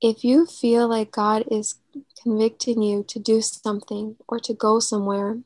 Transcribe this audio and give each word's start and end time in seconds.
if 0.00 0.22
you 0.22 0.46
feel 0.46 0.86
like 0.88 1.10
God 1.10 1.44
is 1.50 1.76
convicting 2.22 2.82
you 2.82 3.04
to 3.08 3.18
do 3.18 3.40
something 3.40 4.16
or 4.28 4.38
to 4.40 4.54
go 4.54 4.78
somewhere 4.78 5.38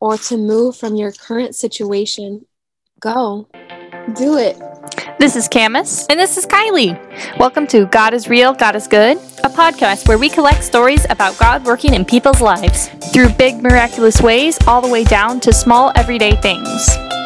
or 0.00 0.16
to 0.16 0.38
move 0.38 0.76
from 0.76 0.94
your 0.94 1.12
current 1.12 1.54
situation, 1.54 2.46
go. 2.98 3.46
Do 4.14 4.38
it. 4.38 4.58
This 5.18 5.36
is 5.36 5.48
Camus. 5.48 6.06
And 6.08 6.18
this 6.18 6.38
is 6.38 6.46
Kylie. 6.46 6.98
Welcome 7.38 7.66
to 7.68 7.84
God 7.86 8.14
is 8.14 8.28
Real, 8.30 8.54
God 8.54 8.74
is 8.74 8.88
Good, 8.88 9.18
a 9.44 9.50
podcast 9.50 10.08
where 10.08 10.16
we 10.16 10.30
collect 10.30 10.64
stories 10.64 11.04
about 11.10 11.36
God 11.36 11.66
working 11.66 11.92
in 11.92 12.06
people's 12.06 12.40
lives 12.40 12.88
through 13.12 13.28
big, 13.34 13.62
miraculous 13.62 14.22
ways, 14.22 14.58
all 14.66 14.80
the 14.80 14.88
way 14.88 15.04
down 15.04 15.40
to 15.40 15.52
small, 15.52 15.92
everyday 15.94 16.36
things. 16.36 17.19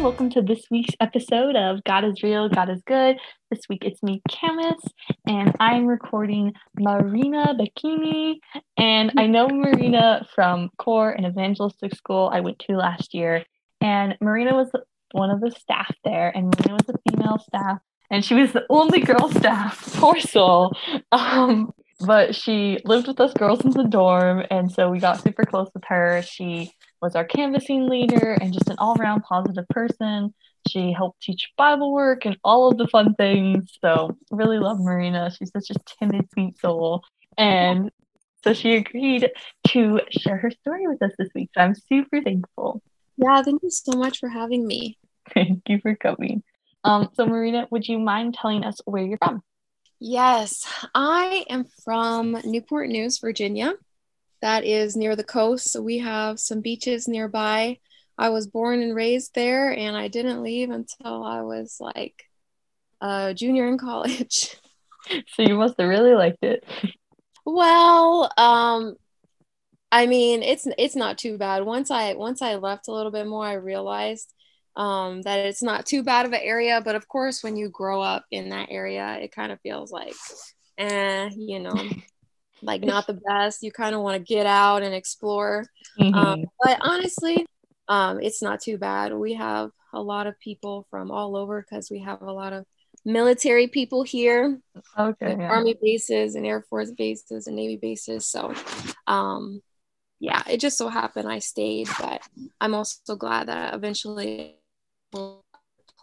Everyone. 0.00 0.16
Welcome 0.16 0.30
to 0.30 0.54
this 0.54 0.64
week's 0.70 0.94
episode 0.98 1.56
of 1.56 1.84
God 1.84 2.04
is 2.04 2.22
Real, 2.22 2.48
God 2.48 2.70
is 2.70 2.80
Good. 2.86 3.18
This 3.50 3.60
week 3.68 3.84
it's 3.84 4.02
me, 4.02 4.22
Camus, 4.30 4.80
and 5.26 5.54
I'm 5.60 5.84
recording 5.84 6.54
Marina 6.74 7.54
Bikini. 7.54 8.36
And 8.78 9.12
I 9.18 9.26
know 9.26 9.48
Marina 9.48 10.26
from 10.34 10.70
Core 10.78 11.10
and 11.10 11.26
Evangelistic 11.26 11.94
School 11.94 12.30
I 12.32 12.40
went 12.40 12.60
to 12.60 12.76
last 12.76 13.12
year. 13.12 13.44
And 13.82 14.16
Marina 14.22 14.54
was 14.54 14.70
one 15.12 15.28
of 15.28 15.42
the 15.42 15.50
staff 15.50 15.94
there, 16.02 16.32
and 16.34 16.46
Marina 16.46 16.82
was 16.82 16.94
a 16.94 17.10
female 17.10 17.38
staff, 17.38 17.80
and 18.10 18.24
she 18.24 18.34
was 18.34 18.52
the 18.52 18.64
only 18.70 19.00
girl 19.00 19.28
staff. 19.28 19.94
Poor 19.96 20.18
soul. 20.18 20.74
Um, 21.12 21.72
but 22.06 22.34
she 22.34 22.78
lived 22.86 23.06
with 23.06 23.20
us 23.20 23.34
girls 23.34 23.60
in 23.66 23.72
the 23.72 23.84
dorm, 23.84 24.44
and 24.50 24.72
so 24.72 24.88
we 24.88 24.98
got 24.98 25.22
super 25.22 25.44
close 25.44 25.68
with 25.74 25.84
her. 25.88 26.22
She 26.22 26.72
was 27.00 27.16
our 27.16 27.24
canvassing 27.24 27.88
leader 27.88 28.36
and 28.40 28.52
just 28.52 28.68
an 28.68 28.76
all-around 28.78 29.22
positive 29.22 29.66
person. 29.68 30.34
She 30.68 30.92
helped 30.92 31.22
teach 31.22 31.50
Bible 31.56 31.92
work 31.92 32.26
and 32.26 32.36
all 32.44 32.70
of 32.70 32.78
the 32.78 32.86
fun 32.88 33.14
things. 33.14 33.78
So 33.80 34.16
really 34.30 34.58
love 34.58 34.80
Marina. 34.80 35.30
She's 35.30 35.50
such 35.50 35.70
a 35.70 35.74
timid, 35.98 36.28
sweet 36.32 36.58
soul. 36.60 37.02
And 37.38 37.90
so 38.44 38.52
she 38.52 38.76
agreed 38.76 39.30
to 39.68 40.00
share 40.10 40.36
her 40.36 40.50
story 40.50 40.86
with 40.86 41.02
us 41.02 41.12
this 41.18 41.28
week. 41.34 41.50
So 41.54 41.62
I'm 41.62 41.74
super 41.74 42.22
thankful. 42.22 42.82
Yeah, 43.16 43.42
thank 43.42 43.62
you 43.62 43.70
so 43.70 43.92
much 43.92 44.18
for 44.18 44.28
having 44.28 44.66
me. 44.66 44.98
Thank 45.34 45.68
you 45.68 45.78
for 45.78 45.94
coming. 45.94 46.42
Um, 46.82 47.10
so 47.12 47.26
Marina, 47.26 47.68
would 47.70 47.86
you 47.86 47.98
mind 47.98 48.34
telling 48.34 48.64
us 48.64 48.80
where 48.84 49.02
you're 49.02 49.18
from? 49.18 49.42
Yes, 49.98 50.66
I 50.94 51.44
am 51.50 51.66
from 51.84 52.40
Newport 52.44 52.88
News, 52.88 53.18
Virginia. 53.18 53.74
That 54.42 54.64
is 54.64 54.96
near 54.96 55.16
the 55.16 55.24
coast. 55.24 55.70
So 55.70 55.82
we 55.82 55.98
have 55.98 56.40
some 56.40 56.60
beaches 56.60 57.06
nearby. 57.06 57.78
I 58.16 58.28
was 58.30 58.46
born 58.46 58.82
and 58.82 58.94
raised 58.94 59.34
there, 59.34 59.70
and 59.70 59.96
I 59.96 60.08
didn't 60.08 60.42
leave 60.42 60.70
until 60.70 61.24
I 61.24 61.42
was 61.42 61.78
like 61.80 62.24
a 63.00 63.34
junior 63.34 63.68
in 63.68 63.78
college. 63.78 64.56
So 65.34 65.42
you 65.42 65.56
must 65.56 65.80
have 65.80 65.88
really 65.88 66.14
liked 66.14 66.44
it. 66.44 66.62
Well, 67.46 68.30
um, 68.36 68.96
I 69.90 70.06
mean, 70.06 70.42
it's 70.42 70.68
it's 70.78 70.94
not 70.94 71.18
too 71.18 71.38
bad. 71.38 71.64
Once 71.64 71.90
I 71.90 72.14
once 72.14 72.42
I 72.42 72.56
left 72.56 72.86
a 72.86 72.92
little 72.92 73.10
bit 73.10 73.26
more, 73.26 73.44
I 73.44 73.54
realized 73.54 74.32
um, 74.76 75.22
that 75.22 75.38
it's 75.46 75.62
not 75.62 75.86
too 75.86 76.02
bad 76.02 76.26
of 76.26 76.32
an 76.32 76.40
area. 76.42 76.80
But 76.84 76.94
of 76.94 77.08
course, 77.08 77.42
when 77.42 77.56
you 77.56 77.70
grow 77.70 78.00
up 78.00 78.24
in 78.30 78.50
that 78.50 78.68
area, 78.70 79.18
it 79.20 79.32
kind 79.32 79.50
of 79.50 79.60
feels 79.62 79.90
like, 79.90 80.14
eh, 80.78 81.30
you 81.36 81.58
know, 81.60 81.74
like 82.62 82.82
not 82.82 83.06
the 83.06 83.20
best. 83.26 83.62
You 83.62 83.72
kind 83.72 83.94
of 83.94 84.02
want 84.02 84.16
to 84.16 84.34
get 84.34 84.46
out 84.46 84.82
and 84.82 84.94
explore. 84.94 85.66
Mm-hmm. 85.98 86.14
Um, 86.14 86.44
but 86.62 86.78
honestly, 86.80 87.46
um, 87.88 88.20
it's 88.20 88.42
not 88.42 88.60
too 88.60 88.78
bad. 88.78 89.12
We 89.14 89.34
have 89.34 89.70
a 89.92 90.00
lot 90.00 90.26
of 90.26 90.38
people 90.38 90.86
from 90.90 91.10
all 91.10 91.36
over 91.36 91.60
because 91.62 91.90
we 91.90 92.00
have 92.00 92.22
a 92.22 92.32
lot 92.32 92.52
of 92.52 92.64
military 93.04 93.66
people 93.66 94.02
here 94.02 94.60
Okay. 94.98 95.34
yeah. 95.38 95.48
army 95.48 95.74
bases 95.80 96.34
and 96.34 96.44
air 96.46 96.60
force 96.68 96.90
bases 96.90 97.46
and 97.46 97.56
navy 97.56 97.76
bases 97.76 98.26
so 98.26 98.52
um 99.06 99.62
yeah 100.18 100.42
it 100.50 100.60
just 100.60 100.76
so 100.76 100.88
happened 100.88 101.26
i 101.26 101.38
stayed 101.38 101.88
but 101.98 102.20
i'm 102.60 102.74
also 102.74 103.16
glad 103.16 103.48
that 103.48 103.72
I 103.72 103.76
eventually 103.76 104.56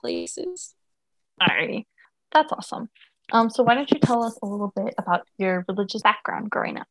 places 0.02 0.74
Alrighty. 1.42 1.86
That's 2.32 2.52
awesome. 2.52 2.90
Um, 3.32 3.50
so 3.50 3.64
why 3.64 3.76
don't 3.76 3.92
you 3.92 4.00
tell 4.00 4.24
us 4.24 4.38
a 4.42 4.46
little 4.46 4.72
bit 4.76 4.94
about 4.98 5.28
your 5.38 5.66
religious 5.68 6.02
background 6.02 6.50
growing 6.50 6.78
up? 6.78 6.88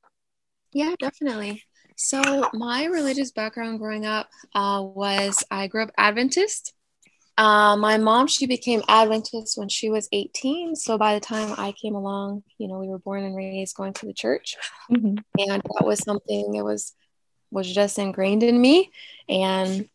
yeah 0.73 0.95
definitely. 0.99 1.63
So 1.97 2.51
my 2.53 2.85
religious 2.85 3.33
background 3.33 3.79
growing 3.79 4.05
up 4.05 4.29
uh, 4.55 4.83
was 4.83 5.43
i 5.51 5.67
grew 5.67 5.83
up 5.85 5.91
adventist. 5.97 6.75
Uh, 7.39 7.77
my 7.77 7.97
mom 7.97 8.27
she 8.27 8.47
became 8.47 8.83
adventist 8.89 9.59
when 9.59 9.69
she 9.69 9.91
was 9.91 10.09
18 10.13 10.75
so 10.75 10.97
by 10.97 11.13
the 11.13 11.21
time 11.21 11.55
i 11.59 11.71
came 11.73 11.95
along 11.95 12.43
you 12.57 12.67
know 12.67 12.79
we 12.79 12.89
were 12.89 12.99
born 12.99 13.25
and 13.25 13.37
raised 13.37 13.77
going 13.77 13.93
to 13.95 14.07
the 14.07 14.15
church. 14.15 14.57
Mm-hmm. 14.91 15.17
and 15.51 15.63
that 15.63 15.85
was 15.85 15.99
something 15.99 16.53
that 16.53 16.65
was 16.65 16.95
was 17.51 17.73
just 17.73 17.99
ingrained 17.99 18.43
in 18.43 18.61
me. 18.61 18.91
And 19.29 19.89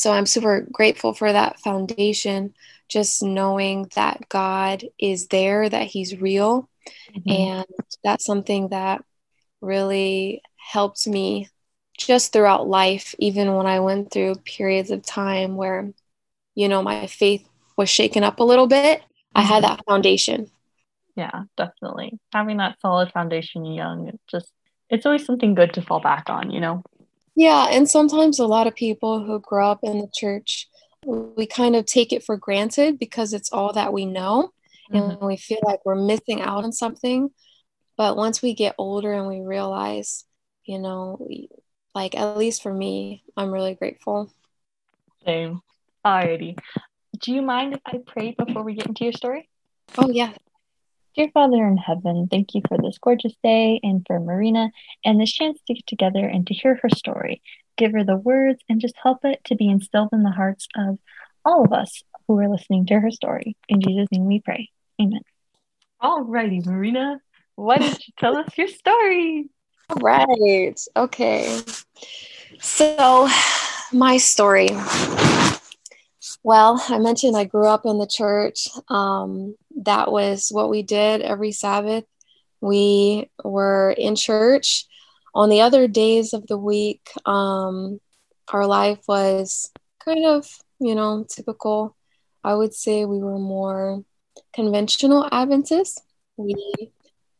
so 0.00 0.12
i'm 0.12 0.26
super 0.26 0.66
grateful 0.72 1.12
for 1.14 1.32
that 1.32 1.60
foundation 1.60 2.54
just 2.88 3.22
knowing 3.22 3.88
that 3.94 4.28
god 4.28 4.84
is 4.98 5.28
there 5.28 5.68
that 5.68 5.86
he's 5.86 6.20
real 6.20 6.68
Mm-hmm. 7.14 7.32
and 7.34 7.66
that's 8.04 8.24
something 8.24 8.68
that 8.70 9.04
really 9.60 10.42
helped 10.56 11.06
me 11.06 11.48
just 11.98 12.32
throughout 12.32 12.68
life 12.68 13.14
even 13.18 13.54
when 13.54 13.66
i 13.66 13.80
went 13.80 14.10
through 14.12 14.34
periods 14.44 14.90
of 14.90 15.04
time 15.04 15.56
where 15.56 15.92
you 16.54 16.68
know 16.68 16.82
my 16.82 17.06
faith 17.06 17.48
was 17.76 17.90
shaken 17.90 18.24
up 18.24 18.40
a 18.40 18.44
little 18.44 18.66
bit 18.68 19.02
i 19.34 19.42
had 19.42 19.64
that 19.64 19.84
foundation 19.88 20.50
Yeah, 21.16 21.44
definitely. 21.56 22.18
Having 22.32 22.58
that 22.58 22.80
solid 22.80 23.12
foundation 23.12 23.64
young, 23.64 24.08
it 24.08 24.20
just 24.30 24.52
it's 24.88 25.06
always 25.06 25.24
something 25.24 25.54
good 25.54 25.74
to 25.74 25.82
fall 25.82 26.00
back 26.00 26.28
on, 26.28 26.50
you 26.50 26.60
know? 26.60 26.82
Yeah, 27.36 27.68
and 27.70 27.88
sometimes 27.88 28.38
a 28.38 28.46
lot 28.46 28.66
of 28.66 28.74
people 28.74 29.24
who 29.24 29.40
grow 29.40 29.70
up 29.70 29.80
in 29.82 29.98
the 30.00 30.10
church, 30.14 30.68
we 31.04 31.46
kind 31.46 31.76
of 31.76 31.86
take 31.86 32.12
it 32.12 32.22
for 32.24 32.36
granted 32.36 32.98
because 32.98 33.32
it's 33.32 33.52
all 33.52 33.72
that 33.72 33.92
we 33.92 34.04
know 34.04 34.50
Mhm. 34.90 35.12
and 35.12 35.20
we 35.20 35.36
feel 35.36 35.60
like 35.62 35.80
we're 35.84 35.94
missing 35.94 36.40
out 36.40 36.64
on 36.64 36.72
something. 36.72 37.30
But 37.96 38.16
once 38.16 38.42
we 38.42 38.54
get 38.54 38.74
older 38.78 39.12
and 39.12 39.26
we 39.28 39.40
realize, 39.40 40.24
you 40.64 40.78
know, 40.78 41.16
we, 41.20 41.48
like 41.94 42.16
at 42.16 42.36
least 42.36 42.62
for 42.62 42.72
me, 42.72 43.22
I'm 43.36 43.52
really 43.52 43.74
grateful. 43.74 44.30
Same. 45.24 45.62
Alrighty. 46.04 46.58
Do 47.18 47.32
you 47.32 47.42
mind 47.42 47.74
if 47.74 47.80
I 47.84 47.98
pray 47.98 48.32
before 48.32 48.62
we 48.62 48.74
get 48.74 48.86
into 48.86 49.04
your 49.04 49.12
story? 49.12 49.48
Oh, 49.98 50.08
yeah. 50.10 50.32
Dear 51.20 51.28
Father 51.34 51.66
in 51.66 51.76
heaven, 51.76 52.28
thank 52.30 52.54
you 52.54 52.62
for 52.66 52.78
this 52.78 52.96
gorgeous 52.96 53.34
day 53.44 53.78
and 53.82 54.02
for 54.06 54.18
Marina 54.18 54.70
and 55.04 55.20
this 55.20 55.30
chance 55.30 55.60
to 55.66 55.74
get 55.74 55.86
together 55.86 56.24
and 56.24 56.46
to 56.46 56.54
hear 56.54 56.80
her 56.82 56.88
story. 56.88 57.42
Give 57.76 57.92
her 57.92 58.04
the 58.04 58.16
words 58.16 58.62
and 58.70 58.80
just 58.80 58.94
help 59.02 59.18
it 59.26 59.38
to 59.44 59.54
be 59.54 59.68
instilled 59.68 60.08
in 60.14 60.22
the 60.22 60.30
hearts 60.30 60.66
of 60.74 60.98
all 61.44 61.62
of 61.62 61.74
us 61.74 62.02
who 62.26 62.38
are 62.38 62.48
listening 62.48 62.86
to 62.86 62.98
her 62.98 63.10
story. 63.10 63.54
In 63.68 63.82
Jesus' 63.82 64.08
name 64.10 64.24
we 64.24 64.40
pray. 64.40 64.70
Amen. 64.98 65.20
Alrighty, 66.02 66.64
Marina. 66.64 67.20
Why 67.54 67.76
don't 67.76 67.98
you 67.98 68.14
tell 68.18 68.38
us 68.38 68.56
your 68.56 68.68
story? 68.68 69.50
All 69.90 69.96
right. 69.96 70.80
Okay. 70.96 71.60
So, 72.60 73.28
my 73.92 74.16
story. 74.16 74.70
Well, 76.42 76.82
I 76.88 76.98
mentioned 76.98 77.36
I 77.36 77.44
grew 77.44 77.66
up 77.66 77.84
in 77.84 77.98
the 77.98 78.06
church. 78.06 78.68
Um, 78.88 79.56
that 79.82 80.10
was 80.10 80.48
what 80.50 80.70
we 80.70 80.82
did 80.82 81.20
every 81.20 81.52
Sabbath. 81.52 82.04
We 82.60 83.30
were 83.44 83.94
in 83.96 84.16
church. 84.16 84.86
On 85.34 85.48
the 85.48 85.60
other 85.60 85.86
days 85.86 86.32
of 86.32 86.46
the 86.46 86.58
week, 86.58 87.08
um, 87.24 88.00
our 88.52 88.66
life 88.66 89.00
was 89.06 89.70
kind 90.04 90.26
of, 90.26 90.48
you 90.80 90.94
know, 90.94 91.24
typical. 91.28 91.96
I 92.42 92.54
would 92.54 92.74
say 92.74 93.04
we 93.04 93.18
were 93.18 93.38
more 93.38 94.02
conventional 94.54 95.28
Adventists. 95.30 96.00
We 96.36 96.90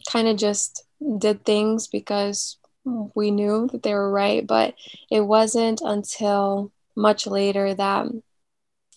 kind 0.09 0.29
of 0.29 0.37
just 0.37 0.85
did 1.19 1.45
things 1.45 1.89
because 1.89 2.59
we 2.85 3.31
knew 3.31 3.69
that 3.73 3.83
they 3.83 3.95
were 3.95 4.11
right, 4.11 4.47
but 4.47 4.75
it 5.11 5.23
wasn't 5.23 5.81
until 5.83 6.71
much 6.95 7.27
later 7.27 7.75
that 7.75 8.07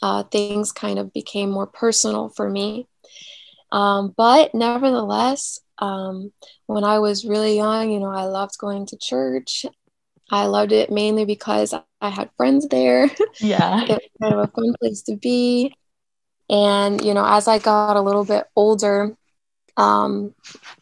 uh, 0.04 0.22
things 0.24 0.74
kind 0.74 1.00
of 1.00 1.14
became 1.14 1.50
more 1.50 1.66
personal 1.66 2.28
for 2.28 2.50
me. 2.50 2.90
Um, 3.72 4.14
but 4.18 4.54
nevertheless, 4.54 5.62
um, 5.80 6.34
when 6.66 6.84
I 6.84 7.00
was 7.00 7.24
really 7.24 7.56
young, 7.56 7.90
you 7.90 8.02
know, 8.02 8.12
I 8.12 8.26
loved 8.26 8.58
going 8.58 8.86
to 8.88 8.98
church. 8.98 9.66
I 10.30 10.48
loved 10.48 10.74
it 10.74 10.92
mainly 10.92 11.24
because 11.24 11.74
I 12.02 12.10
had 12.10 12.30
friends 12.36 12.68
there. 12.68 13.10
Yeah. 13.40 13.84
it 13.84 13.90
was 13.90 14.10
kind 14.22 14.34
of 14.34 14.40
a 14.42 14.48
fun 14.48 14.76
place 14.82 15.04
to 15.04 15.16
be. 15.16 15.74
And, 16.50 17.04
you 17.04 17.14
know, 17.14 17.26
as 17.26 17.48
I 17.48 17.60
got 17.60 17.96
a 17.96 18.02
little 18.02 18.26
bit 18.26 18.44
older, 18.58 19.16
um, 19.78 20.36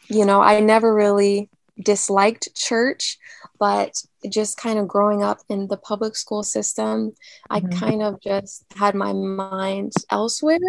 you 0.10 0.26
know, 0.26 0.42
I 0.42 0.62
never 0.62 0.92
really 0.92 1.48
disliked 1.80 2.56
church, 2.56 3.20
but 3.60 4.04
just 4.30 4.58
kind 4.58 4.78
of 4.80 4.88
growing 4.88 5.24
up 5.24 5.40
in 5.50 5.68
the 5.68 5.78
public 5.78 6.16
school 6.16 6.44
system, 6.44 7.14
I 7.50 7.62
Mhm. 7.62 7.80
kind 7.80 8.02
of 8.04 8.20
just 8.22 8.64
had 8.76 8.96
my 8.96 9.14
mind 9.14 9.94
elsewhere, 10.10 10.60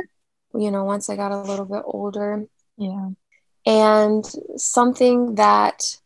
you 0.54 0.70
know, 0.70 0.84
once 0.84 1.08
I 1.10 1.16
got 1.16 1.32
a 1.32 1.42
little 1.42 1.66
bit 1.66 1.82
older. 1.84 2.46
Yeah. 2.78 3.10
and 3.64 4.24
something 4.56 5.36
that 5.36 5.96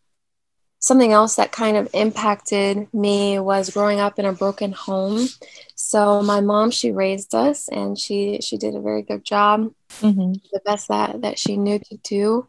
something 0.78 1.10
else 1.12 1.36
that 1.36 1.52
kind 1.52 1.76
of 1.78 1.88
impacted 1.94 2.92
me 2.92 3.38
was 3.38 3.70
growing 3.70 3.98
up 3.98 4.18
in 4.18 4.26
a 4.26 4.32
broken 4.32 4.72
home 4.72 5.26
so 5.74 6.20
my 6.22 6.40
mom 6.40 6.70
she 6.70 6.92
raised 6.92 7.34
us 7.34 7.68
and 7.68 7.98
she 7.98 8.38
she 8.42 8.58
did 8.58 8.74
a 8.74 8.80
very 8.80 9.00
good 9.02 9.24
job 9.24 9.72
mm-hmm. 10.02 10.32
the 10.52 10.60
best 10.66 10.88
that 10.88 11.22
that 11.22 11.38
she 11.38 11.56
knew 11.56 11.78
to 11.78 11.96
do 12.04 12.46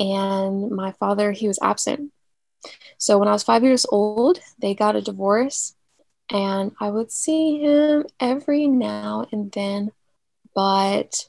and 0.00 0.70
my 0.72 0.90
father 0.92 1.30
he 1.30 1.46
was 1.46 1.58
absent 1.62 2.10
so 2.98 3.18
when 3.18 3.28
i 3.28 3.32
was 3.32 3.42
five 3.42 3.62
years 3.62 3.86
old 3.90 4.38
they 4.60 4.74
got 4.74 4.96
a 4.96 5.02
divorce 5.02 5.74
and 6.30 6.72
i 6.80 6.88
would 6.88 7.10
see 7.10 7.60
him 7.60 8.04
every 8.18 8.66
now 8.66 9.26
and 9.32 9.50
then 9.52 9.90
but 10.54 11.28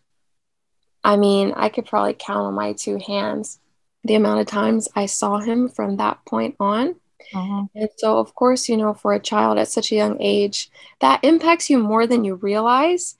i 1.03 1.15
mean 1.15 1.53
i 1.55 1.69
could 1.69 1.85
probably 1.85 2.15
count 2.17 2.47
on 2.47 2.53
my 2.53 2.73
two 2.73 2.97
hands 3.05 3.59
the 4.03 4.15
amount 4.15 4.39
of 4.39 4.47
times 4.47 4.87
I 4.95 5.05
saw 5.05 5.39
him 5.39 5.69
from 5.69 5.97
that 5.97 6.19
point 6.25 6.55
on. 6.59 6.95
Uh-huh. 7.33 7.65
And 7.75 7.89
so, 7.97 8.17
of 8.17 8.33
course, 8.35 8.67
you 8.67 8.77
know, 8.77 8.93
for 8.93 9.13
a 9.13 9.19
child 9.19 9.57
at 9.57 9.67
such 9.67 9.91
a 9.91 9.95
young 9.95 10.17
age, 10.19 10.69
that 10.99 11.23
impacts 11.23 11.69
you 11.69 11.77
more 11.77 12.07
than 12.07 12.23
you 12.23 12.35
realize. 12.35 13.15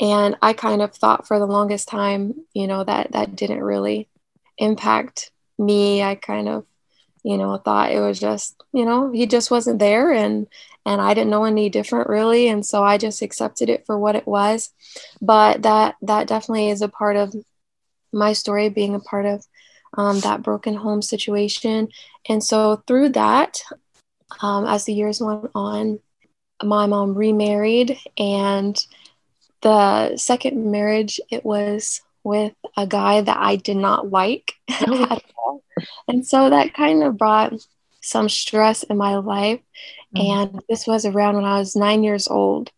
And 0.00 0.36
I 0.40 0.52
kind 0.52 0.82
of 0.82 0.94
thought 0.94 1.26
for 1.26 1.38
the 1.38 1.46
longest 1.46 1.88
time, 1.88 2.34
you 2.54 2.66
know, 2.66 2.84
that 2.84 3.12
that 3.12 3.36
didn't 3.36 3.62
really 3.62 4.08
impact 4.56 5.30
me. 5.58 6.02
I 6.02 6.14
kind 6.14 6.48
of, 6.48 6.64
you 7.22 7.36
know, 7.36 7.54
I 7.54 7.58
thought 7.58 7.92
it 7.92 8.00
was 8.00 8.18
just, 8.18 8.62
you 8.72 8.84
know, 8.84 9.10
he 9.12 9.26
just 9.26 9.50
wasn't 9.50 9.78
there 9.78 10.12
and 10.12 10.46
and 10.86 11.00
I 11.00 11.12
didn't 11.14 11.30
know 11.30 11.44
any 11.44 11.68
different 11.68 12.08
really. 12.08 12.48
And 12.48 12.64
so 12.64 12.82
I 12.82 12.96
just 12.96 13.22
accepted 13.22 13.68
it 13.68 13.84
for 13.86 13.98
what 13.98 14.16
it 14.16 14.26
was. 14.26 14.70
But 15.20 15.62
that 15.62 15.96
that 16.02 16.26
definitely 16.28 16.70
is 16.70 16.82
a 16.82 16.88
part 16.88 17.16
of 17.16 17.34
my 18.12 18.32
story 18.32 18.68
being 18.68 18.94
a 18.94 19.00
part 19.00 19.26
of 19.26 19.46
um, 19.96 20.20
that 20.20 20.42
broken 20.42 20.74
home 20.74 21.02
situation. 21.02 21.88
And 22.28 22.42
so 22.42 22.82
through 22.86 23.10
that, 23.10 23.60
um, 24.40 24.66
as 24.66 24.84
the 24.84 24.94
years 24.94 25.20
went 25.20 25.50
on, 25.54 26.00
my 26.62 26.86
mom 26.86 27.14
remarried, 27.14 27.98
and 28.18 28.76
the 29.62 30.16
second 30.16 30.70
marriage, 30.70 31.20
it 31.30 31.44
was 31.44 32.02
with 32.24 32.52
a 32.76 32.86
guy 32.86 33.20
that 33.20 33.36
I 33.38 33.56
did 33.56 33.76
not 33.76 34.10
like 34.10 34.54
at 34.68 35.22
all. 35.38 35.62
And 36.08 36.26
so 36.26 36.50
that 36.50 36.74
kind 36.74 37.02
of 37.02 37.16
brought 37.16 37.54
some 38.00 38.28
stress 38.28 38.82
in 38.82 38.96
my 38.96 39.16
life. 39.16 39.60
Mm-hmm. 40.14 40.52
And 40.52 40.62
this 40.68 40.86
was 40.86 41.04
around 41.04 41.36
when 41.36 41.44
I 41.44 41.58
was 41.58 41.76
nine 41.76 42.02
years 42.02 42.28
old, 42.28 42.70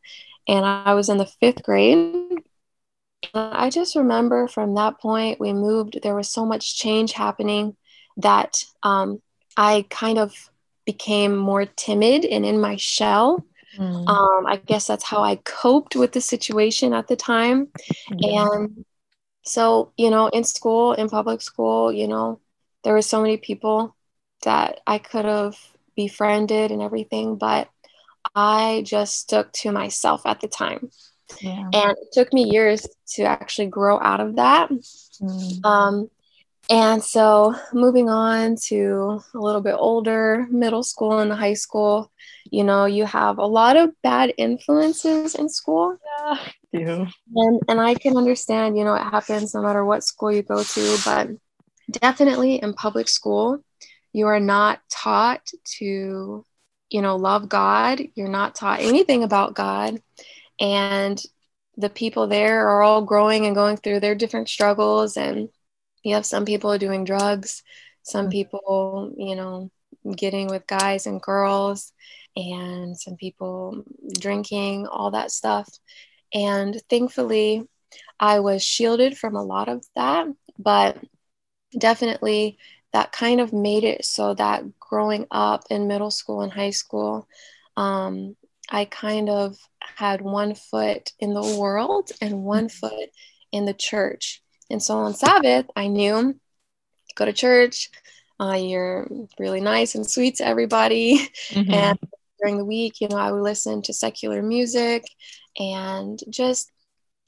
and 0.47 0.65
I 0.65 0.94
was 0.94 1.09
in 1.09 1.19
the 1.19 1.27
fifth 1.27 1.62
grade. 1.62 2.15
I 3.35 3.71
just 3.71 3.97
remember 3.97 4.49
from 4.49 4.75
that 4.75 5.00
point, 5.00 5.41
we 5.41 5.53
moved, 5.53 6.00
there 6.03 6.15
was 6.15 6.29
so 6.29 6.44
much 6.44 6.77
change 6.77 7.12
happening 7.12 7.77
that 8.17 8.65
um, 8.83 9.23
I 9.56 9.87
kind 9.91 10.19
of 10.19 10.35
became 10.85 11.37
more 11.37 11.65
timid 11.65 12.25
and 12.25 12.44
in 12.44 12.61
my 12.61 12.77
shell. 12.77 13.47
Mm. 13.79 14.06
Um, 14.06 14.47
I 14.47 14.56
guess 14.56 14.87
that's 14.87 15.05
how 15.05 15.23
I 15.23 15.37
coped 15.37 15.97
with 15.97 16.12
the 16.12 16.21
situation 16.21 16.93
at 16.93 17.09
the 17.09 17.17
time. 17.17 17.69
And 18.11 18.85
so, 19.43 19.93
you 19.97 20.11
know, 20.11 20.29
in 20.29 20.44
school, 20.44 20.93
in 20.93 21.09
public 21.09 21.41
school, 21.41 21.93
you 21.93 22.09
know, 22.09 22.41
there 22.85 22.94
were 22.94 23.03
so 23.03 23.21
many 23.21 23.37
people 23.37 23.94
that 24.44 24.81
I 24.87 24.99
could 24.99 25.25
have 25.25 25.56
befriended 25.97 26.71
and 26.71 26.83
everything, 26.83 27.37
but 27.37 27.69
I 28.35 28.83
just 28.85 29.19
stuck 29.19 29.53
to 29.53 29.73
myself 29.73 30.27
at 30.27 30.41
the 30.41 30.49
time. 30.49 30.91
Yeah. 31.41 31.69
And 31.73 31.93
it 31.93 32.09
took 32.12 32.33
me 32.33 32.44
years 32.44 32.87
to 33.15 33.25
actually 33.25 33.69
grow 33.69 33.99
out 34.00 34.21
of 34.21 34.37
that. 34.37 34.71
Mm. 34.71 35.65
Um, 35.65 36.11
and 36.71 37.03
so 37.03 37.55
moving 37.73 38.09
on 38.09 38.56
to 38.67 39.21
a 39.35 39.39
little 39.39 39.61
bit 39.61 39.75
older, 39.77 40.47
middle 40.50 40.83
school 40.83 41.19
and 41.19 41.33
high 41.33 41.55
school, 41.55 42.11
you 42.50 42.65
know, 42.65 42.85
you 42.85 43.05
have 43.05 43.39
a 43.39 43.47
lot 43.47 43.77
of 43.77 43.91
bad 44.03 44.33
influences 44.37 45.35
in 45.35 45.49
school. 45.49 45.97
Yeah, 46.19 46.39
And 47.35 47.61
and 47.69 47.81
I 47.81 47.95
can 47.95 48.17
understand, 48.17 48.77
you 48.77 48.85
know, 48.85 48.95
it 48.95 49.03
happens 49.03 49.55
no 49.55 49.63
matter 49.63 49.85
what 49.85 50.05
school 50.05 50.33
you 50.33 50.43
go 50.43 50.63
to, 50.63 50.99
but 51.05 51.29
definitely 51.91 52.57
in 52.57 52.73
public 52.75 53.09
school, 53.09 53.63
you 54.13 54.27
are 54.27 54.41
not 54.41 54.81
taught 54.91 55.51
to, 55.79 56.45
you 56.91 57.03
know, 57.03 57.17
love 57.17 57.49
God. 57.49 58.01
You're 58.15 58.29
not 58.29 58.55
taught 58.55 58.81
anything 58.81 59.23
about 59.23 59.55
God 59.55 60.01
and 60.61 61.23
the 61.77 61.91
people 61.91 62.27
there 62.27 62.69
are 62.69 62.83
all 62.83 63.03
growing 63.03 63.47
and 63.47 63.55
going 63.55 63.77
through 63.77 64.01
their 64.01 64.15
different 64.15 64.49
struggles 64.49 65.17
and 65.17 65.49
you 66.03 66.15
have 66.15 66.27
some 66.27 66.45
people 66.45 66.77
doing 66.79 67.05
drugs 67.05 67.63
some 68.03 68.27
mm-hmm. 68.27 68.31
people 68.31 69.13
you 69.17 69.35
know 69.35 69.71
getting 70.17 70.49
with 70.49 70.67
guys 70.67 71.07
and 71.07 71.23
girls 71.23 71.93
and 72.37 72.99
some 72.99 73.17
people 73.17 73.85
drinking 74.19 74.87
all 74.87 75.11
that 75.13 75.31
stuff 75.31 75.69
and 76.34 76.81
thankfully 76.88 77.69
i 78.20 78.40
was 78.40 78.62
shielded 78.62 79.17
from 79.17 79.37
a 79.37 79.43
lot 79.44 79.69
of 79.69 79.84
that 79.96 80.26
but 80.58 80.99
definitely 81.79 82.58
that 82.93 83.12
kind 83.12 83.40
of 83.40 83.52
made 83.52 83.84
it 83.84 84.05
so 84.05 84.34
that 84.34 84.64
growing 84.79 85.26
up 85.31 85.64
in 85.70 85.88
middle 85.88 86.11
school 86.11 86.43
and 86.43 86.52
high 86.52 86.70
school 86.70 87.26
um, 87.76 88.37
I 88.69 88.87
kind 88.87 89.29
of 89.29 89.56
had 89.81 90.23
one 90.23 90.55
foot 90.55 91.12
in 91.19 91.34
the 91.34 91.56
world 91.58 92.11
and 92.20 92.43
one 92.43 92.69
mm-hmm. 92.69 92.87
foot 92.87 93.11
in 93.52 93.67
the 93.67 93.75
church. 93.75 94.43
And 94.70 94.82
so 94.82 94.96
on 94.96 95.14
Sabbath, 95.14 95.67
I 95.76 95.88
knew 95.88 96.38
go 97.14 97.26
to 97.26 97.32
church, 97.32 97.90
uh, 98.40 98.55
you're 98.55 99.06
really 99.38 99.61
nice 99.61 99.94
and 99.94 100.08
sweet 100.08 100.37
to 100.37 100.46
everybody. 100.46 101.29
Mm-hmm. 101.50 101.75
And 101.75 101.99
during 102.40 102.56
the 102.56 102.64
week, 102.64 103.02
you 103.02 103.08
know, 103.08 103.17
I 103.17 103.31
would 103.31 103.43
listen 103.43 103.82
to 103.82 103.93
secular 103.93 104.43
music 104.43 105.05
and 105.59 106.19
just, 106.31 106.71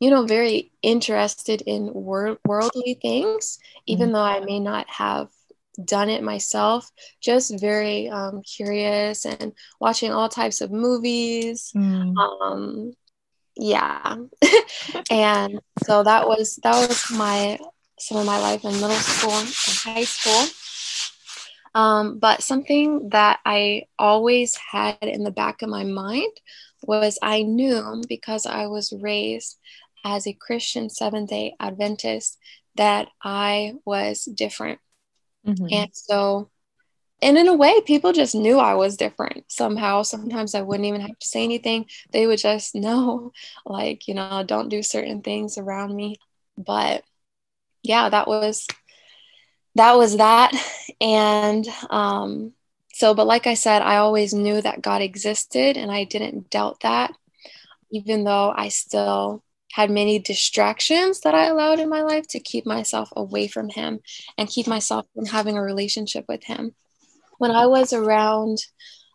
you 0.01 0.11
know, 0.11 0.27
very 0.27 0.73
interested 0.83 1.63
in 1.63 1.93
wor- 1.93 2.39
worldly 2.47 2.99
things, 3.01 3.59
even 3.87 4.07
mm-hmm. 4.07 4.15
though 4.15 4.23
I 4.23 4.41
may 4.41 4.61
not 4.61 4.89
have 4.91 5.29
done 5.83 6.09
it 6.09 6.23
myself, 6.23 6.91
just 7.21 7.59
very 7.61 8.09
um, 8.09 8.43
curious 8.43 9.25
and 9.27 9.53
watching 9.81 10.13
all 10.13 10.29
types 10.29 10.61
of 10.61 10.71
movies. 10.71 11.73
Mm. 11.75 12.17
Um, 12.17 12.93
yeah, 13.57 14.17
and 15.11 15.61
so 15.85 16.03
that 16.03 16.27
was 16.27 16.57
that 16.63 16.89
was 16.89 17.11
my 17.11 17.59
some 17.99 18.19
of 18.19 18.27
my 18.27 18.39
life 18.39 18.65
in 18.65 18.73
middle 18.73 18.91
school 18.91 19.33
and 19.33 19.49
high 19.49 20.05
school. 20.05 20.45
Um, 21.75 22.19
but 22.21 22.43
something 22.43 23.09
that 23.11 23.41
I 23.45 23.85
always 23.99 24.57
had 24.57 24.99
in 25.03 25.25
the 25.25 25.33
back 25.33 25.63
of 25.63 25.69
my 25.69 25.83
mind 25.83 26.33
was 26.87 27.19
I 27.23 27.43
knew 27.43 28.03
because 28.09 28.47
I 28.47 28.67
was 28.67 28.93
raised 28.93 29.59
as 30.05 30.27
a 30.27 30.33
Christian 30.33 30.91
Seventh 30.91 31.31
day 31.31 31.55
Adventist 31.59 32.39
that 32.77 33.09
I 33.23 33.75
was 33.85 34.25
different. 34.25 34.81
Mm-hmm. 35.47 35.67
And 35.71 35.91
so, 35.93 36.51
and 37.23 37.39
in 37.39 37.49
a 37.49 37.55
way, 37.55 37.81
people 37.83 38.13
just 38.13 38.35
knew 38.35 38.59
I 38.59 38.75
was 38.75 38.97
different 38.97 39.45
somehow. 39.51 40.03
Sometimes 40.03 40.55
I 40.55 40.63
wouldn't 40.63 40.87
even 40.87 41.01
have 41.01 41.19
to 41.19 41.29
say 41.29 41.45
anything. 41.45 41.87
They 42.13 42.27
would 42.27 42.39
just 42.39 42.75
know, 42.75 43.33
like, 43.65 44.09
you 44.09 44.15
know, 44.15 44.45
don't 44.47 44.69
do 44.69 44.83
certain 44.83 45.23
things 45.23 45.59
around 45.59 45.95
me. 45.95 46.17
But 46.57 47.05
yeah, 47.83 48.09
that 48.09 48.29
was 48.29 48.67
that 49.75 49.97
was 49.97 50.19
that. 50.19 50.53
And 51.01 51.67
um, 51.91 52.53
so, 52.95 53.13
but 53.13 53.27
like 53.27 53.49
I 53.49 53.55
said, 53.55 53.83
I 53.83 53.97
always 53.97 54.33
knew 54.33 54.63
that 54.63 54.81
God 54.81 55.03
existed 55.03 55.77
and 55.77 55.91
I 55.91 56.05
didn't 56.05 56.49
doubt 56.51 56.81
that, 56.81 57.13
even 57.91 58.23
though 58.23 58.55
I 58.57 58.69
still 58.69 59.43
had 59.73 59.91
many 59.91 60.21
distractions 60.21 61.21
that 61.23 61.35
I 61.35 61.47
allowed 61.47 61.81
in 61.81 61.89
my 61.89 62.03
life 62.03 62.29
to 62.29 62.39
keep 62.39 62.65
myself 62.65 63.09
away 63.17 63.49
from 63.49 63.69
him 63.69 63.99
and 64.39 64.49
keep 64.49 64.69
myself 64.69 65.07
from 65.13 65.27
having 65.27 65.59
a 65.59 65.63
relationship 65.63 66.25
with 66.29 66.45
him. 66.45 66.77
When 67.39 67.51
I 67.51 67.67
was 67.67 67.93
around, 67.93 68.59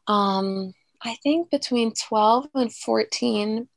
um, 0.07 0.73
I 1.01 1.15
think 1.23 1.49
between 1.49 1.93
12 1.93 2.47
and 2.55 2.73
14, 2.73 3.69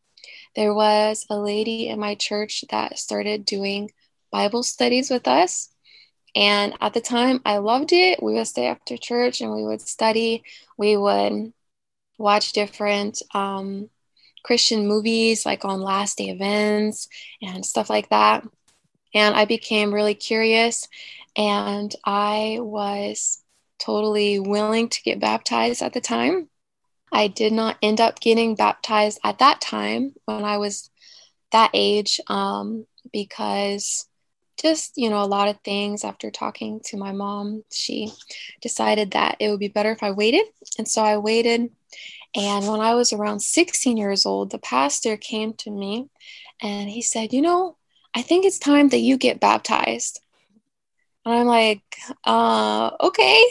there 0.56 0.75
was 0.75 1.25
a 1.30 1.37
lady 1.37 1.88
in 1.88 2.00
my 2.00 2.16
church 2.16 2.64
that 2.71 2.99
started 2.99 3.44
doing 3.44 3.92
Bible 4.32 4.64
studies 4.64 5.11
with 5.11 5.28
us. 5.28 5.72
And 6.35 6.75
at 6.81 6.95
the 6.95 7.01
time, 7.01 7.41
I 7.45 7.59
loved 7.59 7.93
it. 7.93 8.23
We 8.23 8.35
would 8.35 8.47
stay 8.47 8.67
after 8.67 8.97
church 8.97 9.41
and 9.41 9.53
we 9.53 9.65
would 9.65 9.83
study. 9.83 10.45
We 10.79 10.97
would 10.97 11.53
watch 12.19 12.53
different 12.53 13.21
um, 13.35 13.91
Christian 14.43 14.87
movies 14.87 15.45
like 15.45 15.65
on 15.65 15.81
last 15.81 16.19
day 16.19 16.29
events 16.29 17.09
and 17.43 17.65
stuff 17.65 17.91
like 17.91 18.09
that. 18.11 18.47
And 19.15 19.35
I 19.35 19.45
became 19.45 19.93
really 19.93 20.15
curious 20.15 20.89
and 21.37 21.95
I 22.05 22.59
was 22.61 23.43
totally 23.79 24.39
willing 24.39 24.89
to 24.89 25.03
get 25.03 25.21
baptized 25.21 25.83
at 25.83 25.93
the 25.93 26.01
time. 26.01 26.49
I 27.11 27.29
did 27.29 27.53
not 27.53 27.77
end 27.83 28.01
up 28.01 28.21
getting 28.21 28.55
baptized 28.55 29.21
at 29.23 29.39
that 29.41 29.61
time 29.61 30.15
when 30.25 30.45
I 30.45 30.57
was 30.57 30.91
that 31.51 31.71
age 31.75 32.21
um, 32.29 32.87
because 33.12 34.07
just, 34.61 34.92
you 34.97 35.11
know, 35.11 35.23
a 35.23 35.26
lot 35.26 35.49
of 35.49 35.61
things 35.61 36.04
after 36.04 36.30
talking 36.30 36.80
to 36.87 36.97
my 36.97 37.12
mom, 37.12 37.64
she 37.73 38.12
decided 38.61 39.12
that 39.12 39.37
it 39.40 39.50
would 39.50 39.61
be 39.61 39.68
better 39.68 39.90
if 39.92 40.02
I 40.02 40.11
waited. 40.11 40.44
And 40.78 40.87
so 40.88 41.02
I 41.02 41.18
waited. 41.18 41.71
And 42.35 42.66
when 42.66 42.80
I 42.80 42.94
was 42.94 43.12
around 43.12 43.40
16 43.40 43.97
years 43.97 44.25
old, 44.25 44.50
the 44.50 44.59
pastor 44.59 45.16
came 45.16 45.52
to 45.54 45.71
me 45.71 46.09
and 46.61 46.88
he 46.88 47.02
said, 47.02 47.32
You 47.32 47.42
know, 47.42 47.76
I 48.14 48.23
think 48.23 48.44
it's 48.44 48.59
time 48.59 48.88
that 48.90 48.99
you 48.99 49.16
get 49.16 49.40
baptized. 49.40 50.21
And 51.25 51.35
I'm 51.35 51.47
like, 51.47 51.82
uh, 52.25 52.90
okay, 53.00 53.44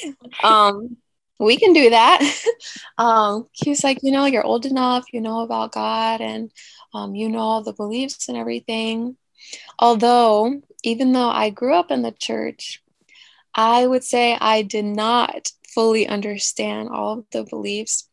um, 0.44 0.98
we 1.40 1.58
can 1.58 1.74
do 1.74 1.90
that. 1.90 2.22
um, 2.98 3.48
he 3.54 3.70
was 3.70 3.84
like, 3.84 4.00
you 4.04 4.12
know, 4.12 4.26
you're 4.26 4.46
old 4.46 4.66
enough, 4.66 5.06
you 5.14 5.22
know 5.22 5.42
about 5.42 5.72
God, 5.72 6.22
and 6.22 6.52
um, 6.94 7.16
you 7.16 7.30
know 7.30 7.40
all 7.40 7.64
the 7.64 7.74
beliefs 7.74 8.28
and 8.28 8.38
everything. 8.38 9.16
Although, 9.80 10.62
even 10.84 11.14
though 11.14 11.30
I 11.30 11.50
grew 11.50 11.76
up 11.76 11.92
in 11.92 12.02
the 12.02 12.12
church, 12.12 12.82
I 13.54 13.86
would 13.86 14.04
say 14.04 14.38
I 14.40 14.62
did 14.62 14.86
not 14.86 15.52
fully 15.74 16.08
understand 16.08 16.90
all 16.90 17.20
of 17.20 17.26
the 17.32 17.44
beliefs. 17.44 18.08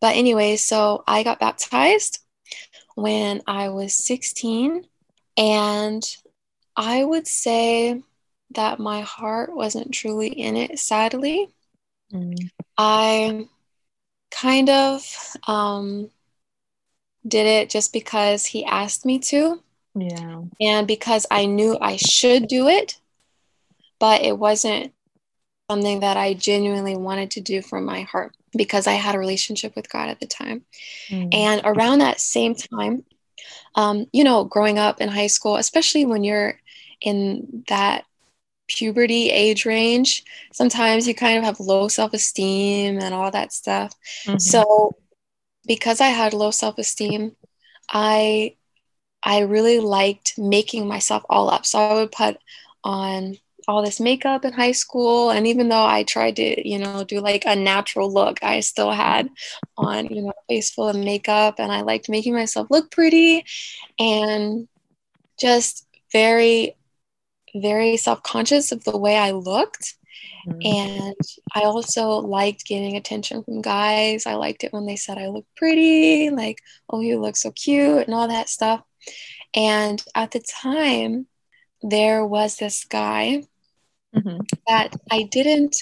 But 0.00 0.16
anyway, 0.16 0.56
so 0.56 1.04
I 1.06 1.22
got 1.22 1.40
baptized 1.40 2.20
when 2.94 3.42
I 3.46 3.70
was 3.70 3.94
16. 3.94 4.84
And 5.38 6.02
I 6.76 7.04
would 7.04 7.26
say 7.26 8.02
that 8.50 8.78
my 8.78 9.02
heart 9.02 9.54
wasn't 9.54 9.92
truly 9.92 10.28
in 10.28 10.56
it, 10.56 10.78
sadly. 10.78 11.48
Mm. 12.12 12.50
I 12.78 13.48
kind 14.30 14.68
of 14.68 15.36
um, 15.46 16.10
did 17.26 17.46
it 17.46 17.70
just 17.70 17.92
because 17.92 18.46
he 18.46 18.64
asked 18.64 19.04
me 19.04 19.18
to. 19.18 19.62
Yeah. 19.96 20.42
And 20.60 20.86
because 20.86 21.26
I 21.30 21.46
knew 21.46 21.78
I 21.80 21.96
should 21.96 22.48
do 22.48 22.68
it, 22.68 22.98
but 23.98 24.22
it 24.22 24.38
wasn't 24.38 24.92
something 25.70 26.00
that 26.00 26.16
I 26.16 26.34
genuinely 26.34 26.96
wanted 26.96 27.30
to 27.32 27.40
do 27.40 27.62
from 27.62 27.84
my 27.84 28.02
heart 28.02 28.36
because 28.56 28.86
I 28.86 28.92
had 28.92 29.14
a 29.14 29.18
relationship 29.18 29.74
with 29.74 29.90
God 29.90 30.08
at 30.08 30.20
the 30.20 30.26
time. 30.26 30.64
Mm. 31.08 31.34
And 31.34 31.60
around 31.64 31.98
that 31.98 32.20
same 32.20 32.54
time, 32.54 33.04
um, 33.74 34.06
you 34.12 34.22
know, 34.22 34.44
growing 34.44 34.78
up 34.78 35.00
in 35.00 35.08
high 35.08 35.26
school, 35.26 35.56
especially 35.56 36.04
when 36.04 36.24
you're 36.24 36.60
in 37.00 37.64
that 37.68 38.04
puberty 38.68 39.30
age 39.30 39.64
range, 39.64 40.24
sometimes 40.52 41.06
you 41.06 41.14
kind 41.14 41.38
of 41.38 41.44
have 41.44 41.60
low 41.60 41.88
self 41.88 42.12
esteem 42.12 42.98
and 43.00 43.14
all 43.14 43.30
that 43.30 43.52
stuff. 43.52 43.94
Mm-hmm. 44.26 44.38
So, 44.38 44.92
because 45.66 46.00
I 46.00 46.08
had 46.08 46.32
low 46.32 46.50
self 46.50 46.78
esteem, 46.78 47.36
I 47.90 48.56
I 49.22 49.40
really 49.40 49.80
liked 49.80 50.38
making 50.38 50.86
myself 50.86 51.24
all 51.28 51.50
up. 51.50 51.66
So 51.66 51.78
I 51.78 51.94
would 51.94 52.12
put 52.12 52.38
on 52.84 53.36
all 53.68 53.84
this 53.84 53.98
makeup 54.00 54.44
in 54.44 54.52
high 54.52 54.72
school. 54.72 55.30
And 55.30 55.46
even 55.46 55.68
though 55.68 55.84
I 55.84 56.04
tried 56.04 56.36
to, 56.36 56.68
you 56.68 56.78
know, 56.78 57.04
do 57.04 57.20
like 57.20 57.44
a 57.46 57.56
natural 57.56 58.12
look, 58.12 58.38
I 58.42 58.60
still 58.60 58.92
had 58.92 59.28
on, 59.76 60.06
you 60.06 60.22
know, 60.22 60.30
a 60.30 60.54
face 60.54 60.70
full 60.70 60.88
of 60.88 60.96
makeup 60.96 61.56
and 61.58 61.72
I 61.72 61.80
liked 61.80 62.08
making 62.08 62.34
myself 62.34 62.68
look 62.70 62.90
pretty 62.90 63.44
and 63.98 64.68
just 65.38 65.86
very, 66.12 66.76
very 67.54 67.96
self 67.96 68.22
conscious 68.22 68.70
of 68.70 68.84
the 68.84 68.96
way 68.96 69.16
I 69.16 69.32
looked. 69.32 69.94
Mm-hmm. 70.46 70.60
And 70.64 71.14
I 71.54 71.62
also 71.62 72.08
liked 72.10 72.66
getting 72.66 72.96
attention 72.96 73.42
from 73.42 73.62
guys. 73.62 74.26
I 74.26 74.34
liked 74.34 74.62
it 74.62 74.72
when 74.72 74.86
they 74.86 74.96
said 74.96 75.18
I 75.18 75.26
looked 75.26 75.54
pretty, 75.56 76.30
like, 76.30 76.60
oh, 76.88 77.00
you 77.00 77.20
look 77.20 77.36
so 77.36 77.50
cute, 77.50 78.06
and 78.06 78.14
all 78.14 78.28
that 78.28 78.48
stuff. 78.48 78.82
And 79.54 80.02
at 80.14 80.32
the 80.32 80.40
time, 80.40 81.26
there 81.82 82.24
was 82.24 82.56
this 82.56 82.84
guy 82.84 83.44
mm-hmm. 84.14 84.40
that 84.66 84.94
I 85.10 85.22
didn't 85.24 85.76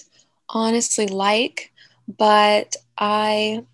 honestly 0.48 1.06
like, 1.06 1.72
but 2.06 2.76
I 2.98 3.64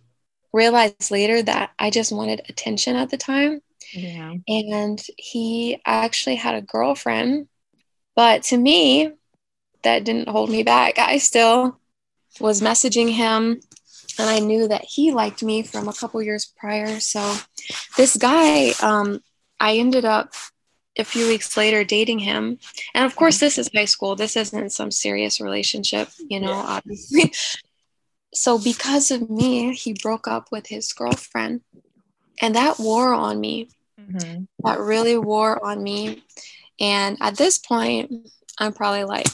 realized 0.52 1.10
later 1.10 1.42
that 1.42 1.70
I 1.78 1.90
just 1.90 2.12
wanted 2.12 2.42
attention 2.48 2.96
at 2.96 3.10
the 3.10 3.16
time. 3.16 3.60
Yeah. 3.92 4.34
And 4.48 5.02
he 5.16 5.80
actually 5.84 6.36
had 6.36 6.54
a 6.54 6.62
girlfriend. 6.62 7.48
But 8.14 8.44
to 8.44 8.56
me, 8.56 9.10
that 9.82 10.04
didn't 10.04 10.28
hold 10.28 10.50
me 10.50 10.62
back. 10.62 10.98
I 10.98 11.18
still 11.18 11.78
was 12.38 12.60
messaging 12.60 13.12
him 13.12 13.60
and 14.18 14.28
I 14.28 14.38
knew 14.38 14.68
that 14.68 14.84
he 14.84 15.12
liked 15.12 15.42
me 15.42 15.62
from 15.62 15.88
a 15.88 15.92
couple 15.92 16.22
years 16.22 16.52
prior. 16.58 17.00
So 17.00 17.36
this 17.96 18.16
guy, 18.16 18.72
um, 18.82 19.20
I 19.60 19.76
ended 19.76 20.04
up 20.04 20.32
a 20.98 21.04
few 21.04 21.28
weeks 21.28 21.56
later 21.56 21.84
dating 21.84 22.20
him. 22.20 22.58
And 22.94 23.04
of 23.04 23.14
course, 23.14 23.38
this 23.38 23.58
is 23.58 23.70
high 23.74 23.84
school. 23.84 24.16
This 24.16 24.36
isn't 24.36 24.72
some 24.72 24.90
serious 24.90 25.40
relationship, 25.40 26.08
you 26.18 26.40
know, 26.40 26.52
yeah. 26.52 26.64
obviously. 26.66 27.32
so 28.34 28.58
because 28.58 29.10
of 29.10 29.30
me, 29.30 29.74
he 29.74 29.92
broke 29.92 30.26
up 30.26 30.50
with 30.50 30.66
his 30.66 30.92
girlfriend. 30.92 31.60
And 32.42 32.54
that 32.54 32.78
wore 32.78 33.12
on 33.12 33.38
me. 33.38 33.68
Mm-hmm. 34.00 34.44
That 34.64 34.80
really 34.80 35.16
wore 35.16 35.64
on 35.64 35.82
me. 35.82 36.24
And 36.80 37.18
at 37.20 37.36
this 37.36 37.58
point, 37.58 38.30
I'm 38.58 38.72
probably 38.72 39.04
like 39.04 39.28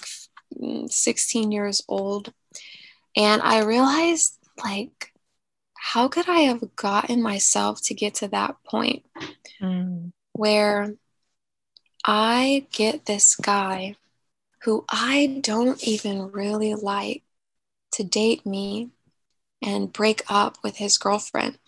16 0.88 1.52
years 1.52 1.83
old. 1.88 2.33
And 3.16 3.40
I 3.40 3.62
realized, 3.62 4.37
like, 4.62 5.12
how 5.75 6.09
could 6.09 6.28
I 6.28 6.40
have 6.40 6.75
gotten 6.75 7.23
myself 7.23 7.80
to 7.83 7.95
get 7.95 8.14
to 8.16 8.28
that 8.28 8.56
point 8.64 9.04
mm. 9.62 10.12
Where 10.36 10.94
I 12.04 12.66
get 12.72 13.06
this 13.06 13.34
guy 13.34 13.96
who 14.62 14.84
I 14.88 15.40
don't 15.42 15.82
even 15.82 16.30
really 16.30 16.74
like 16.74 17.22
to 17.92 18.04
date 18.04 18.44
me 18.44 18.90
and 19.62 19.92
break 19.92 20.22
up 20.28 20.58
with 20.62 20.76
his 20.76 20.98
girlfriend 20.98 21.58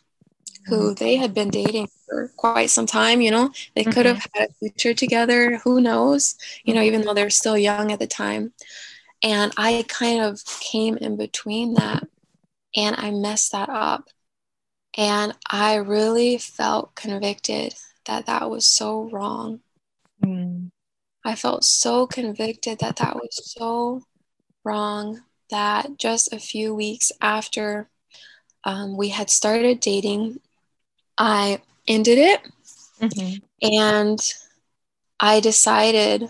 who 0.67 0.77
mm-hmm. 0.77 0.95
they 0.95 1.17
had 1.17 1.33
been 1.33 1.49
dating 1.49 1.89
for 2.07 2.31
quite 2.37 2.71
some 2.71 2.87
time 2.87 3.21
you 3.21 3.31
know? 3.31 3.51
They 3.75 3.85
could 3.85 4.07
have 4.07 4.19
mm-hmm. 4.19 4.41
had 4.41 4.51
a 4.51 4.55
future 4.55 4.95
together. 4.95 5.57
Who 5.59 5.81
knows? 5.81 6.37
You 6.65 6.75
know 6.75 6.83
even 6.83 7.03
though 7.03 7.15
they're 7.15 7.31
still 7.31 7.59
young 7.59 7.91
at 7.91 7.99
the 7.99 8.07
time. 8.07 8.53
And 9.23 9.53
i 9.57 9.85
kind 9.89 10.21
of 10.21 10.45
came 10.61 10.97
in 10.99 11.17
between 11.17 11.75
that 11.75 12.07
and 12.77 12.95
i 12.99 13.11
messed 13.11 13.53
that 13.53 13.71
up. 13.71 14.09
And 14.97 15.35
i 15.51 15.77
really 15.77 16.39
felt 16.39 16.95
convicted 16.95 17.75
that 18.09 18.27
that 18.27 18.51
was 18.51 18.67
so 18.67 19.09
wrong 19.11 19.61
mm. 20.25 20.69
i 21.25 21.37
felt 21.37 21.63
so 21.65 22.07
convicted 22.07 22.81
that 22.81 22.97
that 22.97 23.15
was 23.15 23.41
so 23.45 24.03
wrong 24.65 25.21
that 25.51 25.97
just 25.97 26.33
a 26.33 26.39
few 26.39 26.75
weeks 26.75 27.13
after 27.21 27.89
um, 28.65 28.97
we 28.97 29.09
had 29.09 29.31
started 29.31 29.81
dating 29.81 30.41
I 31.19 31.61
ended 31.87 32.19
it. 32.19 32.41
Mm-hmm. 33.01 33.75
And 33.75 34.35
I 35.21 35.41
decided 35.41 36.29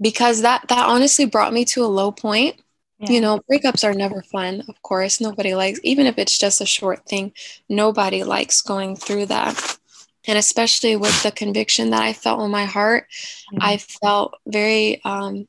because 0.00 0.42
that 0.42 0.64
that 0.68 0.88
honestly 0.88 1.26
brought 1.26 1.52
me 1.52 1.64
to 1.66 1.84
a 1.84 1.86
low 1.86 2.10
point. 2.10 2.56
Yeah. 2.98 3.12
You 3.12 3.20
know, 3.20 3.40
breakups 3.50 3.84
are 3.84 3.94
never 3.94 4.22
fun, 4.22 4.62
of 4.68 4.82
course. 4.82 5.20
Nobody 5.20 5.54
likes 5.54 5.80
even 5.82 6.06
if 6.06 6.18
it's 6.18 6.38
just 6.38 6.60
a 6.60 6.66
short 6.66 7.06
thing, 7.06 7.32
nobody 7.68 8.24
likes 8.24 8.60
going 8.60 8.96
through 8.96 9.26
that. 9.26 9.78
And 10.26 10.36
especially 10.36 10.96
with 10.96 11.22
the 11.22 11.32
conviction 11.32 11.90
that 11.90 12.02
I 12.02 12.12
felt 12.12 12.42
in 12.42 12.50
my 12.50 12.66
heart, 12.66 13.06
mm-hmm. 13.52 13.58
I 13.62 13.78
felt 13.78 14.34
very 14.46 15.00
um, 15.04 15.48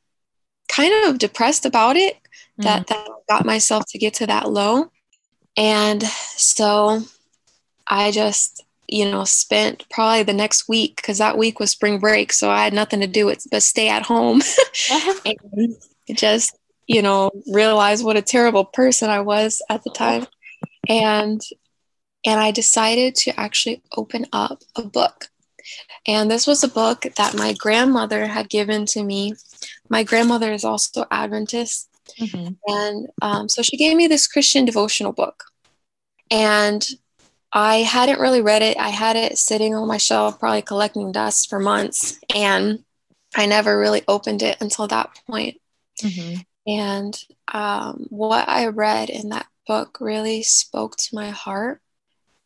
kind 0.69 1.05
of 1.05 1.17
depressed 1.17 1.65
about 1.65 1.97
it 1.97 2.15
mm-hmm. 2.15 2.63
that 2.63 2.87
that 2.87 3.07
got 3.27 3.45
myself 3.45 3.85
to 3.89 3.97
get 3.97 4.15
to 4.15 4.27
that 4.27 4.49
low. 4.49 4.91
And 5.57 6.01
so 6.03 7.01
I 7.85 8.11
just 8.11 8.63
you 8.91 9.09
know, 9.09 9.23
spent 9.23 9.85
probably 9.89 10.21
the 10.21 10.33
next 10.33 10.67
week 10.67 10.97
because 10.97 11.17
that 11.17 11.37
week 11.37 11.59
was 11.59 11.71
spring 11.71 11.97
break. 11.97 12.33
So 12.33 12.51
I 12.51 12.65
had 12.65 12.73
nothing 12.73 12.99
to 12.99 13.07
do 13.07 13.33
but 13.49 13.63
stay 13.63 13.87
at 13.87 14.03
home 14.03 14.41
and 15.25 15.75
just, 16.13 16.57
you 16.87 17.01
know, 17.01 17.31
realize 17.47 18.03
what 18.03 18.17
a 18.17 18.21
terrible 18.21 18.65
person 18.65 19.09
I 19.09 19.21
was 19.21 19.61
at 19.69 19.83
the 19.83 19.91
time. 19.91 20.27
And 20.89 21.41
and 22.25 22.39
I 22.39 22.51
decided 22.51 23.15
to 23.15 23.39
actually 23.39 23.81
open 23.95 24.25
up 24.31 24.61
a 24.75 24.83
book. 24.83 25.27
And 26.07 26.29
this 26.29 26.47
was 26.47 26.63
a 26.63 26.67
book 26.67 27.05
that 27.17 27.37
my 27.37 27.53
grandmother 27.53 28.25
had 28.25 28.49
given 28.49 28.85
to 28.87 29.03
me. 29.03 29.35
My 29.89 30.03
grandmother 30.03 30.51
is 30.51 30.63
also 30.63 31.05
Adventist. 31.11 31.89
Mm-hmm. 32.19 32.53
And 32.67 33.07
um, 33.21 33.49
so 33.49 33.61
she 33.61 33.77
gave 33.77 33.95
me 33.95 34.07
this 34.07 34.27
Christian 34.27 34.65
devotional 34.65 35.11
book. 35.11 35.45
And 36.29 36.87
I 37.53 37.77
hadn't 37.77 38.19
really 38.19 38.41
read 38.41 38.61
it. 38.61 38.77
I 38.77 38.89
had 38.89 39.15
it 39.15 39.37
sitting 39.37 39.75
on 39.75 39.87
my 39.87 39.97
shelf, 39.97 40.39
probably 40.39 40.61
collecting 40.61 41.11
dust 41.11 41.49
for 41.49 41.59
months, 41.59 42.17
and 42.33 42.83
I 43.35 43.45
never 43.45 43.77
really 43.77 44.03
opened 44.07 44.41
it 44.41 44.57
until 44.61 44.87
that 44.87 45.09
point. 45.27 45.59
Mm-hmm. 46.01 46.41
And 46.67 47.19
um, 47.51 48.07
what 48.09 48.47
I 48.47 48.67
read 48.67 49.09
in 49.09 49.29
that 49.29 49.47
book 49.67 49.97
really 49.99 50.43
spoke 50.43 50.95
to 50.95 51.15
my 51.15 51.29
heart, 51.29 51.81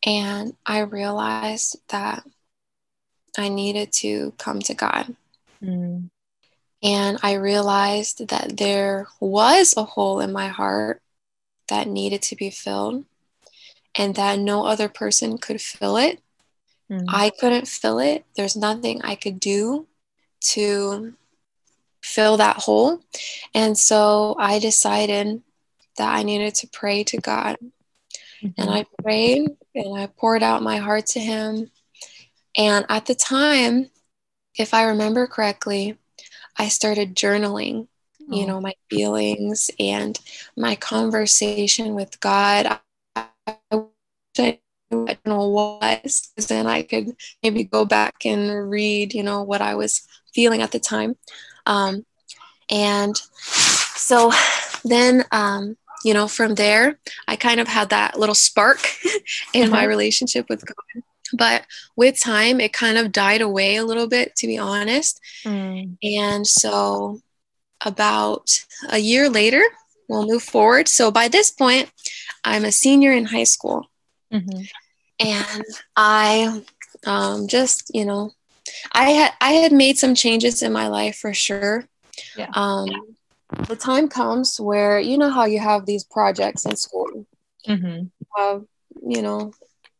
and 0.06 0.54
I 0.64 0.80
realized 0.80 1.76
that 1.88 2.22
I 3.36 3.48
needed 3.48 3.92
to 3.94 4.32
come 4.38 4.60
to 4.60 4.74
God. 4.74 5.14
Mm. 5.62 6.08
And 6.82 7.18
I 7.22 7.34
realized 7.34 8.28
that 8.28 8.56
there 8.56 9.08
was 9.18 9.74
a 9.76 9.84
hole 9.84 10.20
in 10.20 10.32
my 10.32 10.46
heart 10.46 11.02
that 11.68 11.88
needed 11.88 12.22
to 12.22 12.36
be 12.36 12.50
filled 12.50 13.04
and 13.98 14.14
that 14.14 14.38
no 14.38 14.64
other 14.64 14.88
person 14.88 15.38
could 15.38 15.60
fill 15.60 15.96
it. 15.96 16.20
Mm. 16.90 17.06
I 17.08 17.30
couldn't 17.30 17.66
fill 17.66 17.98
it. 17.98 18.24
There's 18.36 18.56
nothing 18.56 19.02
I 19.02 19.16
could 19.16 19.40
do 19.40 19.88
to 20.52 21.14
fill 22.00 22.36
that 22.36 22.58
hole. 22.58 23.00
And 23.52 23.76
so 23.76 24.36
I 24.38 24.60
decided 24.60 25.42
that 25.96 26.14
I 26.14 26.22
needed 26.22 26.54
to 26.56 26.68
pray 26.68 27.02
to 27.04 27.16
God. 27.16 27.56
Mm-hmm. 28.42 28.60
And 28.60 28.70
I 28.70 28.86
prayed 29.02 29.56
and 29.76 29.98
I 29.98 30.06
poured 30.06 30.42
out 30.42 30.62
my 30.62 30.78
heart 30.78 31.06
to 31.08 31.20
Him. 31.20 31.70
And 32.56 32.86
at 32.88 33.06
the 33.06 33.14
time, 33.14 33.90
if 34.58 34.72
I 34.74 34.84
remember 34.84 35.26
correctly, 35.26 35.98
I 36.56 36.68
started 36.68 37.14
journaling, 37.14 37.88
you 38.18 38.44
oh. 38.44 38.46
know, 38.46 38.60
my 38.60 38.74
feelings 38.90 39.70
and 39.78 40.18
my 40.56 40.74
conversation 40.74 41.94
with 41.94 42.18
God. 42.20 42.78
I, 43.14 43.28
I 44.38 44.58
don't 44.90 45.26
know 45.26 45.48
what 45.48 45.76
was, 46.02 46.32
then 46.48 46.66
I 46.66 46.82
could 46.82 47.16
maybe 47.42 47.64
go 47.64 47.84
back 47.84 48.24
and 48.24 48.70
read, 48.70 49.14
you 49.14 49.22
know, 49.22 49.42
what 49.42 49.60
I 49.60 49.74
was 49.74 50.06
feeling 50.34 50.62
at 50.62 50.72
the 50.72 50.78
time. 50.78 51.16
Um, 51.66 52.04
and 52.70 53.16
so 53.16 54.32
then, 54.84 55.24
um, 55.32 55.76
you 56.06 56.14
know, 56.14 56.28
from 56.28 56.54
there, 56.54 57.00
I 57.26 57.34
kind 57.34 57.58
of 57.58 57.66
had 57.66 57.88
that 57.88 58.16
little 58.16 58.36
spark 58.36 58.78
in 59.52 59.70
my 59.70 59.80
mm-hmm. 59.80 59.88
relationship 59.88 60.48
with 60.48 60.64
God. 60.64 61.02
But 61.32 61.66
with 61.96 62.20
time, 62.20 62.60
it 62.60 62.72
kind 62.72 62.96
of 62.96 63.10
died 63.10 63.40
away 63.40 63.74
a 63.74 63.84
little 63.84 64.06
bit, 64.06 64.36
to 64.36 64.46
be 64.46 64.56
honest. 64.56 65.20
Mm. 65.44 65.98
And 66.04 66.46
so, 66.46 67.20
about 67.84 68.64
a 68.88 68.98
year 68.98 69.28
later, 69.28 69.64
we'll 70.08 70.28
move 70.28 70.44
forward. 70.44 70.86
So, 70.86 71.10
by 71.10 71.26
this 71.26 71.50
point, 71.50 71.90
I'm 72.44 72.64
a 72.64 72.70
senior 72.70 73.10
in 73.10 73.24
high 73.24 73.42
school. 73.42 73.90
Mm-hmm. 74.32 74.62
And 75.18 75.64
I 75.96 76.62
um, 77.04 77.48
just, 77.48 77.90
you 77.92 78.04
know, 78.04 78.30
I 78.92 79.10
had 79.10 79.32
I 79.40 79.52
had 79.54 79.72
made 79.72 79.98
some 79.98 80.14
changes 80.14 80.62
in 80.62 80.72
my 80.72 80.86
life 80.86 81.16
for 81.16 81.34
sure. 81.34 81.88
Yeah. 82.36 82.50
Um, 82.54 83.16
the 83.68 83.76
time 83.76 84.08
comes 84.08 84.58
where 84.58 84.98
you 84.98 85.18
know 85.18 85.30
how 85.30 85.44
you 85.44 85.58
have 85.58 85.86
these 85.86 86.04
projects 86.04 86.66
in 86.66 86.76
school. 86.76 87.26
Mm-hmm. 87.66 88.62
You 89.08 89.22
know, 89.22 89.52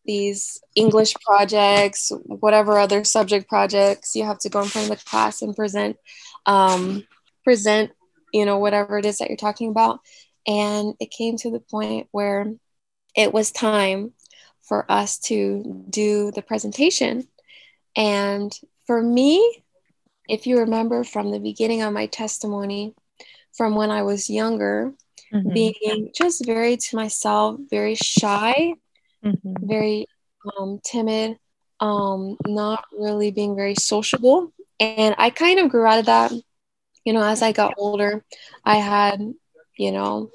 these 0.05 0.61
English 0.75 1.15
projects, 1.25 2.13
whatever 2.25 2.79
other 2.79 3.05
subject 3.05 3.49
projects, 3.49 4.15
you 4.15 4.25
have 4.25 4.39
to 4.41 4.49
go 4.49 4.63
in 4.63 4.69
front 4.69 4.91
of 4.91 4.99
the 4.99 5.05
class 5.05 5.43
and 5.43 5.55
present, 5.55 5.97
um, 6.47 7.05
present, 7.45 7.91
you 8.33 8.47
know, 8.47 8.59
whatever 8.59 8.99
it 8.99 9.07
is 9.07 9.19
that 9.19 9.29
you're 9.29 9.37
talking 9.37 9.71
about. 9.71 10.01
And 10.47 10.95
it 11.01 11.11
came 11.11 11.37
to 11.39 11.51
the 11.51 11.61
point 11.61 12.09
where 12.13 12.53
it 13.17 13.33
was 13.33 13.51
time 13.51 14.13
for 14.63 14.91
us 14.91 15.19
to 15.19 15.85
do 15.89 16.31
the 16.33 16.43
presentation. 16.43 17.27
And 17.97 18.57
for 18.87 19.03
me, 19.03 19.65
if 20.29 20.47
you 20.47 20.59
remember 20.59 21.05
from 21.05 21.31
the 21.31 21.41
beginning 21.41 21.83
of 21.83 21.93
my 21.93 22.07
testimony, 22.07 22.95
from 23.57 23.75
when 23.75 23.91
I 23.91 24.03
was 24.03 24.31
younger, 24.31 24.93
mm-hmm. 25.33 25.53
being 25.53 26.13
just 26.15 26.45
very 26.45 26.77
to 26.77 26.97
myself, 26.97 27.59
very 27.71 27.95
shy, 27.95 28.75
mm-hmm. 29.25 29.67
very 29.67 30.07
um, 30.59 30.81
timid, 30.85 31.39
um, 31.81 32.37
not 32.47 32.85
really 32.93 33.31
being 33.31 33.57
very 33.57 33.75
sociable. 33.75 34.53
And 34.79 35.15
I 35.19 35.31
kind 35.31 35.59
of 35.59 35.71
grew 35.71 35.87
out 35.87 35.99
of 35.99 36.07
that. 36.07 36.33
You 37.05 37.13
know, 37.13 37.23
as 37.23 37.41
I 37.41 37.53
got 37.53 37.75
older, 37.79 38.25
I 38.65 38.77
had, 38.77 39.21
you 39.77 39.93
know, 39.93 40.31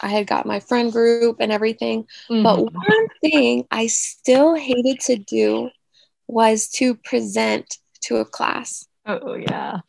I 0.00 0.08
had 0.08 0.26
got 0.26 0.46
my 0.46 0.60
friend 0.60 0.90
group 0.90 1.36
and 1.40 1.52
everything. 1.52 2.04
Mm-hmm. 2.30 2.42
But 2.42 2.72
one 2.72 3.08
thing 3.20 3.66
I 3.70 3.86
still 3.88 4.54
hated 4.54 5.00
to 5.00 5.16
do 5.16 5.70
was 6.26 6.68
to 6.70 6.94
present 6.94 7.78
to 8.02 8.16
a 8.16 8.24
class. 8.24 8.86
Oh, 9.06 9.34
yeah. 9.34 9.80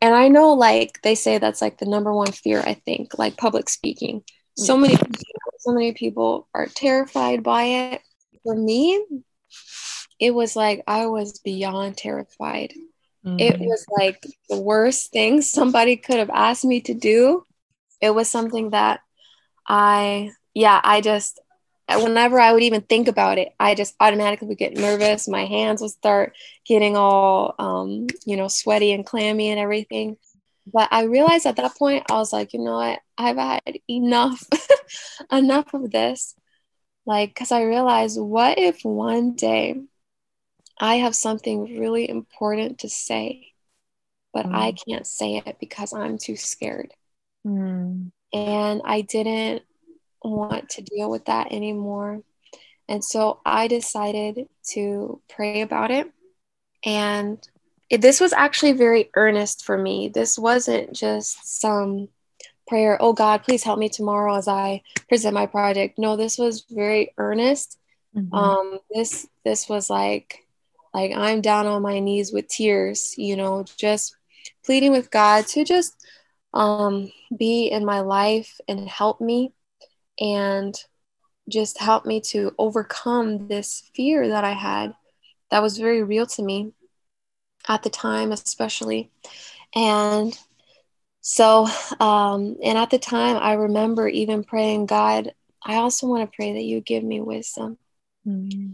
And 0.00 0.14
I 0.14 0.28
know, 0.28 0.54
like, 0.54 1.00
they 1.02 1.14
say 1.14 1.38
that's 1.38 1.60
like 1.60 1.78
the 1.78 1.86
number 1.86 2.12
one 2.12 2.32
fear, 2.32 2.60
I 2.60 2.74
think, 2.74 3.18
like 3.18 3.36
public 3.36 3.68
speaking. 3.68 4.22
So 4.56 4.76
many 4.76 4.96
people, 4.96 5.52
so 5.58 5.72
many 5.72 5.92
people 5.92 6.48
are 6.54 6.66
terrified 6.66 7.42
by 7.42 7.64
it. 7.64 8.02
For 8.42 8.54
me, 8.54 9.04
it 10.18 10.32
was 10.32 10.56
like 10.56 10.82
I 10.86 11.06
was 11.06 11.38
beyond 11.38 11.96
terrified. 11.96 12.72
Mm-hmm. 13.24 13.38
It 13.38 13.60
was 13.60 13.84
like 13.90 14.22
the 14.48 14.60
worst 14.60 15.12
thing 15.12 15.42
somebody 15.42 15.96
could 15.96 16.18
have 16.18 16.30
asked 16.30 16.64
me 16.64 16.80
to 16.82 16.94
do. 16.94 17.44
It 18.00 18.10
was 18.10 18.30
something 18.30 18.70
that 18.70 19.00
I, 19.68 20.30
yeah, 20.54 20.80
I 20.82 21.00
just, 21.00 21.40
whenever 21.96 22.38
I 22.38 22.52
would 22.52 22.62
even 22.62 22.82
think 22.82 23.08
about 23.08 23.38
it, 23.38 23.52
I 23.58 23.74
just 23.74 23.94
automatically 24.00 24.48
would 24.48 24.58
get 24.58 24.76
nervous. 24.76 25.28
My 25.28 25.46
hands 25.46 25.80
would 25.80 25.90
start 25.90 26.34
getting 26.64 26.96
all, 26.96 27.54
um, 27.58 28.06
you 28.24 28.36
know, 28.36 28.48
sweaty 28.48 28.92
and 28.92 29.04
clammy 29.04 29.50
and 29.50 29.58
everything. 29.58 30.16
But 30.72 30.88
I 30.92 31.04
realized 31.04 31.46
at 31.46 31.56
that 31.56 31.76
point, 31.76 32.04
I 32.10 32.14
was 32.14 32.32
like, 32.32 32.52
you 32.52 32.60
know 32.60 32.76
what? 32.76 33.00
I've 33.18 33.36
had 33.36 33.78
enough, 33.88 34.44
enough 35.32 35.74
of 35.74 35.90
this. 35.90 36.34
Like, 37.06 37.30
because 37.30 37.50
I 37.50 37.62
realized, 37.62 38.20
what 38.20 38.58
if 38.58 38.84
one 38.84 39.34
day 39.34 39.80
I 40.78 40.96
have 40.96 41.14
something 41.14 41.78
really 41.78 42.08
important 42.08 42.80
to 42.80 42.88
say, 42.88 43.52
but 44.32 44.46
mm. 44.46 44.54
I 44.54 44.72
can't 44.72 45.06
say 45.06 45.42
it 45.44 45.56
because 45.58 45.92
I'm 45.92 46.18
too 46.18 46.36
scared? 46.36 46.92
Mm. 47.44 48.12
And 48.32 48.82
I 48.84 49.00
didn't 49.00 49.62
want 50.22 50.70
to 50.70 50.82
deal 50.82 51.10
with 51.10 51.26
that 51.26 51.52
anymore. 51.52 52.22
And 52.88 53.04
so 53.04 53.40
I 53.46 53.68
decided 53.68 54.48
to 54.72 55.20
pray 55.28 55.60
about 55.60 55.90
it. 55.90 56.10
And 56.84 57.38
it, 57.88 58.00
this 58.00 58.20
was 58.20 58.32
actually 58.32 58.72
very 58.72 59.10
earnest 59.14 59.64
for 59.64 59.78
me. 59.78 60.08
This 60.08 60.38
wasn't 60.38 60.94
just 60.94 61.60
some 61.60 62.08
prayer, 62.66 62.96
oh 63.00 63.12
God, 63.12 63.42
please 63.42 63.62
help 63.62 63.78
me 63.78 63.88
tomorrow 63.88 64.36
as 64.36 64.48
I 64.48 64.82
present 65.08 65.34
my 65.34 65.46
project. 65.46 65.98
No, 65.98 66.16
this 66.16 66.38
was 66.38 66.64
very 66.70 67.12
earnest. 67.18 67.78
Mm-hmm. 68.16 68.34
Um, 68.34 68.78
this 68.90 69.26
this 69.44 69.68
was 69.68 69.88
like 69.88 70.44
like 70.92 71.12
I'm 71.14 71.40
down 71.40 71.66
on 71.66 71.82
my 71.82 72.00
knees 72.00 72.32
with 72.32 72.48
tears, 72.48 73.14
you 73.16 73.36
know, 73.36 73.64
just 73.76 74.16
pleading 74.64 74.92
with 74.92 75.10
God 75.10 75.46
to 75.48 75.64
just 75.64 75.94
um, 76.52 77.12
be 77.36 77.66
in 77.66 77.84
my 77.84 78.00
life 78.00 78.60
and 78.66 78.88
help 78.88 79.20
me 79.20 79.52
and 80.20 80.74
just 81.48 81.78
helped 81.78 82.06
me 82.06 82.20
to 82.20 82.54
overcome 82.58 83.48
this 83.48 83.90
fear 83.94 84.28
that 84.28 84.44
I 84.44 84.52
had 84.52 84.94
that 85.50 85.62
was 85.62 85.78
very 85.78 86.02
real 86.02 86.26
to 86.26 86.42
me 86.42 86.72
at 87.68 87.82
the 87.82 87.90
time, 87.90 88.32
especially. 88.32 89.10
And 89.74 90.38
so, 91.20 91.66
um, 91.98 92.56
and 92.62 92.78
at 92.78 92.90
the 92.90 92.98
time, 92.98 93.36
I 93.36 93.54
remember 93.54 94.08
even 94.08 94.44
praying, 94.44 94.86
God, 94.86 95.34
I 95.62 95.76
also 95.76 96.06
want 96.06 96.30
to 96.30 96.34
pray 96.34 96.54
that 96.54 96.64
you 96.64 96.80
give 96.80 97.04
me 97.04 97.20
wisdom. 97.20 97.78
Mm-hmm. 98.26 98.72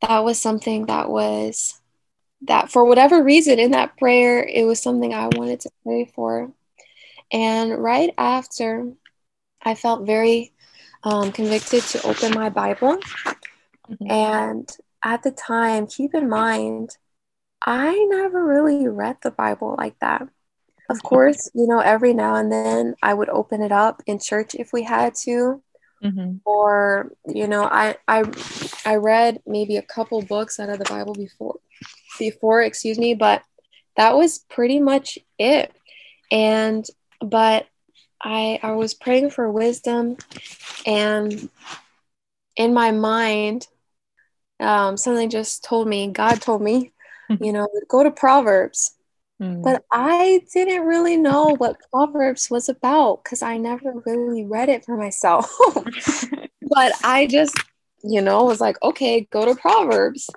That 0.00 0.24
was 0.24 0.38
something 0.38 0.86
that 0.86 1.08
was, 1.08 1.80
that 2.42 2.70
for 2.70 2.84
whatever 2.84 3.22
reason 3.22 3.58
in 3.58 3.72
that 3.72 3.96
prayer, 3.96 4.42
it 4.42 4.64
was 4.64 4.80
something 4.80 5.12
I 5.12 5.28
wanted 5.28 5.60
to 5.60 5.70
pray 5.84 6.10
for. 6.14 6.52
And 7.30 7.76
right 7.82 8.12
after, 8.16 8.92
I 9.62 9.74
felt 9.74 10.06
very 10.06 10.52
um, 11.04 11.32
convicted 11.32 11.82
to 11.84 12.06
open 12.06 12.32
my 12.34 12.48
Bible. 12.48 12.98
Mm-hmm. 13.88 14.10
And 14.10 14.68
at 15.04 15.22
the 15.22 15.30
time, 15.30 15.86
keep 15.86 16.14
in 16.14 16.28
mind, 16.28 16.96
I 17.64 18.06
never 18.10 18.44
really 18.44 18.88
read 18.88 19.16
the 19.22 19.30
Bible 19.30 19.74
like 19.78 19.98
that. 20.00 20.28
Of 20.90 21.02
course, 21.02 21.50
you 21.54 21.66
know, 21.66 21.80
every 21.80 22.14
now 22.14 22.36
and 22.36 22.50
then 22.50 22.94
I 23.02 23.12
would 23.12 23.28
open 23.28 23.62
it 23.62 23.72
up 23.72 24.02
in 24.06 24.18
church 24.18 24.54
if 24.54 24.72
we 24.72 24.84
had 24.84 25.14
to. 25.26 25.62
Mm-hmm. 26.02 26.36
Or, 26.44 27.12
you 27.26 27.48
know, 27.48 27.64
I, 27.64 27.96
I 28.06 28.22
I 28.86 28.94
read 28.96 29.42
maybe 29.46 29.76
a 29.76 29.82
couple 29.82 30.22
books 30.22 30.60
out 30.60 30.70
of 30.70 30.78
the 30.78 30.84
Bible 30.84 31.12
before 31.12 31.58
before, 32.18 32.62
excuse 32.62 32.98
me, 32.98 33.14
but 33.14 33.42
that 33.96 34.16
was 34.16 34.38
pretty 34.38 34.80
much 34.80 35.18
it. 35.38 35.72
And 36.30 36.86
but 37.20 37.66
I 38.22 38.58
I 38.62 38.72
was 38.72 38.94
praying 38.94 39.30
for 39.30 39.50
wisdom 39.50 40.16
and 40.86 41.48
in 42.56 42.74
my 42.74 42.90
mind 42.90 43.66
um, 44.60 44.96
something 44.96 45.30
just 45.30 45.64
told 45.64 45.88
me, 45.88 46.08
God 46.08 46.40
told 46.40 46.62
me, 46.62 46.92
you 47.40 47.52
know, 47.52 47.68
go 47.88 48.02
to 48.02 48.10
Proverbs. 48.10 48.94
Mm. 49.40 49.62
But 49.62 49.84
I 49.92 50.42
didn't 50.52 50.84
really 50.84 51.16
know 51.16 51.54
what 51.56 51.76
Proverbs 51.92 52.50
was 52.50 52.68
about 52.68 53.22
because 53.22 53.42
I 53.42 53.56
never 53.56 53.92
really 54.04 54.44
read 54.44 54.68
it 54.68 54.84
for 54.84 54.96
myself. 54.96 55.52
but 56.62 56.92
I 57.04 57.28
just, 57.30 57.56
you 58.02 58.20
know, 58.20 58.44
was 58.44 58.60
like, 58.60 58.82
okay, 58.82 59.28
go 59.30 59.44
to 59.44 59.60
Proverbs. 59.60 60.28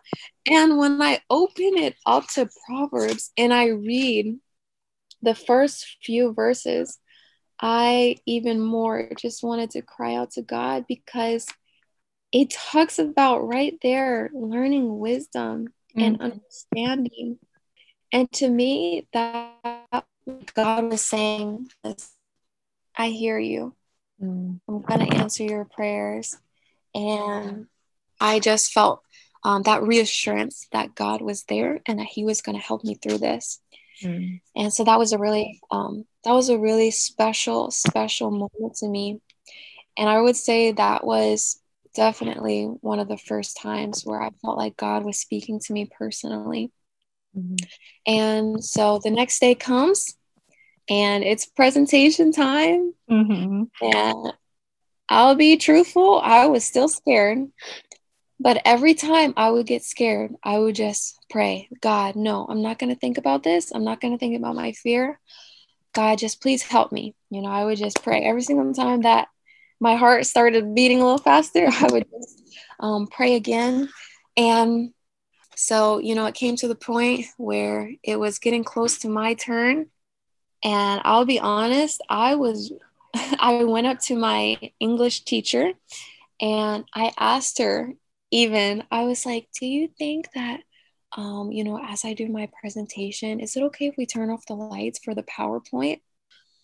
And 0.50 0.78
when 0.78 1.02
I 1.02 1.20
open 1.30 1.78
it 1.78 1.96
up 2.06 2.28
to 2.30 2.50
Proverbs 2.68 3.32
and 3.38 3.54
I 3.54 3.68
read 3.70 4.38
the 5.24 5.36
first 5.36 5.98
few 6.04 6.34
verses, 6.34 7.00
I 7.62 8.18
even 8.26 8.60
more 8.60 9.10
just 9.18 9.44
wanted 9.44 9.72
to 9.72 9.84
cry 9.84 10.16
out 10.16 10.32
to 10.32 10.42
God 10.42 10.86
because 10.88 11.48
it 12.32 12.50
talks 12.50 12.98
about 12.98 13.48
right 13.48 13.78
there 13.84 14.32
learning 14.34 14.98
wisdom 14.98 15.68
mm-hmm. 15.96 16.02
and 16.02 16.22
understanding. 16.22 17.38
And 18.12 18.32
to 18.34 18.50
me, 18.50 19.08
that 19.14 19.54
God 20.56 20.86
was 20.90 21.06
saying, 21.06 21.70
I 22.98 23.08
hear 23.10 23.40
you. 23.40 23.76
Mm. 24.22 24.60
I'm 24.68 24.82
going 24.82 25.10
to 25.10 25.18
answer 25.18 25.44
your 25.44 25.66
prayers. 25.66 26.38
And 26.94 27.68
I 28.20 28.40
just 28.40 28.74
felt 28.74 29.02
um, 29.44 29.64
that 29.64 29.84
reassurance 29.84 30.68
that 30.72 30.94
God 30.94 31.22
was 31.22 31.44
there 31.44 31.82
and 31.86 32.00
that 32.00 32.08
He 32.08 32.24
was 32.24 32.42
going 32.42 32.58
to 32.58 32.64
help 32.64 32.84
me 32.84 32.96
through 32.96 33.20
this. 33.20 33.61
Mm. 34.04 34.42
And 34.56 34.74
so 34.74 34.84
that 34.84 35.00
was 35.00 35.14
a 35.14 35.18
really, 35.18 35.60
um, 35.72 36.06
that 36.24 36.34
was 36.34 36.50
a 36.50 36.58
really 36.58 36.92
special, 36.92 37.72
special 37.72 38.32
moment 38.32 38.76
to 38.78 38.88
me. 38.88 39.22
And 39.98 40.10
I 40.10 40.20
would 40.20 40.36
say 40.36 40.72
that 40.72 41.04
was 41.06 41.60
definitely 41.96 42.66
one 42.66 43.00
of 43.00 43.08
the 43.08 43.18
first 43.18 43.58
times 43.58 44.04
where 44.04 44.22
I 44.22 44.30
felt 44.42 44.58
like 44.58 44.78
God 44.78 45.04
was 45.04 45.20
speaking 45.20 45.60
to 45.60 45.74
me 45.74 45.90
personally. 45.98 46.72
Mm-hmm. 47.38 47.56
And 48.08 48.64
so 48.64 49.00
the 49.04 49.12
next 49.12 49.40
day 49.40 49.56
comes 49.56 50.16
and 50.90 51.24
it's 51.24 51.46
presentation 51.46 52.32
time. 52.32 52.94
Mm-hmm. 53.10 53.64
And 53.82 54.34
I'll 55.10 55.36
be 55.36 55.58
truthful, 55.58 56.22
I 56.24 56.48
was 56.48 56.64
still 56.64 56.88
scared. 56.88 57.48
But 58.42 58.60
every 58.66 58.96
time 58.96 59.36
I 59.38 59.52
would 59.52 59.68
get 59.68 59.84
scared, 59.84 60.34
I 60.44 60.58
would 60.58 60.74
just 60.74 61.20
pray, 61.30 61.70
God, 61.80 62.16
no, 62.16 62.48
I'm 62.50 62.64
not 62.64 62.80
going 62.80 62.92
to 62.92 63.00
think 63.00 63.20
about 63.20 63.44
this. 63.44 63.72
I'm 63.72 63.84
not 63.84 64.02
going 64.02 64.14
to 64.14 64.18
think 64.18 64.36
about 64.36 64.56
my 64.56 64.72
fear. 64.72 65.20
God, 65.94 66.18
just 66.18 66.42
please 66.42 66.64
help 66.64 66.92
me. 66.92 67.14
You 67.30 67.44
know, 67.44 67.50
I 67.50 67.66
would 67.66 67.78
just 67.78 68.02
pray 68.02 68.24
every 68.24 68.42
single 68.42 68.74
time 68.74 69.04
that 69.04 69.28
my 69.80 69.96
heart 69.96 70.26
started 70.26 70.74
beating 70.74 71.02
a 71.02 71.04
little 71.04 71.20
faster. 71.20 71.68
I 71.72 71.88
would 71.92 72.08
just 72.10 72.58
um, 72.80 73.06
pray 73.06 73.36
again. 73.36 73.90
And 74.36 74.92
so, 75.56 76.00
you 76.00 76.16
know, 76.16 76.26
it 76.26 76.34
came 76.34 76.56
to 76.56 76.68
the 76.68 76.74
point 76.74 77.28
where 77.38 77.92
it 78.02 78.20
was 78.20 78.40
getting 78.40 78.64
close 78.64 78.98
to 79.00 79.10
my 79.10 79.36
turn. 79.36 79.86
And 80.64 81.02
I'll 81.06 81.26
be 81.26 81.40
honest, 81.40 82.02
I 82.10 82.34
was, 82.34 82.74
I 83.14 83.66
went 83.66 83.86
up 83.86 84.00
to 84.00 84.16
my 84.16 84.58
English 84.80 85.26
teacher 85.26 85.74
and 86.42 86.86
I 86.96 87.12
asked 87.20 87.60
her, 87.60 87.94
even, 88.32 88.84
I 88.90 89.04
was 89.04 89.26
like, 89.26 89.48
do 89.60 89.66
you 89.66 89.90
think 89.98 90.30
that, 90.34 90.62
um, 91.18 91.52
you 91.52 91.64
know, 91.64 91.80
as 91.84 92.06
I 92.06 92.14
do 92.14 92.28
my 92.28 92.50
presentation, 92.60 93.40
is 93.40 93.56
it 93.56 93.64
okay 93.64 93.88
if 93.88 93.96
we 93.98 94.06
turn 94.06 94.30
off 94.30 94.46
the 94.46 94.56
lights 94.56 95.00
for 95.04 95.14
the 95.14 95.24
PowerPoint? 95.24 96.00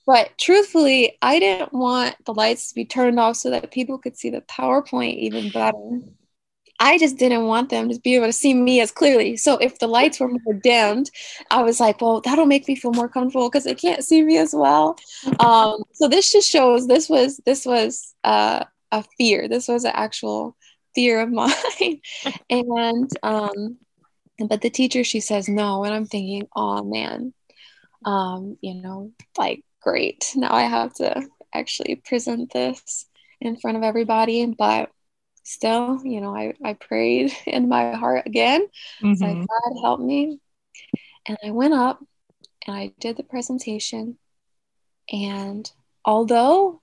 But 0.06 0.38
truthfully, 0.38 1.18
I 1.22 1.40
didn't 1.40 1.74
want 1.74 2.16
the 2.26 2.34
lights 2.34 2.70
to 2.70 2.76
be 2.76 2.86
turned 2.86 3.20
off 3.20 3.36
so 3.36 3.50
that 3.50 3.72
people 3.72 3.98
could 3.98 4.18
see 4.18 4.30
the 4.30 4.42
PowerPoint 4.42 5.18
even 5.18 5.50
better. 5.50 6.00
I 6.80 6.98
just 6.98 7.18
didn't 7.18 7.46
want 7.46 7.70
them 7.70 7.90
to 7.90 8.00
be 8.00 8.16
able 8.16 8.28
to 8.28 8.34
see 8.34 8.54
me 8.54 8.80
as 8.82 8.92
clearly. 8.92 9.36
So 9.36 9.58
if 9.58 9.80
the 9.80 9.88
lights 9.88 10.20
were 10.20 10.30
more 10.30 10.54
dimmed, 10.64 11.10
I 11.50 11.64
was 11.64 11.80
like, 11.80 12.00
well, 12.00 12.22
that'll 12.22 12.46
make 12.46 12.68
me 12.68 12.76
feel 12.76 12.94
more 12.94 13.10
comfortable 13.10 13.50
because 13.50 13.64
they 13.64 13.76
can't 13.76 14.04
see 14.04 14.22
me 14.22 14.38
as 14.38 14.54
well. 14.54 14.96
Um, 15.40 15.84
so 15.94 16.08
this 16.08 16.32
just 16.32 16.50
shows 16.50 16.88
this 16.88 17.10
was 17.10 17.42
this 17.46 17.66
was 17.66 18.14
uh, 18.24 18.64
a 18.92 19.04
fear. 19.18 19.48
This 19.48 19.68
was 19.68 19.86
an 19.86 19.94
actual 19.96 20.56
fear 20.98 21.22
of 21.22 21.32
mine. 21.32 22.02
and 22.50 23.12
um, 23.22 23.78
but 24.50 24.62
the 24.62 24.72
teacher 24.72 25.04
she 25.04 25.20
says 25.20 25.48
no, 25.48 25.84
and 25.84 25.94
I'm 25.94 26.08
thinking, 26.08 26.48
oh 26.56 26.84
man, 26.84 27.34
um, 28.04 28.58
you 28.62 28.74
know, 28.74 29.12
like 29.38 29.64
great. 29.80 30.32
Now 30.36 30.52
I 30.52 30.64
have 30.64 30.96
to 30.96 31.22
actually 31.54 31.98
present 31.98 32.52
this 32.52 33.06
in 33.40 33.58
front 33.58 33.78
of 33.78 33.84
everybody, 33.84 34.44
but 34.48 34.90
still, 35.44 36.02
you 36.04 36.20
know, 36.20 36.36
I, 36.36 36.56
I 36.64 36.74
prayed 36.74 37.32
in 37.46 37.70
my 37.70 37.92
heart 37.92 38.26
again. 38.26 38.66
Mm-hmm. 39.04 39.24
Like, 39.24 39.38
God, 39.38 39.82
help 39.84 40.00
me. 40.00 40.40
And 41.28 41.38
I 41.46 41.52
went 41.52 41.76
up 41.76 42.04
and 42.66 42.76
I 42.76 42.92
did 43.00 43.18
the 43.18 43.24
presentation. 43.24 44.18
And 45.12 45.72
although, 46.04 46.82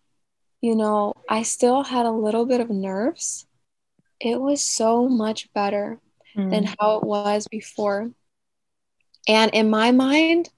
you 0.61 0.77
know, 0.77 1.14
I 1.29 1.42
still 1.42 1.83
had 1.83 2.07
a 2.07 2.12
little 2.12 2.46
bit 2.46 2.61
of 2.61 2.70
nerves, 2.70 3.46
it 4.24 4.40
was 4.40 4.64
so 4.64 5.08
much 5.08 5.52
better 5.52 6.00
mm. 6.37 6.50
than 6.50 6.64
how 6.64 6.98
it 6.98 7.04
was 7.04 7.46
before. 7.48 8.10
And 9.28 9.50
in 9.52 9.70
my 9.70 9.90
mind, 9.90 10.50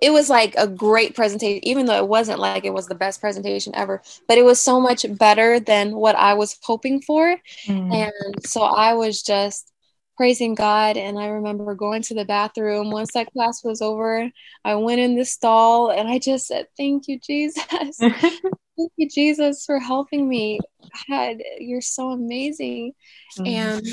it 0.00 0.12
was 0.12 0.28
like 0.28 0.54
a 0.56 0.66
great 0.66 1.14
presentation, 1.14 1.66
even 1.66 1.86
though 1.86 1.96
it 1.96 2.08
wasn't 2.08 2.40
like 2.40 2.64
it 2.64 2.74
was 2.74 2.88
the 2.88 2.94
best 2.94 3.20
presentation 3.20 3.72
ever, 3.76 4.02
but 4.26 4.36
it 4.36 4.44
was 4.44 4.60
so 4.60 4.80
much 4.80 5.06
better 5.16 5.60
than 5.60 5.94
what 5.94 6.16
I 6.16 6.34
was 6.34 6.58
hoping 6.62 7.00
for. 7.00 7.36
Mm. 7.66 7.94
And 7.94 8.44
so 8.44 8.62
I 8.62 8.94
was 8.94 9.22
just 9.22 9.72
praising 10.16 10.56
God. 10.56 10.96
And 10.96 11.18
I 11.18 11.28
remember 11.28 11.74
going 11.76 12.02
to 12.02 12.14
the 12.14 12.24
bathroom 12.24 12.90
once 12.90 13.12
that 13.12 13.32
class 13.32 13.62
was 13.62 13.80
over. 13.80 14.28
I 14.64 14.74
went 14.74 15.00
in 15.00 15.16
the 15.16 15.24
stall 15.24 15.90
and 15.90 16.08
I 16.08 16.18
just 16.18 16.48
said, 16.48 16.66
Thank 16.76 17.06
you, 17.06 17.20
Jesus. 17.20 18.00
Thank 18.76 18.92
you, 18.96 19.08
Jesus, 19.08 19.64
for 19.64 19.78
helping 19.78 20.28
me. 20.28 20.60
God, 21.08 21.36
you're 21.58 21.80
so 21.80 22.10
amazing. 22.10 22.92
Mm. 23.38 23.46
And 23.46 23.86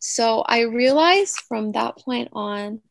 so 0.00 0.42
I 0.46 0.62
realized 0.62 1.40
from 1.48 1.72
that 1.72 1.98
point 1.98 2.28
on 2.32 2.82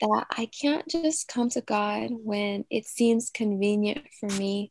that 0.00 0.26
I 0.30 0.46
can't 0.46 0.86
just 0.88 1.28
come 1.28 1.48
to 1.50 1.60
God 1.60 2.10
when 2.12 2.64
it 2.70 2.86
seems 2.86 3.30
convenient 3.30 4.06
for 4.20 4.28
me 4.28 4.70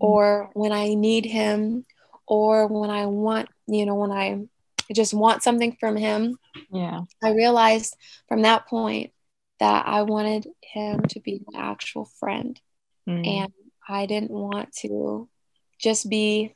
mm. 0.00 0.06
or 0.06 0.50
when 0.54 0.72
I 0.72 0.94
need 0.94 1.24
Him 1.24 1.86
or 2.26 2.66
when 2.66 2.90
I 2.90 3.06
want, 3.06 3.48
you 3.66 3.86
know, 3.86 3.94
when 3.94 4.10
I 4.10 4.42
just 4.92 5.14
want 5.14 5.42
something 5.42 5.76
from 5.80 5.96
Him. 5.96 6.36
Yeah. 6.70 7.02
I 7.22 7.30
realized 7.30 7.96
from 8.28 8.42
that 8.42 8.66
point 8.66 9.12
that 9.60 9.86
I 9.86 10.02
wanted 10.02 10.46
Him 10.62 11.02
to 11.08 11.20
be 11.20 11.40
my 11.50 11.70
actual 11.70 12.04
friend. 12.18 12.60
Mm. 13.08 13.26
And 13.26 13.52
I 13.88 14.06
didn't 14.06 14.30
want 14.30 14.72
to 14.80 15.28
just 15.78 16.08
be, 16.08 16.54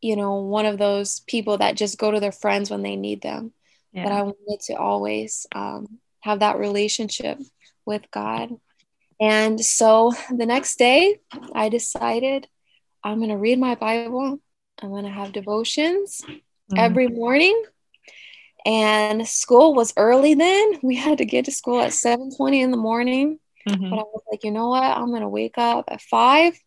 you 0.00 0.16
know, 0.16 0.36
one 0.36 0.66
of 0.66 0.78
those 0.78 1.20
people 1.20 1.58
that 1.58 1.76
just 1.76 1.98
go 1.98 2.10
to 2.10 2.20
their 2.20 2.32
friends 2.32 2.70
when 2.70 2.82
they 2.82 2.96
need 2.96 3.22
them. 3.22 3.52
Yeah. 3.92 4.04
But 4.04 4.12
I 4.12 4.22
wanted 4.22 4.60
to 4.66 4.74
always 4.74 5.46
um, 5.54 5.98
have 6.20 6.40
that 6.40 6.58
relationship 6.58 7.38
with 7.84 8.02
God. 8.10 8.50
And 9.20 9.60
so 9.60 10.12
the 10.30 10.46
next 10.46 10.78
day, 10.78 11.20
I 11.54 11.68
decided 11.68 12.48
I'm 13.04 13.18
going 13.18 13.30
to 13.30 13.36
read 13.36 13.58
my 13.58 13.74
Bible. 13.74 14.40
I'm 14.80 14.90
going 14.90 15.04
to 15.04 15.10
have 15.10 15.32
devotions 15.32 16.20
mm-hmm. 16.26 16.78
every 16.78 17.08
morning. 17.08 17.62
And 18.64 19.26
school 19.26 19.74
was 19.74 19.92
early 19.96 20.34
then. 20.34 20.78
We 20.82 20.96
had 20.96 21.18
to 21.18 21.24
get 21.24 21.46
to 21.46 21.52
school 21.52 21.80
at 21.80 21.90
7:20 21.90 22.62
in 22.62 22.70
the 22.70 22.76
morning. 22.76 23.38
Mm-hmm. 23.68 23.90
But 23.90 23.98
I 23.98 24.02
was 24.02 24.22
like, 24.30 24.44
you 24.44 24.50
know 24.50 24.68
what? 24.68 24.82
I'm 24.82 25.08
going 25.08 25.22
to 25.22 25.28
wake 25.28 25.58
up 25.58 25.86
at 25.88 26.00
5, 26.00 26.58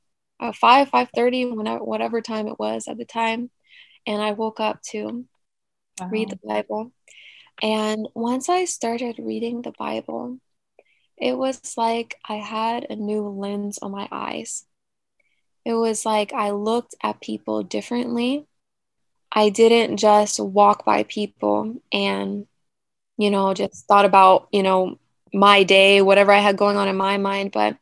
at 0.42 0.56
5, 0.56 0.90
5:30, 0.90 1.56
whenever 1.56 1.84
whatever 1.84 2.22
time 2.22 2.48
it 2.48 2.60
was 2.60 2.88
at 2.88 2.98
the 2.98 3.06
time. 3.06 3.50
And 4.08 4.22
I 4.22 4.32
woke 4.32 4.60
up 4.60 4.82
to 4.92 5.26
wow. 6.00 6.10
read 6.10 6.30
the 6.30 6.40
Bible. 6.46 6.92
And 7.62 8.08
once 8.14 8.50
I 8.50 8.66
started 8.66 9.20
reading 9.20 9.62
the 9.62 9.74
Bible, 9.78 10.40
it 11.18 11.38
was 11.38 11.78
like 11.78 12.16
I 12.28 12.36
had 12.36 12.88
a 12.90 12.96
new 12.96 13.28
lens 13.30 13.80
on 13.82 13.92
my 13.92 14.08
eyes. 14.12 14.66
It 15.64 15.74
was 15.74 16.06
like 16.06 16.34
I 16.34 16.52
looked 16.52 16.96
at 17.02 17.22
people 17.22 17.64
differently. 17.64 18.46
I 19.32 19.50
didn't 19.50 19.98
just 19.98 20.40
walk 20.40 20.86
by 20.86 21.04
people 21.04 21.82
and, 21.92 22.46
you 23.18 23.32
know, 23.32 23.54
just 23.54 23.88
thought 23.88 24.06
about, 24.06 24.48
you 24.52 24.64
know, 24.64 25.00
my 25.36 25.64
day, 25.64 26.02
whatever 26.02 26.32
I 26.32 26.40
had 26.40 26.58
going 26.58 26.78
on 26.78 26.88
in 26.88 26.96
my 26.96 27.18
mind, 27.18 27.52
but 27.52 27.78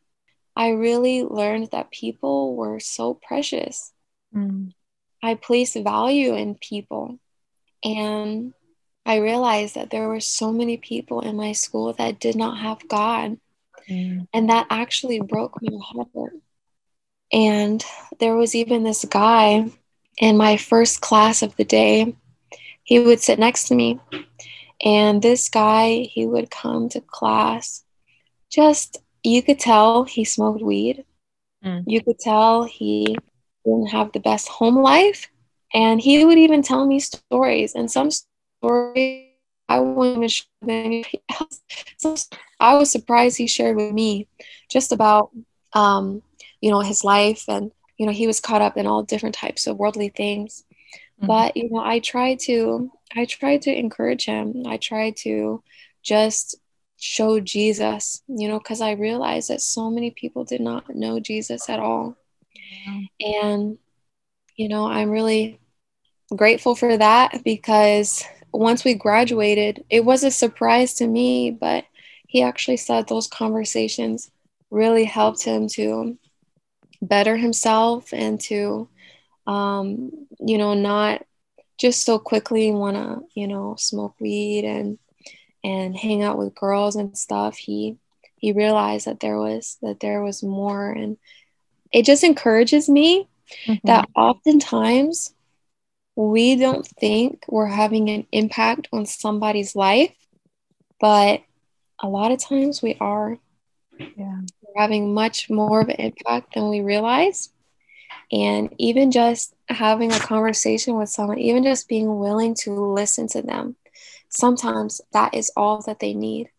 I 0.55 0.69
really 0.69 1.23
learned 1.23 1.69
that 1.71 1.91
people 1.91 2.55
were 2.55 2.79
so 2.79 3.13
precious. 3.13 3.91
Mm. 4.35 4.73
I 5.21 5.35
place 5.35 5.75
value 5.75 6.35
in 6.35 6.55
people. 6.55 7.19
And 7.83 8.53
I 9.05 9.17
realized 9.17 9.75
that 9.75 9.89
there 9.89 10.07
were 10.07 10.19
so 10.19 10.51
many 10.51 10.77
people 10.77 11.21
in 11.21 11.35
my 11.35 11.53
school 11.53 11.93
that 11.93 12.19
did 12.19 12.35
not 12.35 12.59
have 12.59 12.87
God. 12.87 13.37
Mm. 13.89 14.27
And 14.33 14.49
that 14.49 14.67
actually 14.69 15.19
broke 15.19 15.61
my 15.61 15.77
heart. 15.81 16.33
And 17.31 17.83
there 18.19 18.35
was 18.35 18.53
even 18.55 18.83
this 18.83 19.05
guy 19.05 19.69
in 20.17 20.37
my 20.37 20.57
first 20.57 21.01
class 21.01 21.41
of 21.41 21.55
the 21.55 21.65
day. 21.65 22.15
He 22.83 22.99
would 22.99 23.21
sit 23.21 23.39
next 23.39 23.69
to 23.69 23.75
me. 23.75 23.99
And 24.83 25.21
this 25.21 25.49
guy, 25.49 26.09
he 26.11 26.25
would 26.25 26.51
come 26.51 26.89
to 26.89 27.01
class. 27.01 27.83
Just, 28.51 28.97
you 29.23 29.41
could 29.41 29.59
tell 29.59 30.03
he 30.03 30.25
smoked 30.25 30.61
weed. 30.61 31.05
Mm. 31.63 31.85
You 31.87 32.03
could 32.03 32.19
tell 32.19 32.63
he 32.63 33.17
didn't 33.63 33.87
have 33.87 34.11
the 34.11 34.19
best 34.19 34.49
home 34.49 34.77
life. 34.77 35.29
And 35.73 36.01
he 36.01 36.25
would 36.25 36.37
even 36.37 36.61
tell 36.61 36.85
me 36.85 36.99
stories. 36.99 37.75
And 37.75 37.89
some 37.89 38.09
stories 38.11 39.29
I 39.69 39.79
wouldn't 39.79 40.17
even 40.17 40.27
share 40.27 40.47
with 40.61 40.69
anybody 40.69 41.23
else. 41.29 41.61
So 41.97 42.15
I 42.59 42.75
was 42.75 42.91
surprised 42.91 43.37
he 43.37 43.47
shared 43.47 43.77
with 43.77 43.93
me 43.93 44.27
just 44.69 44.91
about, 44.91 45.31
um, 45.71 46.21
you 46.59 46.69
know, 46.69 46.81
his 46.81 47.03
life 47.03 47.45
and, 47.47 47.71
you 47.97 48.05
know, 48.05 48.11
he 48.11 48.27
was 48.27 48.41
caught 48.41 48.61
up 48.61 48.75
in 48.75 48.85
all 48.85 49.03
different 49.03 49.35
types 49.35 49.65
of 49.65 49.77
worldly 49.77 50.09
things. 50.09 50.65
Mm-hmm. 51.17 51.27
But, 51.27 51.55
you 51.55 51.69
know, 51.69 51.79
I 51.79 51.99
try 51.99 52.35
to, 52.41 52.91
I 53.15 53.25
tried 53.25 53.63
to 53.63 53.75
encourage 53.75 54.25
him. 54.25 54.63
I 54.65 54.77
tried 54.77 55.17
to 55.17 55.63
just 56.01 56.55
show 56.97 57.39
Jesus, 57.39 58.21
you 58.27 58.47
know, 58.47 58.59
because 58.59 58.81
I 58.81 58.91
realized 58.91 59.49
that 59.49 59.61
so 59.61 59.89
many 59.89 60.11
people 60.11 60.45
did 60.45 60.61
not 60.61 60.93
know 60.95 61.19
Jesus 61.19 61.69
at 61.69 61.79
all. 61.79 62.15
And, 63.19 63.77
you 64.55 64.69
know, 64.69 64.87
I'm 64.87 65.09
really 65.09 65.59
grateful 66.35 66.75
for 66.75 66.97
that 66.97 67.43
because 67.43 68.23
once 68.51 68.83
we 68.83 68.93
graduated, 68.93 69.83
it 69.89 70.05
was 70.05 70.23
a 70.23 70.31
surprise 70.31 70.93
to 70.95 71.07
me, 71.07 71.51
but 71.51 71.85
he 72.27 72.41
actually 72.41 72.77
said 72.77 73.07
those 73.07 73.27
conversations 73.27 74.31
really 74.71 75.03
helped 75.03 75.43
him 75.43 75.67
to 75.67 76.17
better 77.01 77.35
himself 77.35 78.13
and 78.13 78.39
to, 78.39 78.87
um, 79.45 80.11
you 80.39 80.57
know, 80.57 80.73
not 80.73 81.25
just 81.77 82.05
so 82.05 82.19
quickly 82.19 82.71
want 82.71 82.95
to, 82.95 83.21
you 83.33 83.47
know, 83.47 83.75
smoke 83.77 84.15
weed 84.19 84.65
and 84.65 84.97
and 85.63 85.95
hang 85.95 86.23
out 86.23 86.37
with 86.37 86.55
girls 86.55 86.95
and 86.95 87.17
stuff. 87.17 87.57
He 87.57 87.97
he 88.37 88.51
realized 88.51 89.07
that 89.07 89.19
there 89.19 89.37
was 89.37 89.77
that 89.81 89.99
there 89.99 90.21
was 90.21 90.43
more, 90.43 90.91
and 90.91 91.17
it 91.91 92.05
just 92.05 92.23
encourages 92.23 92.89
me 92.89 93.27
mm-hmm. 93.65 93.75
that 93.87 94.09
oftentimes 94.15 95.33
we 96.15 96.55
don't 96.55 96.85
think 96.85 97.45
we're 97.47 97.67
having 97.67 98.09
an 98.09 98.27
impact 98.31 98.87
on 98.91 99.05
somebody's 99.05 99.75
life, 99.75 100.13
but 100.99 101.41
a 102.01 102.07
lot 102.07 102.31
of 102.31 102.39
times 102.39 102.81
we 102.81 102.97
are. 102.99 103.37
Yeah. 103.97 104.41
We're 104.61 104.81
having 104.81 105.13
much 105.13 105.49
more 105.49 105.81
of 105.81 105.89
an 105.89 105.95
impact 105.95 106.55
than 106.55 106.69
we 106.69 106.81
realize. 106.81 107.49
And 108.33 108.73
even 108.79 109.11
just 109.11 109.53
having 109.69 110.11
a 110.11 110.19
conversation 110.19 110.97
with 110.97 111.09
someone, 111.09 111.37
even 111.37 111.63
just 111.63 111.87
being 111.87 112.17
willing 112.17 112.55
to 112.61 112.73
listen 112.73 113.27
to 113.29 113.43
them, 113.43 113.75
sometimes 114.29 115.01
that 115.11 115.35
is 115.35 115.51
all 115.55 115.83
that 115.83 115.99
they 115.99 116.15
need. 116.15 116.49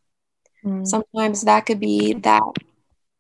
Mm. 0.64 0.86
Sometimes 0.86 1.42
that 1.42 1.66
could 1.66 1.80
be 1.80 2.14
that 2.14 2.42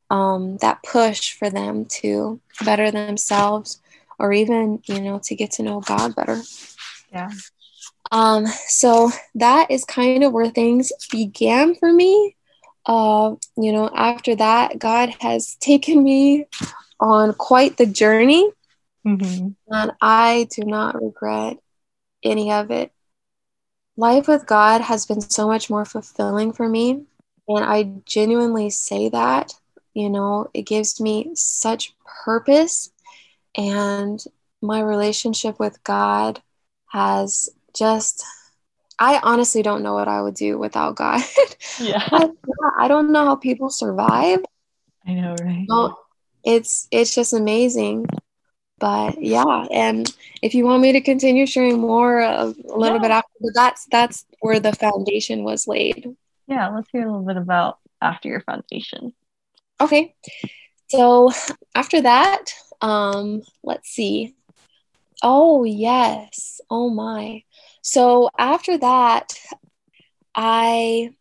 um, 0.08 0.58
that 0.58 0.84
push 0.84 1.32
for 1.32 1.50
them 1.50 1.86
to 1.86 2.40
better 2.64 2.92
themselves 2.92 3.80
or 4.18 4.32
even 4.32 4.80
you 4.86 5.00
know 5.00 5.20
to 5.24 5.34
get 5.34 5.50
to 5.52 5.62
know 5.62 5.80
god 5.80 6.14
better 6.14 6.40
yeah 7.12 7.30
um 8.12 8.46
so 8.46 9.10
that 9.34 9.70
is 9.70 9.84
kind 9.84 10.22
of 10.22 10.32
where 10.32 10.50
things 10.50 10.92
began 11.10 11.74
for 11.74 11.92
me 11.92 12.36
uh 12.86 13.34
you 13.56 13.72
know 13.72 13.90
after 13.94 14.34
that 14.34 14.78
god 14.78 15.14
has 15.20 15.56
taken 15.60 16.02
me 16.02 16.46
on 17.00 17.34
quite 17.34 17.76
the 17.76 17.86
journey 17.86 18.50
mm-hmm. 19.06 19.48
and 19.68 19.92
i 20.00 20.48
do 20.54 20.64
not 20.64 21.02
regret 21.02 21.58
any 22.22 22.52
of 22.52 22.70
it 22.70 22.92
life 23.96 24.26
with 24.28 24.46
god 24.46 24.80
has 24.80 25.06
been 25.06 25.20
so 25.20 25.46
much 25.46 25.70
more 25.70 25.84
fulfilling 25.84 26.52
for 26.52 26.68
me 26.68 27.02
and 27.48 27.64
i 27.64 27.82
genuinely 28.06 28.70
say 28.70 29.08
that 29.08 29.52
you 29.92 30.08
know 30.08 30.48
it 30.54 30.62
gives 30.62 31.00
me 31.00 31.30
such 31.34 31.94
purpose 32.24 32.90
and 33.56 34.24
my 34.64 34.80
relationship 34.80 35.58
with 35.58 35.82
God 35.84 36.42
has 36.88 37.50
just 37.76 38.24
I 38.98 39.20
honestly 39.22 39.62
don't 39.62 39.82
know 39.82 39.94
what 39.94 40.08
I 40.08 40.22
would 40.22 40.34
do 40.34 40.58
without 40.58 40.96
God. 40.96 41.22
Yeah. 41.80 42.06
I 42.78 42.86
don't 42.86 43.10
know 43.10 43.24
how 43.24 43.34
people 43.34 43.68
survive. 43.68 44.44
I 45.04 45.14
know, 45.14 45.34
right? 45.42 45.66
Well, 45.68 46.03
it's 46.44 46.88
it's 46.90 47.14
just 47.14 47.32
amazing. 47.32 48.06
But 48.78 49.22
yeah, 49.22 49.66
and 49.70 50.12
if 50.42 50.54
you 50.54 50.64
want 50.64 50.82
me 50.82 50.92
to 50.92 51.00
continue 51.00 51.46
sharing 51.46 51.80
more 51.80 52.20
a 52.20 52.46
little 52.64 52.96
yeah. 52.96 53.02
bit 53.02 53.10
after, 53.10 53.30
that's 53.54 53.86
that's 53.90 54.26
where 54.40 54.60
the 54.60 54.72
foundation 54.72 55.44
was 55.44 55.66
laid. 55.66 56.14
Yeah, 56.46 56.68
let's 56.68 56.90
hear 56.90 57.02
a 57.02 57.06
little 57.06 57.24
bit 57.24 57.36
about 57.36 57.78
after 58.02 58.28
your 58.28 58.40
foundation. 58.40 59.14
Okay. 59.80 60.14
So 60.88 61.32
after 61.74 62.02
that, 62.02 62.52
um, 62.80 63.42
let's 63.62 63.88
see. 63.88 64.34
Oh, 65.22 65.64
yes. 65.64 66.60
Oh, 66.68 66.90
my. 66.90 67.42
So 67.82 68.28
after 68.38 68.76
that, 68.78 69.32
I 70.34 71.14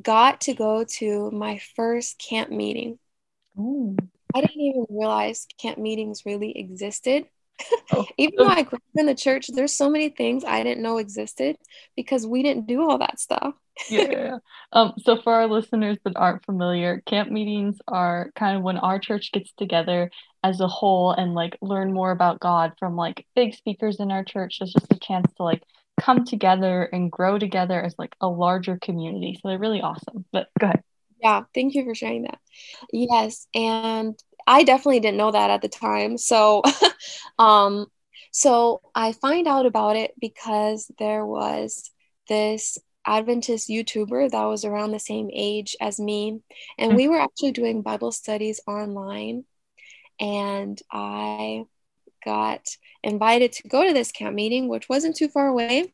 got 0.00 0.42
to 0.42 0.54
go 0.54 0.84
to 0.84 1.30
my 1.30 1.60
first 1.76 2.18
camp 2.18 2.50
meeting. 2.50 2.98
Ooh. 3.58 3.96
I 4.36 4.42
didn't 4.42 4.60
even 4.60 4.86
realize 4.90 5.46
camp 5.58 5.78
meetings 5.78 6.26
really 6.26 6.58
existed. 6.58 7.24
Oh. 7.90 8.04
even 8.18 8.34
though 8.36 8.48
I 8.48 8.64
grew 8.64 8.76
up 8.76 8.82
in 8.96 9.06
the 9.06 9.14
church, 9.14 9.46
there's 9.48 9.72
so 9.72 9.88
many 9.88 10.10
things 10.10 10.44
I 10.44 10.62
didn't 10.62 10.82
know 10.82 10.98
existed 10.98 11.56
because 11.96 12.26
we 12.26 12.42
didn't 12.42 12.66
do 12.66 12.82
all 12.82 12.98
that 12.98 13.18
stuff. 13.18 13.54
yeah, 13.90 14.10
yeah. 14.10 14.38
Um, 14.72 14.92
so 14.98 15.20
for 15.22 15.32
our 15.32 15.46
listeners 15.46 15.96
that 16.04 16.16
aren't 16.16 16.44
familiar, 16.44 17.02
camp 17.06 17.30
meetings 17.30 17.78
are 17.88 18.30
kind 18.36 18.58
of 18.58 18.62
when 18.62 18.76
our 18.76 18.98
church 18.98 19.32
gets 19.32 19.52
together 19.54 20.10
as 20.44 20.60
a 20.60 20.68
whole 20.68 21.12
and 21.12 21.32
like 21.32 21.56
learn 21.62 21.94
more 21.94 22.10
about 22.10 22.38
God 22.38 22.74
from 22.78 22.94
like 22.94 23.26
big 23.34 23.54
speakers 23.54 24.00
in 24.00 24.10
our 24.10 24.22
church. 24.22 24.58
It's 24.60 24.74
just 24.74 24.92
a 24.92 24.98
chance 24.98 25.32
to 25.38 25.44
like 25.44 25.62
come 25.98 26.26
together 26.26 26.82
and 26.82 27.10
grow 27.10 27.38
together 27.38 27.80
as 27.80 27.94
like 27.98 28.14
a 28.20 28.28
larger 28.28 28.78
community. 28.82 29.38
So 29.40 29.48
they're 29.48 29.58
really 29.58 29.80
awesome. 29.80 30.26
But 30.30 30.48
go 30.60 30.66
ahead. 30.66 30.82
Yeah, 31.26 31.42
thank 31.56 31.74
you 31.74 31.84
for 31.84 31.92
sharing 31.92 32.22
that. 32.22 32.38
Yes, 32.92 33.48
and 33.52 34.16
I 34.46 34.62
definitely 34.62 35.00
didn't 35.00 35.16
know 35.16 35.32
that 35.32 35.50
at 35.50 35.60
the 35.60 35.68
time. 35.68 36.18
So 36.18 36.62
um 37.38 37.86
so 38.30 38.80
I 38.94 39.10
find 39.10 39.48
out 39.48 39.66
about 39.66 39.96
it 39.96 40.12
because 40.20 40.88
there 41.00 41.26
was 41.26 41.90
this 42.28 42.78
Adventist 43.04 43.68
YouTuber 43.68 44.30
that 44.30 44.44
was 44.44 44.64
around 44.64 44.92
the 44.92 45.00
same 45.00 45.30
age 45.32 45.74
as 45.80 45.98
me. 45.98 46.42
And 46.78 46.94
we 46.94 47.08
were 47.08 47.18
actually 47.18 47.52
doing 47.52 47.82
Bible 47.82 48.12
studies 48.12 48.60
online. 48.68 49.44
And 50.20 50.80
I 50.92 51.64
got 52.24 52.68
invited 53.02 53.52
to 53.52 53.68
go 53.68 53.84
to 53.84 53.92
this 53.92 54.12
camp 54.12 54.36
meeting, 54.36 54.68
which 54.68 54.88
wasn't 54.88 55.16
too 55.16 55.28
far 55.28 55.48
away. 55.48 55.92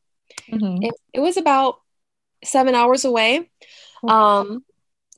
Mm-hmm. 0.51 0.83
It, 0.83 0.95
it, 1.15 1.21
was 1.21 1.37
about 1.37 1.77
seven 2.45 2.75
hours 2.75 3.05
away. 3.05 3.51
Um, 4.07 4.65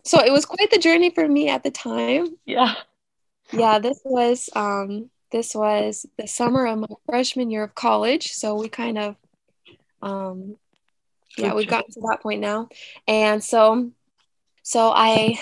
so 0.04 0.22
it 0.22 0.32
was 0.32 0.46
quite 0.46 0.70
the 0.70 0.78
journey 0.78 1.10
for 1.10 1.26
me 1.26 1.48
at 1.48 1.62
the 1.62 1.70
time. 1.70 2.36
Yeah. 2.44 2.74
Yeah, 3.52 3.78
this 3.78 4.00
was 4.04 4.48
um, 4.56 5.10
this 5.30 5.54
was 5.54 6.06
the 6.18 6.26
summer 6.26 6.66
of 6.66 6.78
my 6.78 6.88
freshman 7.06 7.50
year 7.50 7.64
of 7.64 7.74
college. 7.74 8.32
So 8.32 8.54
we 8.54 8.68
kind 8.68 8.98
of 8.98 9.16
um, 10.02 10.56
yeah 11.36 11.54
we've 11.54 11.68
gotten 11.68 11.90
to 11.90 12.00
that 12.02 12.22
point 12.22 12.40
now 12.40 12.68
and 13.06 13.42
so 13.42 13.90
so 14.62 14.92
i 14.94 15.38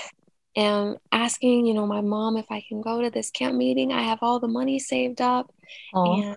am 0.57 0.96
asking 1.11 1.66
you 1.66 1.75
know 1.75 1.87
my 1.87 2.01
mom 2.01 2.37
if 2.37 2.46
i 2.51 2.62
can 2.68 2.81
go 2.81 3.03
to 3.03 3.11
this 3.11 3.31
camp 3.31 3.55
meeting 3.55 3.92
i 3.92 4.03
have 4.03 4.18
all 4.22 4.40
the 4.40 4.48
money 4.48 4.79
saved 4.79 5.20
up 5.20 5.53
Aww. 5.94 6.22
and 6.22 6.37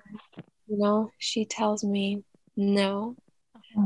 you 0.67 0.77
know 0.77 1.11
she 1.19 1.45
tells 1.45 1.83
me 1.83 2.23
no 2.55 3.15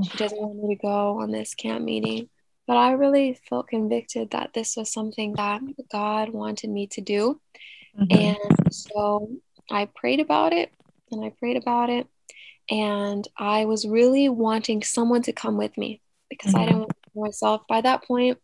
she 0.04 0.18
doesn't 0.18 0.40
want 0.40 0.64
me 0.64 0.76
to 0.76 0.82
go 0.82 1.20
on 1.22 1.32
this 1.32 1.56
camp 1.56 1.84
meeting 1.84 2.30
but 2.70 2.78
i 2.78 2.92
really 2.92 3.40
felt 3.50 3.68
convicted 3.68 4.30
that 4.32 4.54
this 4.54 4.78
was 4.78 4.94
something 4.94 5.34
that 5.34 5.62
god 5.92 6.30
wanted 6.30 6.70
me 6.70 6.86
to 6.86 7.02
do 7.02 7.42
mm-hmm. 8.00 8.06
and 8.12 8.74
so 8.74 9.30
i 9.72 9.86
prayed 9.86 10.20
about 10.20 10.54
it 10.54 10.72
and 11.12 11.26
i 11.26 11.30
prayed 11.40 11.58
about 11.58 11.90
it 11.90 12.08
and 12.70 13.28
I 13.38 13.66
was 13.66 13.88
really 13.88 14.30
wanting 14.30 14.84
someone 14.84 15.24
to 15.24 15.34
come 15.34 15.58
with 15.58 15.78
me 15.78 16.02
because 16.30 16.54
mm-hmm. 16.54 16.62
I 16.62 16.66
didn't 16.68 16.92
myself. 17.16 17.64
By 17.68 17.82
that 17.82 18.04
point, 18.04 18.38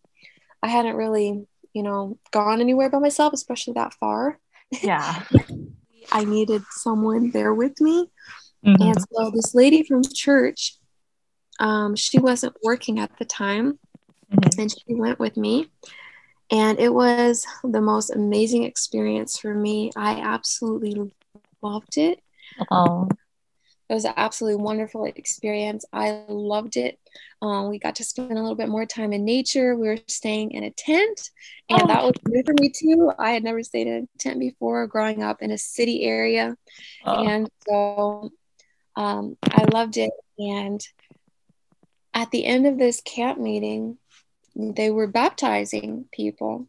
I 0.64 0.68
hadn't 0.68 0.96
really, 0.96 1.46
you 1.74 1.84
know, 1.84 2.18
gone 2.32 2.60
anywhere 2.60 2.90
by 2.90 3.00
myself, 3.00 3.34
especially 3.34 3.74
that 3.74 3.94
far. 3.94 4.40
Yeah. 4.82 5.24
I 6.12 6.26
needed 6.26 6.64
someone 6.72 7.32
there 7.32 7.54
with 7.54 7.80
me. 7.80 8.10
Mm-hmm. 8.66 8.82
And 8.82 8.98
so 9.14 9.32
this 9.32 9.54
lady 9.54 9.84
from 9.84 10.02
church, 10.04 10.76
um, 11.60 11.96
she 11.96 12.20
wasn't 12.20 12.56
working 12.64 13.00
at 13.00 13.18
the 13.18 13.26
time, 13.26 13.80
mm-hmm. 14.32 14.62
and 14.62 14.72
she 14.72 14.94
went 14.94 15.20
with 15.20 15.38
me. 15.38 15.68
And 16.52 16.80
it 16.80 16.94
was 16.94 17.46
the 17.64 17.82
most 17.82 18.12
amazing 18.12 18.64
experience 18.64 19.38
for 19.38 19.54
me. 19.54 19.92
I 19.96 20.22
absolutely 20.22 21.12
loved 21.62 21.98
it. 21.98 22.22
Oh. 22.70 23.08
It 23.88 23.94
was 23.94 24.06
an 24.06 24.14
absolutely 24.18 24.64
wonderful 24.64 25.06
experience. 25.06 25.86
I 25.94 26.24
loved 26.28 26.76
it. 26.76 27.00
Um, 27.42 27.70
we 27.70 27.78
got 27.78 27.96
to 27.98 28.04
spend 28.04 28.32
a 28.32 28.42
little 28.42 28.56
bit 28.56 28.70
more 28.70 28.86
time 28.86 29.14
in 29.14 29.26
nature. 29.26 29.76
We 29.76 29.88
were 29.88 30.00
staying 30.08 30.52
in 30.52 30.64
a 30.64 30.72
tent, 30.72 31.30
and 31.70 31.84
oh. 31.84 31.88
that 31.88 32.04
was 32.04 32.14
new 32.28 32.42
for 32.44 32.56
me 32.60 32.72
too. 32.76 33.12
I 33.20 33.32
had 33.32 33.44
never 33.44 33.62
stayed 33.62 33.86
in 33.86 34.04
a 34.04 34.18
tent 34.18 34.40
before 34.40 34.88
growing 34.88 35.22
up 35.22 35.44
in 35.44 35.52
a 35.52 35.58
city 35.58 36.04
area. 36.04 36.58
Oh. 37.06 37.28
And 37.28 37.50
so 37.68 38.32
um, 38.96 39.38
I 39.44 39.66
loved 39.66 39.98
it. 39.98 40.12
And 40.40 40.82
at 42.16 42.32
the 42.32 42.44
end 42.46 42.66
of 42.66 42.80
this 42.80 43.02
camp 43.02 43.40
meeting, 43.40 44.00
they 44.56 44.90
were 44.90 45.08
baptizing 45.08 46.06
people. 46.12 46.68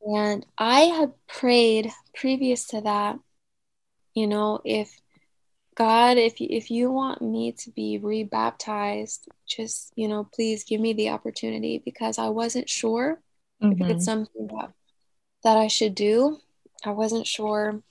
And 0.00 0.46
I 0.56 0.80
had 0.80 1.12
prayed 1.26 1.92
previous 2.14 2.66
to 2.68 2.80
that, 2.80 3.18
you 4.14 4.26
know, 4.26 4.60
if 4.64 4.98
God, 5.74 6.16
if 6.16 6.40
you, 6.40 6.48
if 6.50 6.70
you 6.70 6.90
want 6.90 7.22
me 7.22 7.52
to 7.52 7.70
be 7.70 7.98
rebaptized, 7.98 9.28
just, 9.46 9.92
you 9.94 10.08
know, 10.08 10.24
please 10.24 10.64
give 10.64 10.80
me 10.80 10.92
the 10.92 11.10
opportunity 11.10 11.80
because 11.84 12.18
I 12.18 12.28
wasn't 12.28 12.68
sure 12.68 13.20
mm-hmm. 13.62 13.72
if 13.72 13.80
it's 13.80 13.90
mm-hmm. 13.90 14.00
something 14.00 14.46
that, 14.48 14.72
that 15.44 15.56
I 15.56 15.68
should 15.68 15.94
do. 15.94 16.38
I 16.84 16.90
wasn't 16.90 17.26
sure 17.26 17.82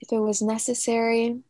if 0.00 0.12
it 0.12 0.18
was 0.18 0.42
necessary. 0.42 1.40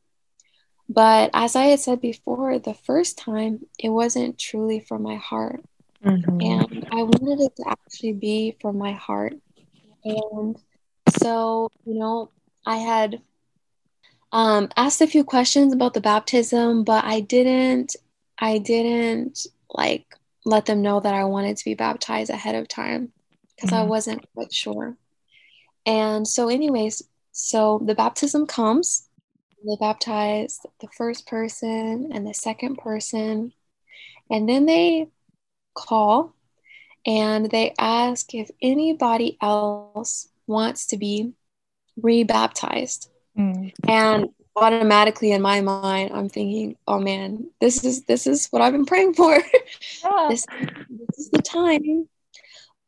But 0.88 1.30
as 1.32 1.56
I 1.56 1.66
had 1.66 1.80
said 1.80 2.00
before, 2.00 2.58
the 2.58 2.74
first 2.74 3.16
time 3.16 3.66
it 3.78 3.88
wasn't 3.88 4.38
truly 4.38 4.80
from 4.80 5.02
my 5.02 5.16
heart. 5.16 5.64
Mm-hmm. 6.04 6.40
And 6.40 6.88
I 6.90 7.02
wanted 7.02 7.40
it 7.40 7.56
to 7.56 7.68
actually 7.68 8.12
be 8.12 8.56
from 8.60 8.76
my 8.78 8.92
heart. 8.92 9.34
And 10.04 10.56
so, 11.18 11.70
you 11.84 11.94
know, 11.94 12.30
I 12.66 12.76
had 12.76 13.20
um, 14.32 14.68
asked 14.76 15.00
a 15.00 15.06
few 15.06 15.24
questions 15.24 15.72
about 15.72 15.94
the 15.94 16.00
baptism, 16.00 16.84
but 16.84 17.04
I 17.04 17.20
didn't, 17.20 17.94
I 18.38 18.58
didn't 18.58 19.46
like 19.70 20.06
let 20.44 20.66
them 20.66 20.82
know 20.82 21.00
that 21.00 21.14
I 21.14 21.24
wanted 21.24 21.56
to 21.56 21.64
be 21.64 21.74
baptized 21.74 22.30
ahead 22.30 22.54
of 22.54 22.66
time 22.66 23.12
because 23.54 23.70
mm-hmm. 23.70 23.82
I 23.82 23.84
wasn't 23.84 24.26
quite 24.34 24.52
sure. 24.52 24.96
And 25.86 26.26
so, 26.26 26.48
anyways, 26.48 27.02
so 27.32 27.80
the 27.84 27.94
baptism 27.94 28.46
comes, 28.46 29.08
they 29.64 29.76
baptize 29.78 30.60
the 30.80 30.88
first 30.96 31.26
person 31.26 32.10
and 32.12 32.26
the 32.26 32.34
second 32.34 32.76
person, 32.76 33.52
and 34.30 34.48
then 34.48 34.66
they 34.66 35.08
call 35.74 36.34
and 37.06 37.50
they 37.50 37.74
ask 37.78 38.34
if 38.34 38.50
anybody 38.60 39.36
else 39.40 40.28
wants 40.46 40.86
to 40.88 40.96
be 40.96 41.32
rebaptized. 42.00 43.08
Mm. 43.36 43.72
And 43.88 44.28
automatically 44.54 45.32
in 45.32 45.42
my 45.42 45.60
mind, 45.60 46.12
I'm 46.12 46.28
thinking, 46.28 46.76
oh 46.86 47.00
man, 47.00 47.48
this 47.60 47.84
is 47.84 48.04
this 48.04 48.26
is 48.26 48.46
what 48.48 48.62
I've 48.62 48.72
been 48.72 48.86
praying 48.86 49.14
for. 49.14 49.34
Yeah. 50.04 50.26
this, 50.28 50.46
this 50.88 51.18
is 51.18 51.30
the 51.30 51.42
time. 51.42 52.08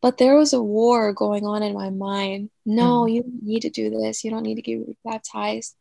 But 0.01 0.19
there 0.19 0.37
was 0.37 0.53
a 0.53 0.63
war 0.63 1.15
going 1.15 1.47
on 1.47 1.63
in 1.63 1.73
my 1.73 1.89
mind. 1.89 2.51
No, 2.67 3.05
mm. 3.05 3.15
you 3.15 3.23
don't 3.23 3.43
need 3.43 3.61
to 3.61 3.71
do 3.71 3.89
this. 3.89 4.23
You 4.23 4.31
don't 4.31 4.43
need 4.43 4.57
to 4.57 4.63
get 4.63 4.81
baptized. 5.03 5.75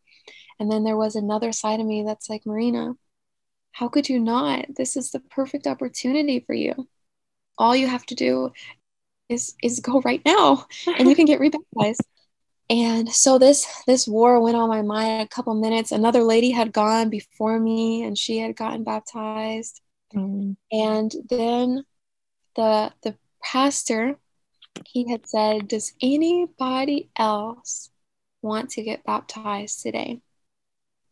And 0.59 0.71
then 0.71 0.85
there 0.85 0.95
was 0.95 1.15
another 1.15 1.51
side 1.51 1.81
of 1.81 1.85
me 1.85 2.03
that's 2.03 2.29
like, 2.29 2.45
Marina, 2.45 2.93
how 3.73 3.89
could 3.89 4.07
you 4.07 4.19
not? 4.19 4.75
This 4.75 4.95
is 4.95 5.11
the 5.11 5.19
perfect 5.19 5.67
opportunity 5.67 6.39
for 6.39 6.53
you. 6.53 6.87
All 7.57 7.75
you 7.75 7.87
have 7.87 8.05
to 8.07 8.15
do 8.15 8.51
is 9.29 9.55
is 9.61 9.79
go 9.79 10.01
right 10.01 10.21
now 10.25 10.67
and 10.97 11.09
you 11.09 11.15
can 11.15 11.25
get 11.25 11.39
rebaptized. 11.39 12.01
And 12.69 13.11
so 13.11 13.37
this 13.37 13.67
this 13.85 14.07
war 14.07 14.39
went 14.41 14.55
on 14.55 14.69
my 14.69 14.81
mind 14.83 15.21
a 15.21 15.27
couple 15.27 15.53
minutes. 15.55 15.91
Another 15.91 16.23
lady 16.23 16.51
had 16.51 16.71
gone 16.71 17.09
before 17.09 17.59
me 17.59 18.03
and 18.03 18.17
she 18.17 18.37
had 18.37 18.55
gotten 18.55 18.83
baptized. 18.83 19.81
Mm. 20.15 20.55
and 20.71 21.11
then 21.27 21.83
the 22.55 22.93
the 23.01 23.15
pastor 23.41 24.19
he 24.85 25.09
had 25.09 25.27
said 25.27 25.67
does 25.67 25.93
anybody 26.03 27.09
else 27.17 27.89
want 28.43 28.69
to 28.71 28.83
get 28.83 29.03
baptized 29.03 29.81
today 29.81 30.21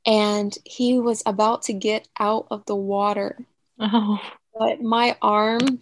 and 0.05 0.57
he 0.65 0.99
was 0.99 1.21
about 1.25 1.63
to 1.63 1.73
get 1.73 2.07
out 2.19 2.47
of 2.49 2.65
the 2.65 2.75
water 2.75 3.37
oh. 3.79 4.19
but 4.57 4.81
my 4.81 5.15
arm 5.21 5.81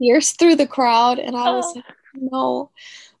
pierced 0.00 0.38
through 0.38 0.56
the 0.56 0.66
crowd 0.66 1.18
and 1.18 1.36
I 1.36 1.50
was 1.52 1.64
oh. 1.68 1.74
like, 1.76 1.84
no, 2.14 2.70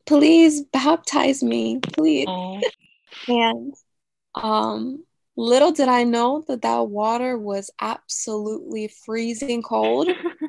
please 0.06 0.62
baptize 0.62 1.42
me, 1.42 1.78
please. 1.78 2.26
Oh. 2.28 2.60
and 3.28 3.74
um, 4.34 5.04
little 5.36 5.72
did 5.72 5.88
I 5.88 6.04
know 6.04 6.44
that 6.48 6.62
that 6.62 6.88
water 6.88 7.38
was 7.38 7.70
absolutely 7.80 8.88
freezing 8.88 9.62
cold. 9.62 10.08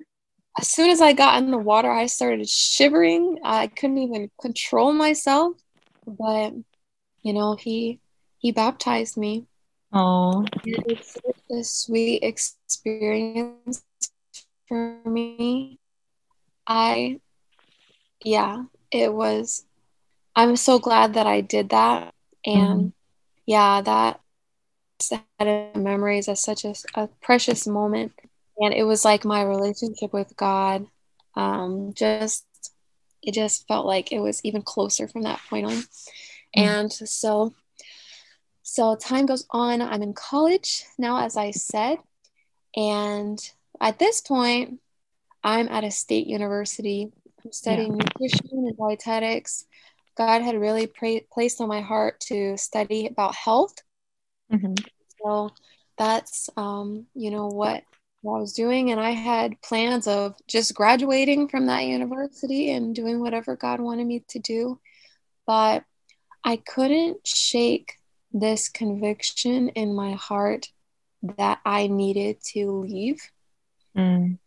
as 0.60 0.68
soon 0.68 0.90
as 0.90 1.02
I 1.02 1.14
got 1.14 1.42
in 1.42 1.52
the 1.52 1.58
water, 1.58 1.92
I 1.92 2.08
started 2.08 2.48
shivering. 2.50 3.40
I 3.44 3.68
couldn't 3.68 4.00
even 4.00 4.32
control 4.42 4.94
myself. 4.94 5.56
But 6.06 6.54
you 7.22 7.34
know, 7.34 7.56
he 7.56 8.00
he 8.40 8.52
baptized 8.52 9.18
me. 9.18 9.46
Oh, 9.96 10.44
it's 10.66 11.18
a 11.52 11.64
sweet 11.64 12.24
experience 12.24 13.84
for 14.68 15.00
me. 15.06 15.80
I, 16.66 17.20
yeah, 18.24 18.64
it 18.92 19.14
was. 19.14 19.66
I'm 20.36 20.56
so 20.56 20.80
glad 20.80 21.14
that 21.14 21.28
I 21.28 21.42
did 21.42 21.70
that. 21.70 22.12
And 22.44 22.58
mm-hmm. 22.58 22.88
yeah, 23.46 23.82
that 23.82 24.20
set 25.00 25.24
of 25.40 25.76
memories 25.76 26.28
as 26.28 26.42
such 26.42 26.66
a, 26.66 26.74
a, 26.96 27.08
precious 27.22 27.68
moment. 27.68 28.14
And 28.58 28.74
it 28.74 28.84
was 28.84 29.06
like 29.06 29.26
my 29.26 29.44
relationship 29.44 30.12
with 30.12 30.36
God. 30.36 30.88
Um, 31.36 31.94
just, 31.94 32.46
it 33.22 33.34
just 33.36 33.68
felt 33.68 33.86
like 33.86 34.12
it 34.12 34.20
was 34.20 34.42
even 34.44 34.64
closer 34.64 35.08
from 35.08 35.24
that 35.24 35.40
point 35.50 35.68
on. 35.68 35.74
Mm-hmm. 35.74 36.62
And 36.62 36.94
so, 36.94 37.54
so 38.64 38.96
time 38.96 39.26
goes 39.26 39.46
on. 39.52 39.82
I'm 39.82 40.02
in 40.02 40.14
college 40.14 40.86
now, 40.98 41.24
as 41.24 41.36
I 41.38 41.52
said. 41.52 41.98
And 42.76 43.40
at 43.80 44.00
this 44.00 44.22
point, 44.22 44.80
I'm 45.44 45.68
at 45.68 45.84
a 45.84 45.92
state 45.92 46.28
university. 46.28 47.12
I'm 47.44 47.52
studying 47.52 48.00
yeah. 48.00 48.06
nutrition 48.22 48.66
and 48.68 48.78
dietetics. 48.78 49.66
God 50.18 50.42
had 50.42 50.56
really 50.56 50.88
pra- 50.88 51.22
placed 51.32 51.60
on 51.60 51.68
my 51.68 51.82
heart 51.82 52.22
to 52.22 52.58
study 52.58 53.08
about 53.08 53.36
health. 53.36 53.76
Mm-hmm. 54.52 54.76
So 55.22 55.50
that's, 55.98 56.50
um, 56.56 57.08
you 57.14 57.32
know, 57.32 57.48
what, 57.48 57.84
what 58.22 58.38
I 58.38 58.40
was 58.40 58.54
doing. 58.54 58.92
And 58.92 59.00
I 59.00 59.12
had 59.12 59.62
plans 59.62 60.08
of 60.08 60.36
just 60.48 60.74
graduating 60.74 61.50
from 61.50 61.66
that 61.66 61.84
university 61.84 62.72
and 62.72 62.96
doing 62.96 63.20
whatever 63.20 63.58
God 63.58 63.82
wanted 63.82 64.08
me 64.08 64.24
to 64.30 64.40
do. 64.40 64.80
But 65.46 65.84
I 66.46 66.56
couldn't 66.56 67.28
shake 67.28 67.98
this 68.34 68.68
conviction 68.68 69.70
in 69.70 69.96
my 69.96 70.14
heart 70.14 70.70
that 71.38 71.60
I 71.66 71.88
needed 71.88 72.42
to 72.54 72.72
leave. 72.72 73.22
Mm 73.96 74.40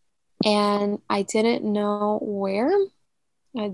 and 0.44 1.00
I 1.08 1.22
didn't 1.22 1.64
know 1.64 2.18
where. 2.22 2.72
I, 3.56 3.72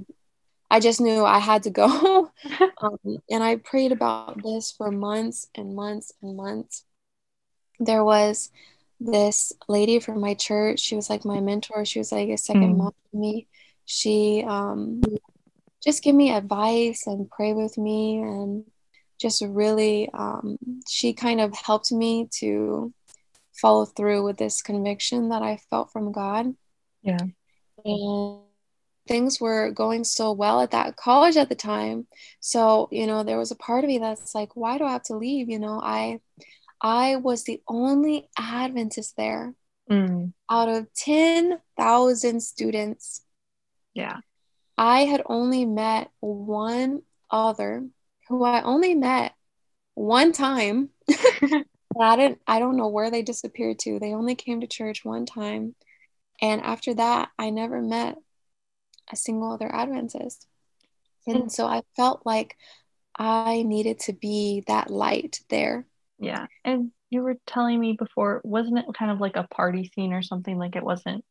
I 0.70 0.81
just 0.81 1.01
knew 1.01 1.25
I 1.25 1.38
had 1.38 1.64
to 1.64 1.70
go. 1.70 2.31
um, 2.83 2.98
and 3.31 3.42
I 3.42 3.57
prayed 3.57 3.92
about 3.92 4.42
this 4.42 4.70
for 4.72 4.90
months 4.90 5.48
and 5.55 5.75
months 5.75 6.12
and 6.22 6.37
months. 6.37 6.85
There 7.81 8.05
was 8.05 8.51
this 9.01 9.53
lady 9.68 9.98
from 9.98 10.20
my 10.20 10.35
church. 10.35 10.81
She 10.81 10.94
was 10.94 11.11
like 11.11 11.25
my 11.25 11.40
mentor. 11.40 11.85
She 11.85 11.98
was 11.98 12.12
like 12.12 12.29
a 12.29 12.38
second 12.38 12.75
mm. 12.75 12.77
mom 12.79 12.94
to 13.11 13.16
me. 13.16 13.48
She 13.85 14.44
um, 14.46 15.03
just 15.83 16.05
give 16.05 16.14
me 16.14 16.31
advice 16.31 17.07
and 17.07 17.29
pray 17.29 17.53
with 17.53 17.77
me 17.77 18.20
and 18.20 18.64
just 19.23 19.43
really 19.43 20.11
um, 20.13 20.59
she 20.89 21.15
kind 21.15 21.41
of 21.41 21.55
helped 21.55 21.93
me 21.93 22.29
to 22.41 22.93
follow 23.55 23.85
through 23.85 24.25
with 24.25 24.37
this 24.37 24.61
conviction 24.61 25.29
that 25.29 25.43
I 25.43 25.59
felt 25.71 25.93
from 25.93 26.11
God. 26.11 26.55
Yeah. 27.03 27.19
And 27.85 28.41
things 29.07 29.41
were 29.41 29.71
going 29.71 30.05
so 30.05 30.33
well 30.33 30.61
at 30.61 30.73
that 30.73 30.97
college 30.97 31.37
at 31.37 31.49
the 31.49 31.55
time. 31.55 32.07
So, 32.41 32.89
you 32.91 33.07
know, 33.07 33.23
there 33.23 33.39
was 33.39 33.53
a 33.53 33.57
part 33.57 33.85
of 33.85 33.89
me 33.89 33.99
that's 33.99 34.35
like, 34.35 34.57
why 34.57 34.79
do 34.79 34.85
I 34.85 34.93
have 34.93 35.05
to 35.05 35.17
leave? 35.17 35.49
You 35.49 35.61
know, 35.61 35.81
I 35.83 36.21
I 36.81 37.17
was 37.17 37.45
the 37.45 37.63
only 37.69 38.29
Adventist 38.37 39.17
there 39.17 39.55
mm. 39.89 40.33
out 40.51 40.69
of 40.69 40.93
10,000 40.95 42.41
students. 42.41 43.23
Yeah. 43.95 44.18
I 44.77 45.05
had 45.05 45.23
only 45.27 45.64
met 45.64 46.11
one 46.18 47.03
other 47.31 47.87
who 48.29 48.45
I 48.45 48.62
only 48.62 48.95
met 48.95 49.35
one 49.95 50.33
time 50.33 50.91
I 52.01 52.16
didn't 52.16 52.41
I 52.47 52.59
don't 52.59 52.77
know 52.77 52.89
where 52.89 53.11
they 53.11 53.23
disappeared 53.23 53.79
to. 53.81 53.99
They 53.99 54.14
only 54.14 54.35
came 54.35 54.61
to 54.61 54.66
church 54.66 55.05
one 55.05 55.27
time. 55.27 55.75
And 56.41 56.61
after 56.62 56.95
that, 56.95 57.31
I 57.39 57.51
never 57.51 57.81
met 57.81 58.16
a 59.11 59.16
single 59.16 59.53
other 59.53 59.73
Adventist. 59.73 60.47
And 61.27 61.43
hmm. 61.43 61.49
so 61.49 61.66
I 61.66 61.83
felt 61.97 62.23
like 62.25 62.57
I 63.16 63.62
needed 63.62 64.01
to 64.01 64.12
be 64.12 64.64
that 64.66 64.91
light 64.91 65.41
there. 65.51 65.87
Yeah. 66.18 66.47
And 66.64 66.91
you 67.11 67.23
were 67.23 67.37
telling 67.47 67.79
me 67.79 67.93
before, 67.93 68.41
wasn't 68.43 68.79
it 68.79 68.87
kind 68.99 69.11
of 69.11 69.20
like 69.20 69.37
a 69.37 69.47
party 69.49 69.91
scene 69.95 70.12
or 70.12 70.23
something? 70.23 70.57
Like 70.57 70.77
it 70.77 70.85
wasn't 70.85 71.25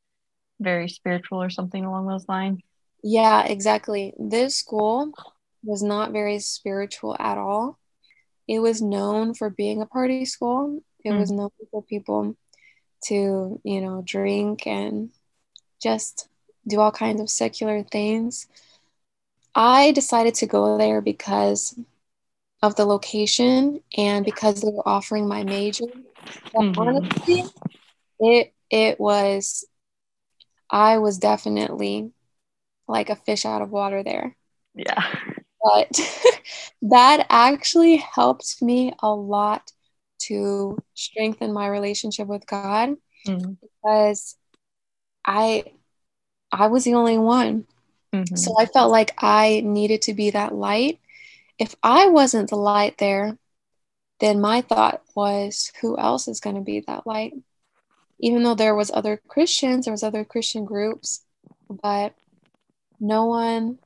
very 0.59 0.87
spiritual 0.87 1.41
or 1.41 1.49
something 1.49 1.83
along 1.83 2.07
those 2.07 2.27
lines? 2.29 2.61
Yeah, 3.03 3.43
exactly. 3.45 4.13
This 4.19 4.55
school 4.55 5.11
was 5.63 5.83
not 5.83 6.11
very 6.11 6.39
spiritual 6.39 7.15
at 7.19 7.37
all 7.37 7.79
it 8.51 8.59
was 8.59 8.81
known 8.81 9.33
for 9.33 9.49
being 9.49 9.81
a 9.81 9.85
party 9.85 10.25
school. 10.25 10.83
It 11.05 11.11
mm. 11.11 11.19
was 11.19 11.31
known 11.31 11.51
for 11.71 11.81
people 11.81 12.35
to, 13.05 13.61
you 13.63 13.81
know, 13.81 14.03
drink 14.05 14.67
and 14.67 15.11
just 15.81 16.27
do 16.67 16.81
all 16.81 16.91
kinds 16.91 17.21
of 17.21 17.29
secular 17.29 17.81
things. 17.83 18.47
I 19.55 19.91
decided 19.91 20.35
to 20.35 20.47
go 20.47 20.77
there 20.77 20.99
because 20.99 21.79
of 22.61 22.75
the 22.75 22.83
location 22.83 23.79
and 23.97 24.25
because 24.25 24.61
they 24.61 24.69
were 24.69 24.87
offering 24.87 25.29
my 25.29 25.45
major. 25.45 25.85
Mm-hmm. 26.53 26.77
Honestly, 26.77 27.45
it 28.19 28.53
it 28.69 28.99
was 28.99 29.65
I 30.69 30.97
was 30.97 31.17
definitely 31.19 32.11
like 32.85 33.09
a 33.09 33.15
fish 33.15 33.45
out 33.45 33.61
of 33.61 33.71
water 33.71 34.03
there. 34.03 34.35
Yeah. 34.75 35.03
But 35.63 35.99
that 36.83 37.25
actually 37.29 37.97
helped 37.97 38.61
me 38.61 38.93
a 38.99 39.09
lot 39.09 39.71
to 40.23 40.77
strengthen 40.93 41.53
my 41.53 41.67
relationship 41.67 42.27
with 42.27 42.45
God 42.45 42.95
mm-hmm. 43.27 43.53
because 43.61 44.35
I 45.25 45.65
I 46.51 46.67
was 46.67 46.83
the 46.83 46.95
only 46.95 47.17
one. 47.17 47.65
Mm-hmm. 48.13 48.35
So 48.35 48.55
I 48.59 48.65
felt 48.65 48.91
like 48.91 49.13
I 49.17 49.61
needed 49.63 50.03
to 50.03 50.13
be 50.13 50.31
that 50.31 50.53
light. 50.53 50.99
If 51.57 51.75
I 51.81 52.07
wasn't 52.07 52.49
the 52.49 52.57
light 52.57 52.97
there, 52.97 53.37
then 54.19 54.41
my 54.41 54.61
thought 54.61 55.01
was 55.15 55.71
who 55.81 55.97
else 55.97 56.27
is 56.27 56.39
going 56.39 56.55
to 56.55 56.61
be 56.61 56.81
that 56.81 57.07
light? 57.07 57.33
Even 58.19 58.43
though 58.43 58.55
there 58.55 58.75
was 58.75 58.91
other 58.93 59.19
Christians, 59.27 59.85
there 59.85 59.93
was 59.93 60.03
other 60.03 60.23
Christian 60.23 60.65
groups, 60.65 61.23
but 61.69 62.13
no 62.99 63.25
one 63.25 63.79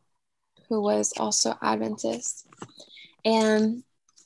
who 0.70 0.82
was 0.82 1.14
also 1.18 1.58
Adventist. 1.62 2.48
And 3.24 3.84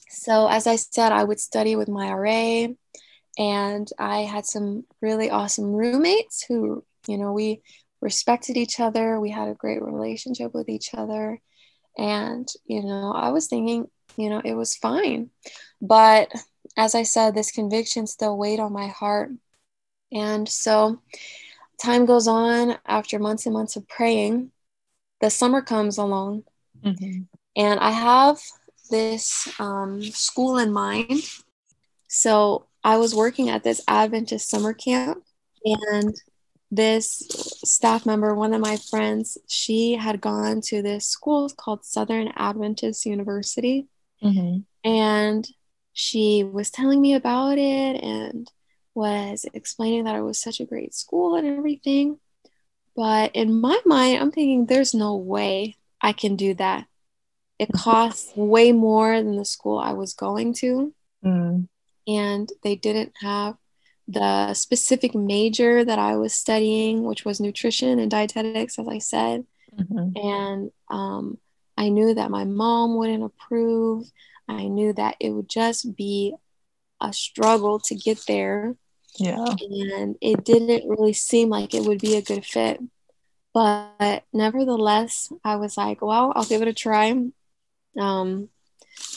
so 0.09 0.47
as 0.47 0.67
I 0.67 0.75
said, 0.75 1.11
I 1.11 1.23
would 1.23 1.39
study 1.39 1.75
with 1.75 1.87
my 1.87 2.11
RA 2.11 2.67
and 3.37 3.89
I 3.97 4.21
had 4.21 4.45
some 4.45 4.85
really 5.01 5.29
awesome 5.29 5.73
roommates 5.73 6.43
who, 6.43 6.83
you 7.07 7.17
know, 7.17 7.31
we 7.31 7.61
respected 8.01 8.57
each 8.57 8.79
other. 8.79 9.19
We 9.19 9.29
had 9.29 9.47
a 9.47 9.53
great 9.53 9.81
relationship 9.81 10.53
with 10.53 10.69
each 10.69 10.93
other. 10.93 11.39
And, 11.97 12.47
you 12.65 12.83
know, 12.83 13.11
I 13.13 13.29
was 13.29 13.47
thinking, 13.47 13.87
you 14.17 14.29
know, 14.29 14.41
it 14.43 14.53
was 14.53 14.75
fine. 14.75 15.29
But 15.81 16.31
as 16.77 16.95
I 16.95 17.03
said, 17.03 17.33
this 17.33 17.51
conviction 17.51 18.07
still 18.07 18.37
weighed 18.37 18.59
on 18.59 18.73
my 18.73 18.87
heart. 18.87 19.31
And 20.11 20.47
so 20.47 21.01
time 21.81 22.05
goes 22.05 22.27
on 22.27 22.77
after 22.85 23.19
months 23.19 23.45
and 23.45 23.53
months 23.53 23.75
of 23.75 23.87
praying. 23.87 24.51
The 25.21 25.29
summer 25.29 25.61
comes 25.61 25.97
along. 25.97 26.43
Mm-hmm. 26.83 27.23
And 27.55 27.79
I 27.79 27.91
have 27.91 28.39
this 28.89 29.47
um, 29.59 30.01
school 30.01 30.57
in 30.57 30.71
mind. 30.71 31.21
So 32.07 32.67
I 32.83 32.97
was 32.97 33.13
working 33.13 33.49
at 33.49 33.63
this 33.63 33.81
Adventist 33.87 34.49
summer 34.49 34.73
camp, 34.73 35.23
and 35.65 36.15
this 36.71 37.23
staff 37.63 38.05
member, 38.05 38.33
one 38.33 38.53
of 38.53 38.61
my 38.61 38.77
friends, 38.77 39.37
she 39.47 39.95
had 39.95 40.21
gone 40.21 40.61
to 40.61 40.81
this 40.81 41.07
school 41.07 41.49
called 41.49 41.83
Southern 41.83 42.31
Adventist 42.35 43.05
University. 43.05 43.87
Mm-hmm. 44.23 44.59
And 44.89 45.47
she 45.93 46.43
was 46.43 46.69
telling 46.69 47.01
me 47.01 47.13
about 47.15 47.57
it 47.57 48.01
and 48.03 48.49
was 48.93 49.45
explaining 49.53 50.05
that 50.05 50.15
it 50.15 50.21
was 50.21 50.39
such 50.39 50.59
a 50.59 50.65
great 50.65 50.93
school 50.93 51.35
and 51.35 51.47
everything. 51.47 52.19
But 52.99 53.33
in 53.33 53.61
my 53.61 53.79
mind, 53.85 54.21
I'm 54.21 54.29
thinking, 54.29 54.65
there's 54.65 54.93
no 54.93 55.15
way 55.15 55.77
I 56.01 56.11
can 56.11 56.35
do 56.35 56.53
that. 56.55 56.85
It 57.57 57.69
mm-hmm. 57.69 57.77
costs 57.77 58.33
way 58.35 58.73
more 58.73 59.15
than 59.15 59.37
the 59.37 59.45
school 59.45 59.79
I 59.79 59.93
was 59.93 60.13
going 60.13 60.53
to. 60.55 60.93
Mm. 61.23 61.69
And 62.09 62.49
they 62.61 62.75
didn't 62.75 63.13
have 63.21 63.55
the 64.09 64.53
specific 64.53 65.15
major 65.15 65.85
that 65.85 65.97
I 65.97 66.17
was 66.17 66.33
studying, 66.33 67.05
which 67.05 67.23
was 67.23 67.39
nutrition 67.39 67.99
and 67.99 68.11
dietetics, 68.11 68.77
as 68.77 68.89
I 68.89 68.97
said. 68.97 69.45
Mm-hmm. 69.77 70.17
And 70.17 70.71
um, 70.89 71.37
I 71.77 71.87
knew 71.87 72.13
that 72.13 72.29
my 72.29 72.43
mom 72.43 72.97
wouldn't 72.97 73.23
approve. 73.23 74.11
I 74.49 74.67
knew 74.67 74.91
that 74.91 75.15
it 75.21 75.29
would 75.29 75.47
just 75.47 75.95
be 75.95 76.33
a 76.99 77.13
struggle 77.13 77.79
to 77.79 77.95
get 77.95 78.19
there. 78.27 78.75
Yeah. 79.17 79.45
And 79.59 80.15
it 80.21 80.43
didn't 80.43 80.89
really 80.89 81.13
seem 81.13 81.49
like 81.49 81.73
it 81.73 81.83
would 81.83 81.99
be 81.99 82.15
a 82.15 82.21
good 82.21 82.45
fit. 82.45 82.79
But 83.53 84.23
nevertheless, 84.31 85.31
I 85.43 85.55
was 85.55 85.75
like, 85.75 86.01
well, 86.01 86.31
I'll 86.35 86.45
give 86.45 86.61
it 86.61 86.67
a 86.67 86.73
try. 86.73 87.09
Um, 87.99 88.49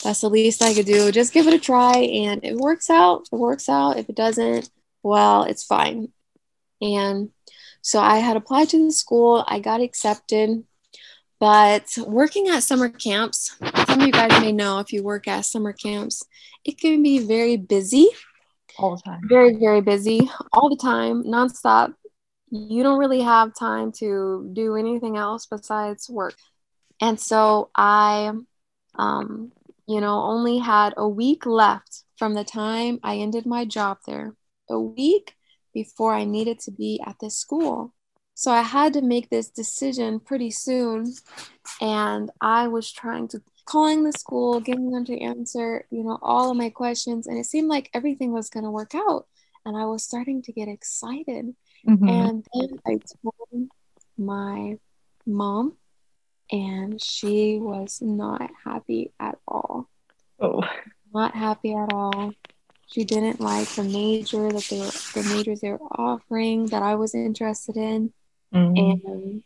that's 0.03 0.21
the 0.21 0.29
least 0.29 0.61
I 0.61 0.73
could 0.73 0.85
do. 0.85 1.11
Just 1.11 1.33
give 1.33 1.47
it 1.47 1.53
a 1.53 1.59
try. 1.59 1.97
And 1.97 2.43
it 2.43 2.55
works 2.55 2.89
out. 2.89 3.27
It 3.31 3.35
works 3.35 3.69
out. 3.69 3.97
If 3.97 4.09
it 4.09 4.15
doesn't, 4.15 4.69
well, 5.03 5.43
it's 5.43 5.63
fine. 5.63 6.11
And 6.81 7.29
so 7.81 7.99
I 7.99 8.17
had 8.17 8.37
applied 8.37 8.69
to 8.69 8.85
the 8.85 8.91
school, 8.91 9.45
I 9.47 9.59
got 9.59 9.81
accepted. 9.81 10.63
But 11.39 11.97
working 12.07 12.47
at 12.47 12.63
summer 12.63 12.87
camps, 12.87 13.55
some 13.87 13.99
of 13.99 14.05
you 14.05 14.13
guys 14.13 14.39
may 14.41 14.53
know 14.53 14.79
if 14.79 14.93
you 14.93 15.03
work 15.03 15.27
at 15.27 15.45
summer 15.45 15.73
camps, 15.73 16.23
it 16.63 16.79
can 16.79 17.03
be 17.03 17.19
very 17.19 17.57
busy. 17.57 18.07
All 18.77 18.95
the 18.95 19.01
time. 19.01 19.21
Very, 19.27 19.55
very 19.55 19.81
busy 19.81 20.29
all 20.51 20.69
the 20.69 20.81
time, 20.81 21.23
nonstop. 21.23 21.93
You 22.49 22.83
don't 22.83 22.99
really 22.99 23.21
have 23.21 23.55
time 23.55 23.91
to 23.93 24.49
do 24.53 24.75
anything 24.75 25.17
else 25.17 25.45
besides 25.45 26.09
work. 26.09 26.35
And 27.01 27.19
so 27.19 27.69
I, 27.75 28.31
um, 28.95 29.51
you 29.87 30.01
know, 30.01 30.21
only 30.21 30.59
had 30.59 30.93
a 30.97 31.07
week 31.07 31.45
left 31.45 32.03
from 32.17 32.33
the 32.33 32.43
time 32.43 32.99
I 33.03 33.17
ended 33.17 33.45
my 33.45 33.65
job 33.65 33.97
there 34.05 34.35
a 34.69 34.79
week 34.79 35.35
before 35.73 36.13
I 36.13 36.23
needed 36.23 36.59
to 36.61 36.71
be 36.71 37.01
at 37.05 37.15
this 37.19 37.37
school. 37.37 37.93
So 38.35 38.51
I 38.51 38.61
had 38.61 38.93
to 38.93 39.01
make 39.01 39.29
this 39.29 39.49
decision 39.49 40.19
pretty 40.19 40.51
soon. 40.51 41.13
And 41.81 42.31
I 42.41 42.67
was 42.67 42.91
trying 42.91 43.27
to 43.29 43.41
calling 43.65 44.03
the 44.03 44.11
school, 44.11 44.59
getting 44.59 44.91
them 44.91 45.05
to 45.05 45.19
answer, 45.19 45.85
you 45.89 46.03
know, 46.03 46.17
all 46.21 46.51
of 46.51 46.57
my 46.57 46.69
questions. 46.69 47.27
And 47.27 47.37
it 47.37 47.45
seemed 47.45 47.69
like 47.69 47.89
everything 47.93 48.31
was 48.31 48.49
going 48.49 48.65
to 48.65 48.71
work 48.71 48.93
out. 48.95 49.25
And 49.65 49.77
I 49.77 49.85
was 49.85 50.03
starting 50.03 50.41
to 50.43 50.51
get 50.51 50.67
excited. 50.67 51.55
Mm-hmm. 51.87 52.09
And 52.09 52.45
then 52.53 52.79
I 52.85 52.99
told 53.21 53.69
my 54.17 54.77
mom, 55.25 55.77
and 56.51 57.01
she 57.01 57.57
was 57.59 57.99
not 58.01 58.49
happy 58.63 59.13
at 59.19 59.37
all. 59.47 59.89
Oh. 60.39 60.61
Not 61.13 61.35
happy 61.35 61.73
at 61.73 61.93
all. 61.93 62.33
She 62.87 63.05
didn't 63.05 63.39
like 63.39 63.69
the 63.69 63.83
major 63.83 64.51
that 64.51 64.67
they 64.69 64.79
were 64.79 64.85
the 64.85 65.33
majors 65.35 65.61
they 65.61 65.71
were 65.71 65.79
offering 65.79 66.67
that 66.67 66.83
I 66.83 66.95
was 66.95 67.15
interested 67.15 67.77
in. 67.77 68.13
Mm-hmm. 68.53 69.07
And 69.07 69.43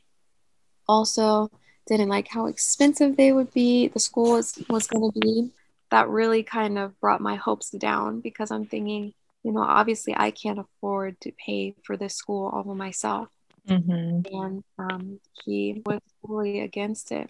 also 0.87 1.49
didn't 1.87 2.09
like 2.09 2.27
how 2.27 2.47
expensive 2.47 3.17
they 3.17 3.31
would 3.31 3.53
be, 3.53 3.87
the 3.87 3.99
school 3.99 4.33
was, 4.33 4.61
was 4.69 4.87
going 4.87 5.11
to 5.11 5.19
be. 5.19 5.51
That 5.89 6.09
really 6.09 6.43
kind 6.43 6.77
of 6.77 6.99
brought 6.99 7.21
my 7.21 7.35
hopes 7.35 7.69
down 7.71 8.19
because 8.19 8.51
I'm 8.51 8.65
thinking, 8.65 9.13
you 9.43 9.53
know, 9.53 9.61
obviously 9.61 10.13
I 10.15 10.31
can't 10.31 10.59
afford 10.59 11.19
to 11.21 11.31
pay 11.31 11.75
for 11.83 11.95
this 11.95 12.15
school 12.15 12.49
all 12.49 12.63
by 12.63 12.73
myself. 12.73 13.29
Mm-hmm. 13.69 14.35
And 14.35 14.63
um, 14.77 15.19
he 15.45 15.81
was 15.85 16.01
fully 16.21 16.59
against 16.59 17.11
it. 17.11 17.29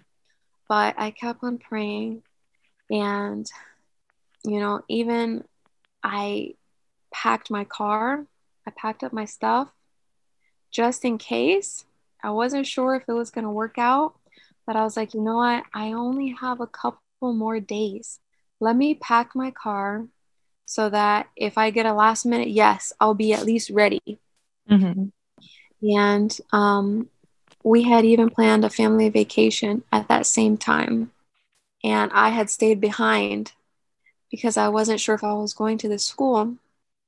But 0.68 0.96
I 0.98 1.12
kept 1.12 1.44
on 1.44 1.60
praying. 1.60 2.24
And, 2.90 3.50
you 4.44 4.60
know, 4.60 4.82
even 4.88 5.44
I 6.04 6.56
packed 7.12 7.52
my 7.52 7.64
car, 7.64 8.26
I 8.66 8.72
packed 8.72 9.04
up 9.04 9.14
my 9.14 9.26
stuff 9.26 9.70
just 10.72 11.06
in 11.06 11.18
case. 11.18 11.86
I 12.24 12.32
wasn't 12.32 12.66
sure 12.66 12.96
if 12.96 13.04
it 13.08 13.14
was 13.14 13.30
going 13.30 13.46
to 13.46 13.52
work 13.52 13.78
out, 13.78 14.16
but 14.68 14.76
I 14.76 14.84
was 14.84 14.98
like, 14.98 15.14
you 15.14 15.22
know 15.22 15.38
what? 15.38 15.64
I 15.74 15.94
only 15.94 16.36
have 16.40 16.60
a 16.60 16.68
couple 16.68 17.00
more 17.22 17.60
days. 17.62 18.20
Let 18.60 18.76
me 18.76 18.94
pack 18.96 19.34
my 19.34 19.50
car 19.50 20.06
so 20.66 20.90
that 20.90 21.30
if 21.38 21.58
I 21.58 21.72
get 21.72 21.86
a 21.86 21.94
last 21.94 22.26
minute 22.26 22.50
yes, 22.50 22.92
I'll 23.00 23.14
be 23.14 23.32
at 23.34 23.46
least 23.46 23.70
ready. 23.70 24.20
Mm-hmm. 24.70 25.06
And 25.90 26.40
um, 26.52 27.10
we 27.64 27.84
had 27.84 28.04
even 28.04 28.30
planned 28.30 28.66
a 28.66 28.70
family 28.70 29.08
vacation 29.08 29.84
at 29.92 30.10
that 30.10 30.26
same 30.26 30.58
time. 30.58 31.12
And 31.84 32.12
I 32.14 32.30
had 32.30 32.50
stayed 32.50 32.82
behind 32.82 33.54
because 34.30 34.58
I 34.58 34.68
wasn't 34.68 35.00
sure 35.00 35.16
if 35.16 35.24
I 35.24 35.34
was 35.34 35.54
going 35.54 35.78
to 35.78 35.88
the 35.88 36.00
school 36.00 36.58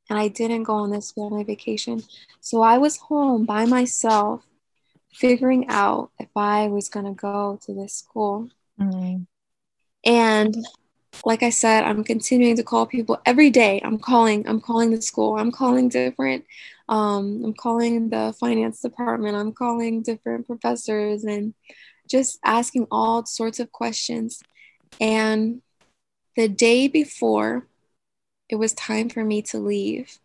and 0.10 0.20
I 0.20 0.30
didn't 0.30 0.64
go 0.64 0.76
on 0.76 0.91
this 0.91 1.12
family 1.12 1.43
vacation. 1.43 2.03
So 2.39 2.62
I 2.62 2.78
was 2.78 2.97
home 2.97 3.43
by 3.43 3.66
myself 3.66 4.45
figuring 5.14 5.68
out 5.70 6.12
if 6.20 6.30
I 6.36 6.68
was 6.68 6.89
going 6.89 7.05
to 7.05 7.14
go 7.14 7.60
to 7.66 7.74
this 7.74 7.93
school. 7.93 8.49
Mm-hmm. 8.80 9.24
And 10.05 10.55
like 11.26 11.43
I 11.43 11.49
said, 11.49 11.84
I'm 11.84 12.03
continuing 12.03 12.55
to 12.57 12.64
call 12.64 12.86
people 12.86 13.20
every 13.26 13.49
day. 13.49 13.82
I'm 13.84 13.99
calling, 13.99 14.47
I'm 14.47 14.62
calling 14.62 14.91
the 14.91 15.01
school, 15.01 15.38
I'm 15.38 15.51
calling 15.51 15.89
different, 15.89 16.45
um, 16.88 17.41
I'm 17.43 17.53
calling 17.53 18.10
the 18.10 18.34
finance 18.39 18.82
department, 18.82 19.36
I'm 19.36 19.51
calling 19.51 20.01
different 20.01 20.47
professors 20.47 21.24
and 21.24 21.53
just 22.07 22.39
asking 22.43 22.88
all 22.91 23.26
sorts 23.26 23.60
of 23.60 23.72
questions. 23.72 24.41
And 25.01 25.62
the 26.36 26.47
day 26.47 26.88
before 26.88 27.68
it 28.47 28.55
was 28.55 28.74
time 28.74 29.10
for 29.10 29.24
me 29.24 29.41
to 29.43 29.60
leave, 29.60 30.20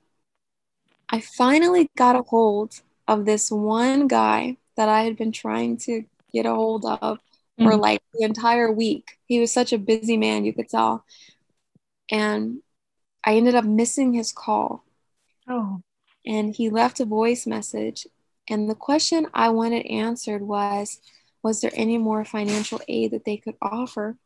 I 1.08 1.20
finally 1.20 1.88
got 1.96 2.16
a 2.16 2.22
hold 2.22 2.80
of 3.06 3.24
this 3.24 3.50
one 3.50 4.06
guy 4.08 4.56
that 4.76 4.88
I 4.88 5.02
had 5.02 5.16
been 5.16 5.32
trying 5.32 5.76
to 5.78 6.04
get 6.32 6.46
a 6.46 6.54
hold 6.54 6.84
of 6.84 7.18
mm-hmm. 7.18 7.64
for 7.64 7.76
like 7.76 8.02
the 8.12 8.24
entire 8.24 8.70
week. 8.70 9.18
He 9.26 9.40
was 9.40 9.52
such 9.52 9.72
a 9.72 9.78
busy 9.78 10.16
man, 10.16 10.44
you 10.44 10.52
could 10.52 10.68
tell. 10.68 11.04
And 12.10 12.58
I 13.24 13.36
ended 13.36 13.54
up 13.54 13.64
missing 13.64 14.12
his 14.12 14.32
call. 14.32 14.84
Oh. 15.48 15.80
And 16.26 16.54
he 16.54 16.70
left 16.70 17.00
a 17.00 17.04
voice 17.04 17.46
message. 17.46 18.06
And 18.48 18.68
the 18.68 18.74
question 18.74 19.26
I 19.32 19.48
wanted 19.50 19.86
answered 19.86 20.42
was 20.42 21.00
Was 21.42 21.60
there 21.60 21.72
any 21.74 21.98
more 21.98 22.24
financial 22.24 22.80
aid 22.88 23.12
that 23.12 23.24
they 23.24 23.36
could 23.36 23.56
offer? 23.62 24.16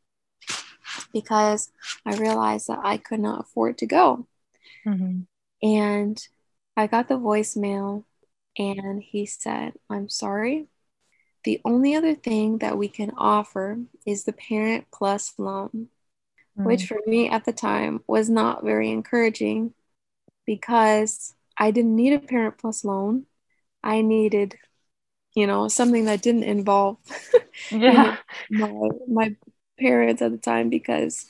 Because 1.13 1.71
I 2.05 2.17
realized 2.17 2.69
that 2.69 2.81
I 2.83 2.97
could 2.97 3.21
not 3.21 3.41
afford 3.41 3.79
to 3.79 3.87
go. 3.87 4.27
Mm-hmm. 4.87 5.21
And 5.63 6.29
I 6.77 6.87
got 6.87 7.09
the 7.09 7.19
voicemail, 7.19 8.05
and 8.59 9.03
he 9.03 9.27
said, 9.27 9.75
I'm 9.89 10.09
sorry. 10.09 10.67
The 11.45 11.61
only 11.65 11.95
other 11.95 12.15
thing 12.15 12.59
that 12.59 12.77
we 12.77 12.89
can 12.89 13.13
offer 13.17 13.79
is 14.05 14.25
the 14.25 14.33
Parent 14.33 14.87
Plus 14.93 15.33
loan 15.39 15.89
mm. 16.59 16.65
which 16.65 16.87
for 16.87 16.99
me 17.07 17.29
at 17.29 17.45
the 17.45 17.53
time 17.53 18.03
was 18.07 18.29
not 18.29 18.65
very 18.65 18.91
encouraging 18.91 19.75
because 20.47 21.35
I 21.57 21.71
didn't 21.71 21.97
need 21.97 22.13
a 22.13 22.19
Parent 22.19 22.59
Plus 22.59 22.85
loan. 22.85 23.27
I 23.83 24.03
needed, 24.03 24.57
you 25.35 25.47
know, 25.47 25.69
something 25.69 26.07
that 26.07 26.23
didn't 26.23 26.45
involve 26.45 26.99
yeah. 27.71 28.17
my, 28.51 28.91
my 29.07 29.37
parents 29.79 30.23
at 30.23 30.33
the 30.33 30.39
time 30.39 30.69
because, 30.69 31.27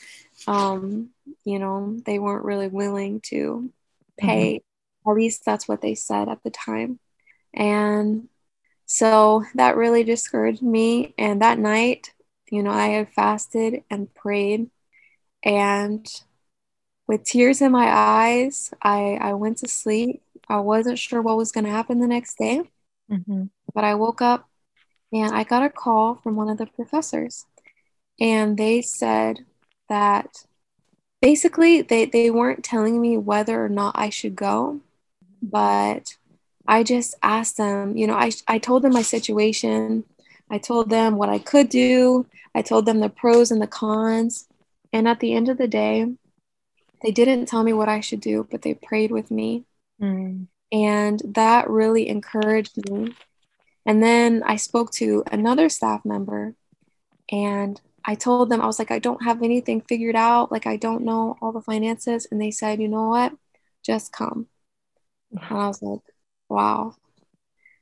um, 0.47 1.11
you 1.45 1.59
know, 1.59 1.99
they 2.05 2.19
weren't 2.19 2.45
really 2.45 2.69
willing 2.69 3.21
to 3.27 3.71
pay. 4.17 4.57
Mm-hmm. 4.57 5.11
At 5.11 5.17
least 5.17 5.45
that's 5.45 5.67
what 5.67 5.81
they 5.81 5.95
said 5.95 6.29
at 6.29 6.43
the 6.43 6.51
time. 6.51 6.99
And 7.55 8.29
so 8.87 9.45
that 9.55 9.77
really 9.77 10.05
discouraged 10.05 10.63
me. 10.63 11.15
And 11.19 11.43
that 11.43 11.59
night, 11.59 12.13
you 12.51 12.63
know, 12.63 12.71
I 12.71 12.89
had 12.89 13.13
fasted 13.13 13.83
and 13.91 14.13
prayed 14.15 14.71
and 15.45 16.07
with 17.07 17.25
tears 17.25 17.63
in 17.63 17.73
my 17.73 17.89
eyes, 17.89 18.73
I, 18.83 19.19
I 19.21 19.33
went 19.33 19.59
to 19.59 19.69
sleep. 19.69 20.23
I 20.49 20.59
wasn't 20.59 20.99
sure 20.99 21.23
what 21.23 21.37
was 21.37 21.53
going 21.53 21.65
to 21.65 21.71
happen 21.71 22.01
the 22.01 22.07
next 22.07 22.37
day, 22.39 22.63
mm-hmm. 23.11 23.45
but 23.75 23.85
I 23.85 23.95
woke 23.95 24.21
up 24.21 24.49
and 25.13 25.35
I 25.35 25.45
got 25.45 25.63
a 25.63 25.71
call 25.71 26.17
from 26.17 26.37
one 26.37 26.49
of 26.49 26.59
the 26.59 26.67
professors. 26.67 27.47
And 28.21 28.57
they 28.59 28.83
said 28.83 29.39
that 29.89 30.45
basically 31.23 31.83
they, 31.83 32.05
they 32.05 32.31
weren't 32.31 32.65
telling 32.65 33.01
me 33.01 33.17
whether 33.17 33.65
or 33.65 33.69
not 33.71 33.99
I 33.99 34.11
should 34.11 34.37
go, 34.37 34.81
but 35.41 36.17
I 36.69 36.83
just 36.83 37.15
asked 37.23 37.57
them, 37.57 37.97
you 37.97 38.07
know, 38.07 38.15
I, 38.15 38.31
I 38.47 38.59
told 38.59 38.83
them 38.83 38.93
my 38.93 39.03
situation. 39.03 40.05
I 40.51 40.59
told 40.59 40.91
them 40.91 41.17
what 41.17 41.31
I 41.31 41.39
could 41.39 41.71
do. 41.71 42.27
I 42.55 42.61
told 42.61 42.85
them 42.85 43.01
the 43.01 43.09
pros 43.09 43.51
and 43.51 43.61
the 43.61 43.67
cons. 43.67 44.47
And 44.93 45.09
at 45.09 45.21
the 45.21 45.33
end 45.33 45.49
of 45.49 45.57
the 45.57 45.67
day, 45.67 46.07
they 47.03 47.11
didn't 47.11 47.47
tell 47.47 47.63
me 47.63 47.73
what 47.73 47.89
I 47.89 48.01
should 48.01 48.21
do, 48.21 48.47
but 48.51 48.61
they 48.63 48.75
prayed 48.75 49.11
with 49.11 49.31
me. 49.31 49.65
Mm. 50.01 50.49
And 50.71 51.23
that 51.25 51.71
really 51.71 52.07
encouraged 52.07 52.77
me. 52.91 53.15
And 53.87 54.03
then 54.03 54.43
I 54.45 54.57
spoke 54.57 54.91
to 54.93 55.25
another 55.33 55.71
staff 55.71 56.05
member 56.05 56.55
and 57.33 57.81
I 58.05 58.15
told 58.15 58.51
them, 58.51 58.61
I 58.61 58.67
was 58.67 58.79
like, 58.79 58.91
I 58.91 58.99
don't 58.99 59.25
have 59.25 59.43
anything 59.43 59.81
figured 59.81 60.17
out. 60.17 60.53
Like, 60.53 60.67
I 60.67 60.77
don't 60.77 61.05
know 61.05 61.37
all 61.41 61.53
the 61.53 61.63
finances. 61.63 62.27
And 62.31 62.41
they 62.41 62.51
said, 62.51 62.81
you 62.81 62.89
know 62.89 63.09
what? 63.09 63.33
Just 63.83 64.13
come. 64.13 64.47
And 65.31 65.41
I 65.49 65.67
was 65.67 65.81
like, 65.83 66.01
wow. 66.49 66.95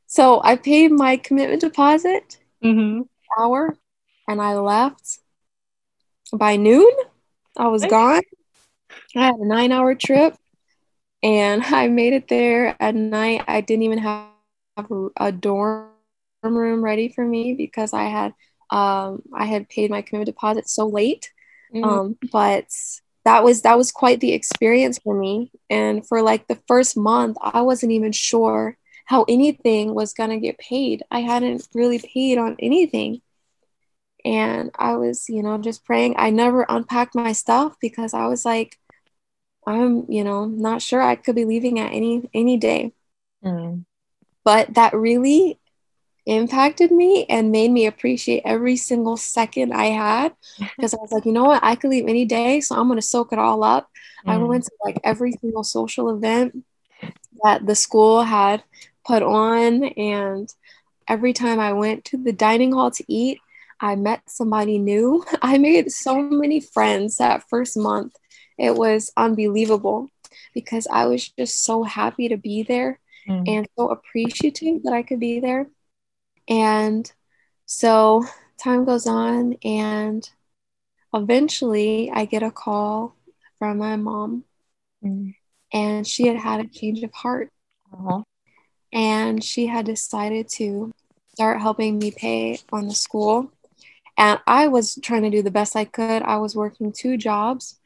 So 0.07 0.41
I 0.43 0.57
paid 0.57 0.93
my 0.93 1.17
commitment 1.17 1.61
deposit 1.61 2.39
mm-hmm. 2.62 3.03
hour 3.41 3.77
and 4.29 4.41
I 4.41 4.55
left 4.55 5.19
by 6.33 6.57
noon, 6.57 6.91
I 7.57 7.69
was 7.69 7.85
gone. 7.85 8.23
I 9.17 9.27
had 9.27 9.37
a 9.37 9.47
nine 9.47 9.73
hour 9.73 9.95
trip 9.95 10.37
and 11.23 11.62
I 11.64 11.89
made 11.89 12.12
it 12.12 12.29
there 12.29 12.77
at 12.81 12.95
night. 12.95 13.45
I 13.47 13.61
didn't 13.61 13.85
even 13.85 13.99
have 13.99 14.29
a 15.17 15.33
dorm 15.33 15.91
room 16.43 16.83
ready 16.83 17.09
for 17.09 17.25
me 17.25 17.55
because 17.55 17.93
I 17.93 18.05
had 18.05 18.33
um, 18.71 19.23
I 19.33 19.45
had 19.47 19.69
paid 19.69 19.91
my 19.91 20.03
commitment 20.03 20.27
deposit 20.27 20.69
so 20.69 20.87
late. 20.87 21.33
Mm. 21.75 21.85
Um, 21.85 22.19
but 22.33 22.67
that 23.27 23.43
was 23.43 23.62
that 23.62 23.77
was 23.77 23.91
quite 23.91 24.20
the 24.20 24.33
experience 24.33 25.01
for 25.01 25.18
me. 25.18 25.51
And 25.68 26.07
for 26.07 26.22
like 26.22 26.47
the 26.47 26.61
first 26.68 26.97
month, 26.97 27.37
I 27.43 27.62
wasn't 27.62 27.93
even 27.93 28.12
sure 28.12 28.79
how 29.05 29.24
anything 29.29 29.95
was 29.95 30.14
gonna 30.14 30.39
get 30.39 30.59
paid. 30.59 31.03
I 31.11 31.20
hadn't 31.20 31.66
really 31.74 31.99
paid 31.99 32.39
on 32.39 32.55
anything 32.61 33.20
and 34.24 34.70
I 34.77 34.97
was, 34.97 35.29
you 35.29 35.43
know, 35.43 35.59
just 35.59 35.85
praying. 35.85 36.14
I 36.18 36.31
never 36.31 36.64
unpacked 36.68 37.16
my 37.16 37.33
stuff 37.33 37.77
because 37.81 38.14
I 38.14 38.29
was 38.29 38.45
like, 38.45 38.79
I'm, 39.66 40.09
you 40.09 40.22
know, 40.22 40.45
not 40.45 40.81
sure 40.81 41.03
I 41.03 41.16
could 41.16 41.35
be 41.35 41.45
leaving 41.45 41.81
at 41.81 41.93
any 41.93 42.31
any 42.33 42.57
day. 42.57 42.93
Mm. 43.45 43.87
But 44.45 44.74
that 44.74 44.95
really 44.95 45.59
impacted 46.27 46.91
me 46.91 47.24
and 47.29 47.53
made 47.53 47.70
me 47.70 47.87
appreciate 47.87 48.43
every 48.45 48.77
single 48.77 49.16
second 49.16 49.72
I 49.72 49.87
had 49.87 50.35
because 50.77 50.93
I 50.93 50.99
was 50.99 51.12
like, 51.12 51.24
you 51.24 51.33
know 51.33 51.45
what, 51.45 51.62
I 51.62 51.77
could 51.77 51.91
leave 51.91 52.09
any 52.09 52.24
day, 52.24 52.61
so 52.61 52.77
I'm 52.77 52.89
gonna 52.89 53.03
soak 53.03 53.33
it 53.33 53.39
all 53.39 53.64
up. 53.64 53.89
Mm. 54.27 54.33
I 54.33 54.39
went 54.39 54.64
to 54.64 54.72
like 54.85 54.99
every 55.05 55.33
single 55.33 55.64
social 55.64 56.11
event 56.11 56.64
that 57.43 57.66
the 57.66 57.74
school 57.74 58.22
had 58.22 58.62
put 59.07 59.22
on, 59.22 59.85
and 59.85 60.53
every 61.09 61.33
time 61.33 61.61
I 61.61 61.72
went 61.72 62.05
to 62.07 62.16
the 62.16 62.33
dining 62.33 62.72
hall 62.72 62.91
to 62.91 63.05
eat, 63.09 63.41
I 63.81 63.95
met 63.95 64.22
somebody 64.27 64.79
new. 64.79 65.24
I 65.43 65.59
made 65.59 65.91
so 65.93 66.20
many 66.20 66.61
friends 66.61 67.18
that 67.18 67.49
first 67.49 67.77
month. 67.77 68.14
It 68.59 68.74
was 68.74 69.12
unbelievable 69.16 70.11
because 70.55 70.87
I 70.91 71.07
was 71.07 71.29
just 71.29 71.62
so 71.62 71.83
happy 71.83 72.29
to 72.29 72.37
be 72.37 72.62
there 72.62 72.99
mm. 73.29 73.45
and 73.47 73.68
so 73.77 73.91
appreciative 73.91 74.83
that 74.85 74.93
I 74.93 75.03
could 75.03 75.20
be 75.20 75.41
there. 75.41 75.66
And 76.49 77.11
so 77.64 78.24
time 78.62 78.84
goes 78.84 79.07
on, 79.07 79.57
and 79.64 80.28
eventually 81.14 82.11
I 82.12 82.24
get 82.24 82.42
a 82.42 82.51
call 82.51 83.16
from 83.59 83.78
my 83.78 83.97
mom, 83.97 84.44
mm. 85.05 85.34
and 85.72 86.07
she 86.07 86.26
had 86.26 86.36
had 86.36 86.61
a 86.61 86.68
change 86.68 87.03
of 87.03 87.12
heart. 87.12 87.51
Uh-huh. 87.92 88.22
And 88.92 89.42
she 89.42 89.66
had 89.66 89.86
decided 89.86 90.49
to 90.57 90.92
start 91.34 91.61
helping 91.61 91.99
me 91.99 92.11
pay 92.11 92.59
on 92.72 92.88
the 92.88 92.94
school 92.94 93.53
and 94.16 94.40
I 94.47 94.68
was 94.68 94.99
trying 95.03 95.22
to 95.22 95.30
do 95.30 95.42
the 95.42 95.51
best 95.51 95.76
I 95.76 95.84
could. 95.84 96.22
I 96.22 96.38
was 96.38 96.57
working 96.57 96.92
two 96.92 97.16
jobs. 97.16 97.78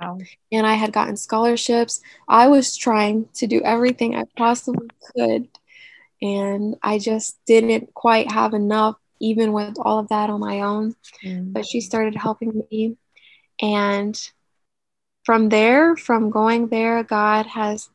Wow. 0.00 0.18
And 0.52 0.66
I 0.66 0.74
had 0.74 0.92
gotten 0.92 1.16
scholarships. 1.16 2.00
I 2.28 2.48
was 2.48 2.76
trying 2.76 3.28
to 3.34 3.46
do 3.46 3.60
everything 3.62 4.14
I 4.14 4.24
possibly 4.36 4.88
could. 5.14 5.48
And 6.22 6.76
I 6.82 6.98
just 6.98 7.38
didn't 7.46 7.92
quite 7.94 8.30
have 8.30 8.54
enough, 8.54 8.96
even 9.20 9.52
with 9.52 9.74
all 9.78 9.98
of 9.98 10.08
that 10.08 10.30
on 10.30 10.40
my 10.40 10.60
own. 10.60 10.94
Mm. 11.24 11.52
But 11.52 11.66
she 11.66 11.80
started 11.80 12.14
helping 12.14 12.62
me. 12.70 12.96
And 13.60 14.18
from 15.24 15.48
there, 15.48 15.96
from 15.96 16.30
going 16.30 16.68
there, 16.68 17.02
God 17.02 17.46
has 17.46 17.88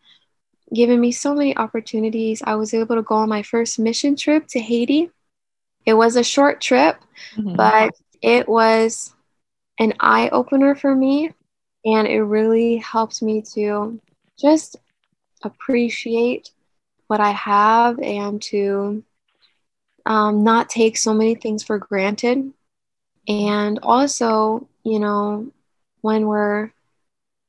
given 0.74 1.00
me 1.00 1.12
so 1.12 1.34
many 1.34 1.56
opportunities. 1.58 2.42
I 2.44 2.56
was 2.56 2.74
able 2.74 2.96
to 2.96 3.02
go 3.02 3.16
on 3.16 3.30
my 3.30 3.44
first 3.44 3.80
mission 3.80 4.16
trip 4.16 4.48
to 4.50 4.60
Haiti. 4.60 5.10
It 5.86 5.94
was 5.94 6.16
a 6.16 6.24
short 6.24 6.62
trip, 6.62 6.98
mm-hmm. 7.36 7.56
but 7.56 7.92
it 8.22 8.48
was 8.48 9.14
an 9.80 9.94
eye 10.00 10.30
opener 10.30 10.76
for 10.76 10.94
me. 10.94 11.32
And 11.86 12.08
it 12.08 12.22
really 12.22 12.78
helped 12.78 13.22
me 13.22 13.42
to 13.54 14.00
just 14.40 14.76
appreciate 15.44 16.52
what 17.10 17.20
I 17.20 17.32
have 17.32 18.00
and 18.00 18.40
to 18.44 19.04
um, 20.06 20.44
not 20.44 20.70
take 20.70 20.96
so 20.96 21.14
many 21.14 21.34
things 21.34 21.64
for 21.64 21.80
granted. 21.80 22.54
And 23.28 23.80
also, 23.82 24.68
you 24.84 25.00
know, 25.00 25.52
when 26.02 26.28
we're 26.28 26.72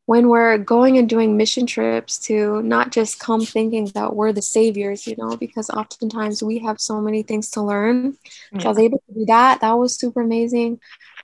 when 0.06 0.28
we're 0.28 0.58
going 0.58 0.98
and 0.98 1.08
doing 1.08 1.36
mission 1.36 1.66
trips 1.66 2.18
to 2.18 2.62
not 2.62 2.90
just 2.90 3.20
come 3.20 3.42
thinking 3.46 3.84
that 3.94 4.16
we're 4.16 4.32
the 4.32 4.42
saviors, 4.42 5.06
you 5.06 5.14
know, 5.16 5.36
because 5.36 5.70
oftentimes 5.70 6.42
we 6.42 6.58
have 6.58 6.80
so 6.80 7.00
many 7.00 7.22
things 7.22 7.50
to 7.52 7.62
learn. 7.62 8.16
So 8.58 8.66
I 8.66 8.68
was 8.70 8.78
able 8.78 8.98
to 9.06 9.14
do 9.14 9.26
that. 9.26 9.60
That 9.60 9.78
was 9.78 9.94
super 9.94 10.22
amazing. 10.22 10.80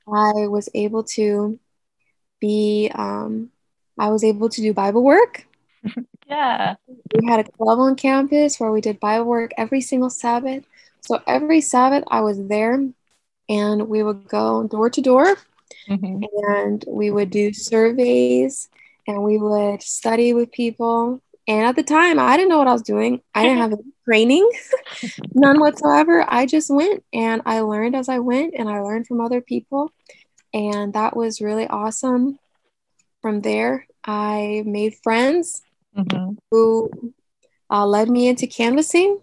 I 0.06 0.46
was 0.46 0.68
able 0.74 1.02
to 1.14 1.58
be, 2.38 2.92
um, 2.94 3.50
I 3.98 4.10
was 4.10 4.22
able 4.22 4.50
to 4.50 4.60
do 4.60 4.72
Bible 4.72 5.02
work. 5.02 5.46
yeah. 6.26 6.74
We 7.14 7.26
had 7.28 7.40
a 7.40 7.44
club 7.52 7.78
on 7.78 7.96
campus 7.96 8.58
where 8.60 8.70
we 8.72 8.80
did 8.80 9.00
Bible 9.00 9.26
work 9.26 9.52
every 9.56 9.80
single 9.80 10.10
Sabbath. 10.10 10.64
So 11.02 11.20
every 11.26 11.60
Sabbath 11.60 12.04
I 12.10 12.20
was 12.20 12.46
there 12.48 12.80
and 13.48 13.88
we 13.88 14.02
would 14.02 14.28
go 14.28 14.64
door 14.66 14.90
to 14.90 15.00
door 15.02 15.36
Mm-hmm. 15.88 16.24
and 16.48 16.84
we 16.88 17.10
would 17.10 17.30
do 17.30 17.52
surveys 17.52 18.68
and 19.06 19.22
we 19.22 19.38
would 19.38 19.82
study 19.82 20.32
with 20.32 20.50
people. 20.52 21.20
And 21.48 21.64
at 21.66 21.76
the 21.76 21.82
time, 21.82 22.18
I 22.18 22.36
didn't 22.36 22.48
know 22.50 22.58
what 22.58 22.68
I 22.68 22.72
was 22.72 22.82
doing. 22.82 23.20
I 23.34 23.44
didn't 23.44 23.58
have 23.58 23.74
training, 24.04 24.48
none 25.34 25.60
whatsoever. 25.60 26.24
I 26.28 26.46
just 26.46 26.70
went 26.70 27.04
and 27.12 27.42
I 27.46 27.60
learned 27.60 27.94
as 27.96 28.08
I 28.08 28.18
went 28.18 28.54
and 28.58 28.68
I 28.68 28.80
learned 28.80 29.06
from 29.06 29.20
other 29.20 29.40
people. 29.40 29.92
And 30.52 30.92
that 30.94 31.16
was 31.16 31.40
really 31.40 31.66
awesome. 31.68 32.38
From 33.22 33.40
there, 33.42 33.86
I 34.04 34.62
made 34.66 34.96
friends 35.02 35.62
mm-hmm. 35.96 36.34
who 36.50 37.14
uh, 37.70 37.86
led 37.86 38.08
me 38.08 38.28
into 38.28 38.46
canvassing. 38.46 39.20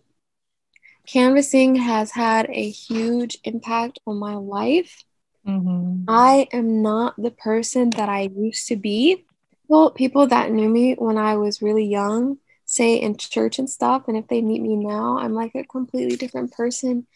Canvassing 1.05 1.75
has 1.75 2.11
had 2.11 2.49
a 2.49 2.69
huge 2.69 3.37
impact 3.43 3.99
on 4.07 4.17
my 4.17 4.35
life. 4.35 5.03
Mm-hmm. 5.45 6.05
I 6.07 6.47
am 6.53 6.81
not 6.81 7.15
the 7.21 7.31
person 7.31 7.89
that 7.91 8.09
I 8.09 8.29
used 8.33 8.67
to 8.69 8.75
be. 8.75 9.25
Well, 9.67 9.91
people 9.91 10.27
that 10.27 10.51
knew 10.51 10.69
me 10.69 10.95
when 10.95 11.17
I 11.17 11.35
was 11.35 11.61
really 11.61 11.85
young, 11.85 12.37
say 12.65 12.95
in 12.95 13.17
church 13.17 13.59
and 13.59 13.69
stuff, 13.69 14.07
and 14.07 14.17
if 14.17 14.27
they 14.27 14.41
meet 14.41 14.61
me 14.61 14.75
now, 14.75 15.17
I'm 15.17 15.33
like 15.33 15.55
a 15.55 15.63
completely 15.63 16.15
different 16.15 16.53
person 16.53 17.07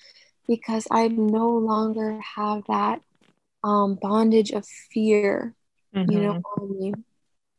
because 0.48 0.88
I 0.92 1.08
no 1.08 1.58
longer 1.58 2.20
have 2.36 2.64
that 2.68 3.02
um, 3.64 3.96
bondage 3.96 4.52
of 4.52 4.66
fear, 4.66 5.54
mm-hmm. 5.96 6.12
you 6.12 6.20
know, 6.20 6.34
mm-hmm. 6.34 6.62
on 6.62 6.80
me. 6.80 6.94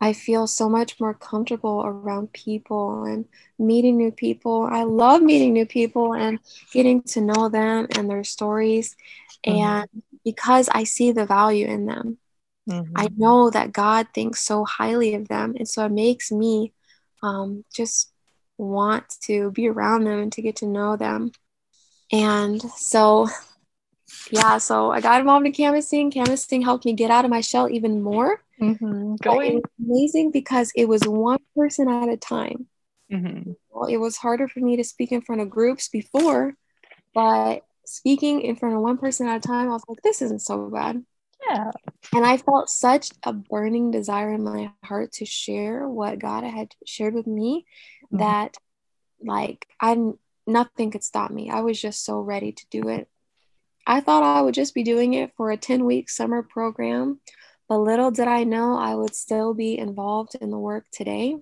I 0.01 0.13
feel 0.13 0.47
so 0.47 0.69
much 0.69 1.01
more 1.01 1.15
comfortable 1.15 1.83
around 1.85 2.33
people 2.33 3.05
and 3.05 3.25
meeting 3.59 3.97
new 3.97 4.13
people. 4.13 4.69
I 4.71 4.85
love 4.85 5.23
meeting 5.23 5.53
new 5.53 5.67
people 5.67 6.15
and 6.15 6.39
getting 6.73 7.03
to 7.03 7.21
know 7.21 7.49
them 7.49 7.89
and 7.97 8.09
their 8.09 8.25
stories. 8.25 8.97
Mm-hmm. 9.47 9.59
And 9.59 10.03
because 10.25 10.69
I 10.73 10.85
see 10.85 11.11
the 11.13 11.27
value 11.27 11.67
in 11.67 11.87
them, 11.87 12.19
mm-hmm. 12.69 12.93
I 12.95 13.09
know 13.17 13.51
that 13.51 13.73
God 13.73 14.09
thinks 14.15 14.41
so 14.41 14.65
highly 14.65 15.15
of 15.15 15.27
them. 15.29 15.55
And 15.59 15.69
so 15.69 15.85
it 15.85 15.93
makes 15.93 16.31
me 16.31 16.73
um, 17.23 17.65
just 17.75 18.13
want 18.57 19.05
to 19.23 19.51
be 19.51 19.69
around 19.69 20.05
them 20.05 20.21
and 20.21 20.33
to 20.33 20.43
get 20.43 20.57
to 20.57 20.67
know 20.67 20.97
them. 20.97 21.33
And 22.13 22.63
so 22.63 23.29
yeah, 24.31 24.59
so 24.59 24.91
I 24.91 25.01
got 25.01 25.21
involved 25.21 25.47
in 25.47 25.53
canvassing. 25.53 26.11
Canvassing 26.11 26.63
helped 26.63 26.85
me 26.85 26.93
get 26.93 27.11
out 27.11 27.25
of 27.25 27.31
my 27.31 27.41
shell 27.41 27.69
even 27.69 28.03
more. 28.03 28.43
Mm-hmm. 28.61 29.17
Going 29.17 29.63
amazing 29.79 30.31
because 30.31 30.73
it 30.75 30.89
was 30.89 31.03
one 31.03 31.41
person 31.57 31.89
at 31.89 32.09
a 32.09 32.17
time. 32.17 32.67
Mm-hmm. 33.13 33.53
Well, 33.71 33.89
it 33.89 33.97
was 33.99 34.17
harder 34.17 34.49
for 34.49 34.61
me 34.61 34.77
to 34.77 34.85
speak 34.85 35.13
in 35.13 35.23
front 35.23 35.41
of 35.41 35.51
groups 35.51 35.89
before, 35.89 36.55
but 37.15 37.65
speaking 37.87 38.43
in 38.43 38.57
front 38.57 38.75
of 38.75 38.83
one 38.83 38.99
person 38.99 39.27
at 39.29 39.45
a 39.45 39.47
time, 39.49 39.69
I 39.69 39.73
was 39.73 39.85
like, 39.89 40.03
this 40.03 40.23
isn't 40.23 40.43
so 40.43 40.69
bad. 40.69 41.03
Yeah. 41.49 41.71
And 42.15 42.27
I 42.27 42.37
felt 42.37 42.69
such 42.69 43.11
a 43.23 43.33
burning 43.33 43.91
desire 43.91 44.33
in 44.33 44.43
my 44.43 44.73
heart 44.85 45.13
to 45.15 45.25
share 45.25 45.89
what 45.89 46.19
God 46.19 46.45
had 46.45 46.75
shared 46.85 47.15
with 47.15 47.27
me 47.27 47.65
mm-hmm. 48.07 48.19
that, 48.19 48.57
like, 49.23 49.67
I 49.81 49.97
nothing 50.47 50.91
could 50.91 51.05
stop 51.05 51.31
me. 51.31 51.51
I 51.51 51.61
was 51.61 51.81
just 51.81 52.05
so 52.05 52.21
ready 52.21 52.53
to 52.53 52.67
do 52.71 52.89
it. 52.89 53.09
I 53.87 54.01
thought 54.01 54.23
I 54.23 54.43
would 54.43 54.55
just 54.55 54.75
be 54.75 54.83
doing 54.83 55.15
it 55.15 55.33
for 55.37 55.51
a 55.51 55.57
10 55.57 55.85
week 55.85 56.11
summer 56.11 56.43
program, 56.43 57.21
but 57.69 57.79
little 57.79 58.11
did 58.11 58.29
I 58.29 58.45
know 58.45 58.77
I 58.77 58.95
would 58.95 59.15
still 59.15 59.55
be 59.55 59.79
involved 59.79 60.35
in 60.41 60.51
the 60.51 60.59
work 60.59 60.87
today. 60.91 61.37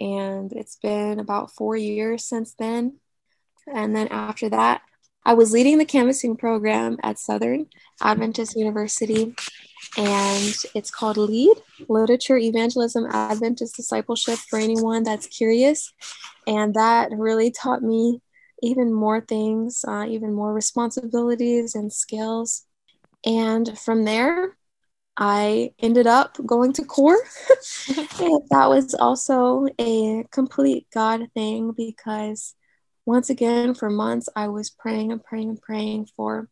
And 0.00 0.52
it's 0.52 0.76
been 0.76 1.18
about 1.20 1.52
four 1.52 1.76
years 1.76 2.24
since 2.24 2.54
then. 2.54 2.98
And 3.72 3.94
then 3.96 4.08
after 4.08 4.48
that, 4.50 4.82
I 5.24 5.34
was 5.34 5.52
leading 5.52 5.78
the 5.78 5.84
canvassing 5.84 6.36
program 6.36 6.98
at 7.02 7.18
Southern 7.18 7.66
Adventist 8.00 8.54
University, 8.54 9.34
and 9.96 10.54
it's 10.72 10.90
called 10.92 11.16
LEAD 11.16 11.56
Literature, 11.88 12.36
Evangelism, 12.36 13.06
Adventist 13.10 13.74
Discipleship 13.74 14.38
for 14.48 14.60
anyone 14.60 15.02
that's 15.02 15.26
curious. 15.26 15.92
And 16.46 16.74
that 16.74 17.10
really 17.10 17.50
taught 17.50 17.82
me 17.82 18.20
even 18.62 18.92
more 18.92 19.20
things, 19.20 19.84
uh, 19.88 20.06
even 20.08 20.32
more 20.32 20.54
responsibilities 20.54 21.74
and 21.74 21.92
skills. 21.92 22.64
And 23.24 23.76
from 23.76 24.04
there, 24.04 24.56
I 25.16 25.72
ended 25.78 26.06
up 26.06 26.36
going 26.44 26.72
to 26.74 26.84
core. 26.84 27.18
that 27.88 28.66
was 28.68 28.94
also 28.94 29.66
a 29.78 30.24
complete 30.30 30.86
God 30.92 31.28
thing 31.34 31.72
because 31.72 32.54
once 33.06 33.30
again, 33.30 33.74
for 33.74 33.88
months, 33.88 34.28
I 34.34 34.48
was 34.48 34.68
praying 34.68 35.12
and 35.12 35.22
praying 35.22 35.50
and 35.50 35.62
praying 35.62 36.08
for 36.16 36.48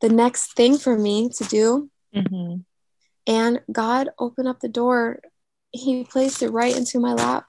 the 0.00 0.08
next 0.08 0.54
thing 0.54 0.78
for 0.78 0.96
me 0.96 1.28
to 1.30 1.44
do. 1.44 1.90
Mm-hmm. 2.14 2.60
And 3.26 3.60
God 3.70 4.10
opened 4.18 4.48
up 4.48 4.60
the 4.60 4.68
door. 4.68 5.20
He 5.72 6.04
placed 6.04 6.42
it 6.42 6.50
right 6.50 6.76
into 6.76 7.00
my 7.00 7.12
lap. 7.12 7.46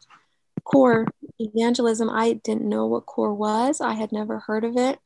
Core 0.63 1.05
evangelism. 1.39 2.09
I 2.09 2.33
didn't 2.33 2.67
know 2.67 2.87
what 2.87 3.05
core 3.05 3.33
was, 3.33 3.79
I 3.79 3.93
had 3.93 4.11
never 4.11 4.39
heard 4.39 4.63
of 4.63 4.75
it. 4.75 4.99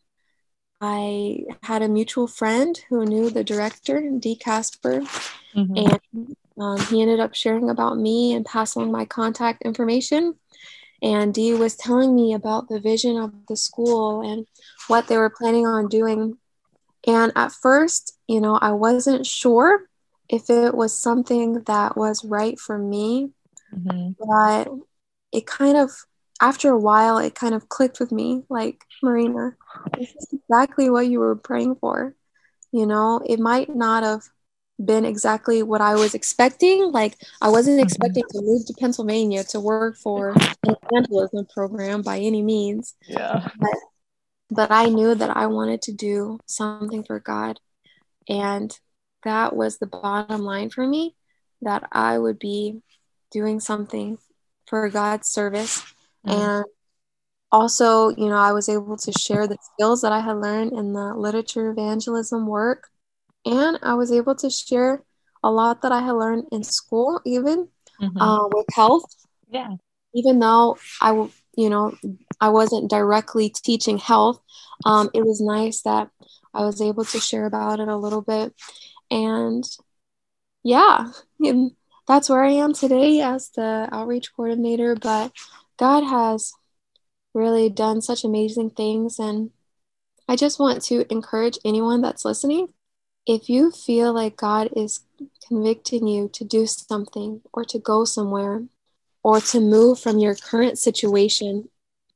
I 0.82 1.46
had 1.62 1.84
a 1.84 1.88
mutual 1.88 2.28
friend 2.28 2.78
who 2.90 3.06
knew 3.06 3.30
the 3.30 3.44
director, 3.44 4.10
D. 4.18 4.36
Casper, 4.36 5.02
mm-hmm. 5.56 5.78
and 5.78 6.36
um, 6.58 6.80
he 6.88 7.02
ended 7.02 7.20
up 7.20 7.36
sharing 7.36 7.70
about 7.70 7.98
me 7.98 8.34
and 8.34 8.44
passing 8.44 8.82
on 8.82 8.92
my 8.92 9.06
contact 9.06 9.62
information. 9.62 10.36
And 11.04 11.34
Dee 11.34 11.54
was 11.54 11.76
telling 11.76 12.16
me 12.16 12.34
about 12.34 12.68
the 12.68 12.80
vision 12.80 13.18
of 13.18 13.32
the 13.48 13.56
school 13.56 14.22
and 14.22 14.46
what 14.88 15.08
they 15.08 15.18
were 15.18 15.32
planning 15.32 15.66
on 15.66 15.88
doing. 15.88 16.38
And 17.08 17.32
at 17.36 17.52
first, 17.52 18.18
you 18.28 18.42
know, 18.42 18.56
I 18.56 18.72
wasn't 18.72 19.26
sure 19.26 19.88
if 20.30 20.50
it 20.50 20.74
was 20.74 20.98
something 20.98 21.64
that 21.64 21.98
was 21.98 22.24
right 22.24 22.60
for 22.60 22.78
me, 22.78 23.32
mm-hmm. 23.76 24.12
but 24.20 24.72
it 25.32 25.48
kind 25.48 25.78
of, 25.78 25.92
after 26.42 26.70
a 26.70 26.80
while, 26.80 27.20
it 27.20 27.36
kind 27.36 27.54
of 27.54 27.70
clicked 27.70 28.00
with 28.00 28.12
me 28.12 28.44
like, 28.50 28.84
Marina, 29.02 29.56
this 29.98 30.10
is 30.10 30.28
exactly 30.34 30.89
what 30.89 31.08
you 31.08 31.20
were 31.20 31.36
praying 31.36 31.76
for. 31.76 32.16
You 32.72 32.86
know, 32.86 33.22
it 33.26 33.39
might 33.39 33.74
not 33.74 34.04
have 34.04 34.24
been 34.84 35.06
exactly 35.06 35.62
what 35.62 35.82
I 35.82 35.96
was 35.96 36.16
expecting. 36.16 36.92
Like 36.92 37.18
I 37.42 37.50
wasn't 37.50 37.78
mm-hmm. 37.78 37.86
expecting 37.86 38.24
to 38.30 38.42
move 38.42 38.66
to 38.66 38.74
Pennsylvania 38.80 39.44
to 39.46 39.60
work 39.60 39.96
for 39.98 40.32
an 40.32 40.76
evangelism 40.92 41.46
program 41.54 42.02
by 42.02 42.18
any 42.20 42.42
means. 42.42 42.96
Yeah. 43.08 43.48
But, 43.60 43.78
but 44.50 44.72
I 44.72 44.88
knew 44.88 45.14
that 45.14 45.36
I 45.36 45.48
wanted 45.48 45.84
to 45.84 45.94
do 45.94 46.39
something 46.48 47.04
for 47.04 47.20
God. 47.20 47.60
And 48.28 48.76
that 49.24 49.56
was 49.56 49.78
the 49.78 49.88
bottom 49.88 50.42
line 50.42 50.70
for 50.72 50.86
me 50.88 51.16
that 51.62 51.88
I 51.92 52.18
would 52.18 52.39
be 52.39 52.82
doing 53.32 53.60
something 53.60 54.18
for 54.66 54.89
God's 54.89 55.28
service. 55.28 55.84
Mm. 56.26 56.34
And 56.34 56.66
also, 57.52 58.10
you 58.10 58.30
know, 58.30 58.38
I 58.38 58.54
was 58.54 58.70
able 58.70 58.98
to 58.98 59.12
share 59.12 59.48
the 59.48 59.58
skills 59.74 60.02
that 60.02 60.12
I 60.12 60.20
had 60.20 60.38
learned 60.38 60.74
in 60.74 60.94
the 60.94 61.14
literature 61.16 61.70
evangelism 61.70 62.48
work 62.48 62.90
and 63.46 63.80
I 63.82 63.96
was 63.96 64.12
able 64.12 64.36
to 64.36 64.50
share 64.50 65.04
a 65.44 65.52
lot 65.52 65.82
that 65.82 65.92
I 65.92 66.02
had 66.02 66.14
learned 66.14 66.46
in 66.52 66.64
school, 66.64 67.20
even 67.26 67.68
mm-hmm. 68.02 68.18
uh, 68.18 68.48
with 68.48 68.68
health. 68.74 69.14
Yeah. 69.50 69.76
Even 70.14 70.40
though 70.40 70.78
I, 71.02 71.12
you 71.56 71.70
know, 71.70 71.96
I 72.40 72.50
wasn't 72.50 72.90
directly 72.90 73.50
teaching 73.50 73.98
health, 73.98 74.42
um, 74.86 75.10
it 75.14 75.26
was 75.26 75.42
nice 75.42 75.82
that 75.84 76.10
I 76.54 76.66
was 76.66 76.82
able 76.82 77.06
to 77.06 77.20
share 77.20 77.46
about 77.46 77.80
it 77.80 77.88
a 77.88 77.98
little 77.98 78.22
bit. 78.22 78.54
And 79.10 79.64
yeah, 80.64 81.12
and 81.40 81.72
that's 82.08 82.30
where 82.30 82.44
I 82.44 82.52
am 82.52 82.74
today 82.74 83.22
as 83.22 83.50
the 83.52 83.88
outreach 83.92 84.34
coordinator. 84.36 84.96
But 84.96 85.32
God 85.82 86.04
has 86.04 86.54
really 87.34 87.68
done 87.68 88.04
such 88.04 88.24
amazing 88.24 88.70
things. 88.70 89.18
And 89.18 89.50
I 90.30 90.36
just 90.36 90.60
want 90.60 90.84
to 90.84 91.12
encourage 91.12 91.58
anyone 91.66 92.02
that's 92.02 92.24
listening 92.24 92.68
if 93.26 93.50
you 93.50 93.72
feel 93.72 94.14
like 94.14 94.38
God 94.38 94.70
is 94.76 95.02
convicting 95.48 96.06
you 96.06 96.30
to 96.34 96.44
do 96.44 96.68
something 96.68 97.42
or 97.52 97.66
to 97.66 97.80
go 97.80 98.06
somewhere 98.06 98.64
or 99.24 99.42
to 99.42 99.60
move 99.60 100.00
from 100.00 100.20
your 100.20 100.36
current 100.36 100.78
situation, 100.78 101.70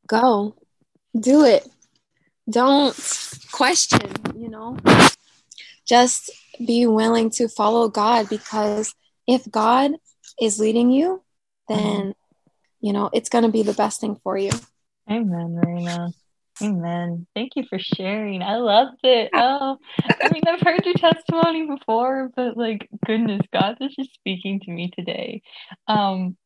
go. 0.05 0.55
Do 1.19 1.43
it. 1.43 1.67
Don't 2.47 2.95
question, 3.51 4.11
you 4.35 4.49
know. 4.49 4.77
Just 5.87 6.29
be 6.63 6.85
willing 6.85 7.31
to 7.31 7.47
follow 7.47 7.89
God 7.89 8.29
because 8.29 8.93
if 9.27 9.49
God 9.49 9.93
is 10.39 10.59
leading 10.59 10.91
you, 10.91 11.23
then, 11.67 12.13
you 12.85 12.93
know, 12.93 13.09
it's 13.13 13.29
going 13.29 13.43
to 13.43 13.49
be 13.49 13.63
the 13.63 13.73
best 13.73 13.99
thing 13.99 14.15
for 14.23 14.37
you. 14.37 14.51
Amen, 15.09 15.55
Marina. 15.55 16.09
Amen. 16.61 17.25
Thank 17.33 17.53
you 17.55 17.63
for 17.67 17.79
sharing. 17.79 18.43
I 18.43 18.57
loved 18.57 18.99
it. 19.03 19.31
Oh, 19.35 19.77
I 20.03 20.29
mean, 20.31 20.43
I've 20.47 20.61
heard 20.61 20.85
your 20.85 20.93
testimony 20.93 21.65
before, 21.65 22.31
but 22.35 22.55
like, 22.55 22.87
goodness, 23.03 23.41
God 23.51 23.77
is 23.81 23.95
just 23.95 24.13
speaking 24.13 24.59
to 24.61 24.71
me 24.71 24.91
today. 24.95 25.41
Um, 25.87 26.37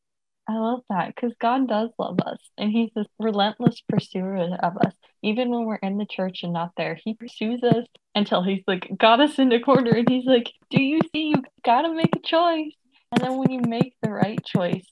I 0.47 0.53
love 0.53 0.79
that 0.89 1.13
because 1.13 1.33
God 1.41 1.67
does 1.67 1.89
love 1.99 2.19
us 2.25 2.39
and 2.57 2.71
He's 2.71 2.89
this 2.95 3.07
relentless 3.19 3.81
pursuer 3.89 4.37
of 4.37 4.77
us. 4.77 4.93
Even 5.21 5.49
when 5.49 5.65
we're 5.65 5.75
in 5.75 5.97
the 5.97 6.05
church 6.05 6.43
and 6.43 6.53
not 6.53 6.71
there, 6.77 6.97
He 7.03 7.15
pursues 7.15 7.61
us 7.63 7.85
until 8.15 8.43
He's 8.43 8.63
like 8.65 8.89
got 8.97 9.19
us 9.19 9.39
in 9.39 9.49
the 9.49 9.59
corner 9.59 9.91
and 9.91 10.09
He's 10.09 10.25
like, 10.25 10.53
Do 10.69 10.81
you 10.81 11.01
see? 11.13 11.33
You 11.35 11.43
gotta 11.65 11.93
make 11.93 12.15
a 12.15 12.19
choice. 12.19 12.73
And 13.11 13.21
then 13.21 13.37
when 13.37 13.51
you 13.51 13.59
make 13.67 13.95
the 14.01 14.09
right 14.09 14.43
choice, 14.45 14.85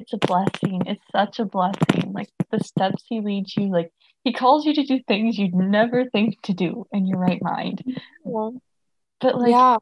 it's 0.00 0.12
a 0.12 0.18
blessing. 0.18 0.82
It's 0.86 1.02
such 1.12 1.38
a 1.38 1.44
blessing. 1.44 2.12
Like 2.12 2.28
the 2.50 2.64
steps 2.64 3.04
he 3.08 3.20
leads 3.20 3.56
you, 3.56 3.70
like 3.70 3.92
he 4.24 4.32
calls 4.32 4.64
you 4.64 4.74
to 4.74 4.84
do 4.84 5.00
things 5.06 5.38
you'd 5.38 5.54
never 5.54 6.06
think 6.06 6.40
to 6.42 6.54
do 6.54 6.86
in 6.92 7.06
your 7.06 7.18
right 7.18 7.42
mind. 7.42 7.82
Yeah. 8.24 8.50
But 9.20 9.38
like 9.38 9.50
yeah. 9.50 9.76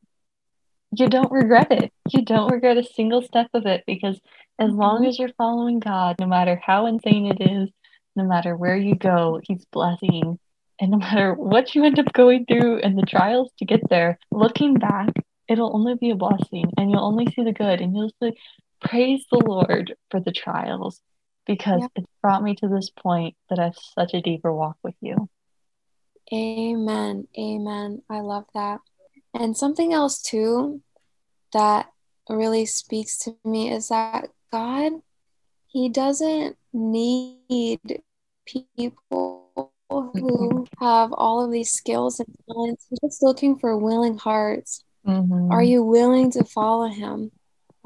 you 0.93 1.09
don't 1.09 1.31
regret 1.31 1.71
it. 1.71 1.93
You 2.11 2.23
don't 2.23 2.51
regret 2.51 2.77
a 2.77 2.85
single 2.85 3.23
step 3.23 3.49
of 3.55 3.67
it 3.67 3.85
because 3.87 4.21
as 4.59 4.71
mm-hmm. 4.71 4.81
long 4.81 5.07
as 5.07 5.19
you're 5.19 5.33
following 5.39 5.79
God, 5.79 6.17
no 6.21 6.27
matter 6.27 6.61
how 6.63 6.87
insane 6.87 7.27
it 7.27 7.41
is, 7.41 7.71
no 8.17 8.25
matter 8.25 8.57
where 8.57 8.77
you 8.77 8.97
go, 8.97 9.41
he's 9.45 9.65
blessing. 9.67 10.39
And 10.81 10.91
no 10.93 10.99
matter 10.99 11.35
what 11.35 11.75
you 11.75 11.85
end 11.85 11.99
up 11.99 12.13
going 12.13 12.47
through 12.47 12.79
and 12.79 12.97
the 12.97 13.03
trials 13.03 13.51
to 13.59 13.65
get 13.65 13.89
there, 13.89 14.19
looking 14.31 14.75
back, 14.75 15.11
it'll 15.49 15.75
only 15.75 15.95
be 15.95 16.11
a 16.11 16.17
blessing 16.17 16.71
and 16.77 16.91
you'll 16.91 17.05
only 17.05 17.27
see 17.27 17.43
the 17.43 17.53
good 17.53 17.81
and 17.81 17.97
you'll 17.97 18.13
say, 18.23 18.33
Praise 18.81 19.25
the 19.31 19.39
Lord 19.39 19.95
for 20.11 20.21
the 20.21 20.33
trials 20.33 21.01
because 21.47 21.81
yeah. 21.81 21.89
it's 21.97 22.13
brought 22.23 22.43
me 22.43 22.55
to 22.57 22.69
this 22.69 22.91
point 22.91 23.35
that 23.51 23.59
I 23.59 23.65
have 23.65 23.77
such 23.77 24.15
a 24.15 24.21
deeper 24.21 24.53
walk 24.53 24.77
with 24.83 24.95
you. 25.01 25.29
Amen. 26.33 27.27
Amen. 27.39 28.03
I 28.09 28.21
love 28.21 28.45
that. 28.55 28.81
And 29.35 29.57
something 29.57 29.93
else 29.93 30.21
too 30.21 30.83
that 31.53 31.91
really 32.29 32.67
speaks 32.67 33.19
to 33.19 33.37
me 33.45 33.73
is 33.73 33.89
that 33.89 34.29
God, 34.53 34.93
He 35.69 35.89
doesn't 35.89 36.57
need 36.73 38.03
people 38.47 39.73
who 39.91 40.67
have 40.79 41.13
all 41.13 41.45
of 41.45 41.51
these 41.51 41.73
skills 41.73 42.21
and 42.21 42.29
talents. 42.47 42.87
He's 42.91 43.01
just 43.01 43.23
looking 43.23 43.59
for 43.59 43.77
willing 43.77 44.19
hearts. 44.19 44.85
Mm-hmm. 45.07 45.51
Are 45.51 45.63
you 45.63 45.83
willing 45.83 46.31
to 46.33 46.45
follow 46.45 46.89
Him? 46.89 47.31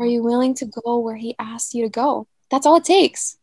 Are 0.02 0.06
you 0.06 0.20
willing 0.20 0.54
to 0.54 0.66
go 0.66 0.98
where 0.98 1.14
He 1.14 1.36
asks 1.38 1.74
you 1.74 1.84
to 1.84 1.88
go? 1.88 2.26
That's 2.50 2.66
all 2.66 2.76
it 2.76 2.84
takes. 2.84 3.38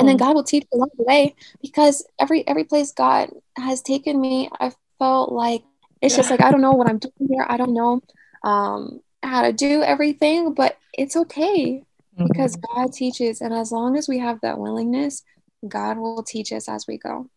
And 0.00 0.08
then 0.08 0.16
God 0.16 0.34
will 0.34 0.42
teach 0.42 0.64
you 0.72 0.78
along 0.78 0.90
the 0.96 1.04
way 1.04 1.36
because 1.60 2.04
every 2.18 2.46
every 2.48 2.64
place 2.64 2.90
God 2.90 3.30
has 3.56 3.82
taken 3.82 4.20
me, 4.20 4.50
I 4.58 4.72
felt 4.98 5.30
like 5.30 5.62
it's 6.00 6.16
just 6.16 6.28
like 6.28 6.40
I 6.40 6.50
don't 6.50 6.60
know 6.60 6.72
what 6.72 6.88
I'm 6.88 6.98
doing 6.98 7.28
here. 7.30 7.46
I 7.48 7.56
don't 7.56 7.72
know 7.72 8.00
um, 8.42 9.00
how 9.22 9.42
to 9.42 9.52
do 9.52 9.84
everything, 9.84 10.54
but 10.54 10.76
it's 10.92 11.14
okay 11.14 11.84
mm-hmm. 12.18 12.26
because 12.26 12.56
God 12.56 12.92
teaches, 12.92 13.40
and 13.40 13.54
as 13.54 13.70
long 13.70 13.96
as 13.96 14.08
we 14.08 14.18
have 14.18 14.40
that 14.40 14.58
willingness, 14.58 15.22
God 15.68 15.98
will 15.98 16.24
teach 16.24 16.50
us 16.52 16.68
as 16.68 16.86
we 16.88 16.98
go. 16.98 17.28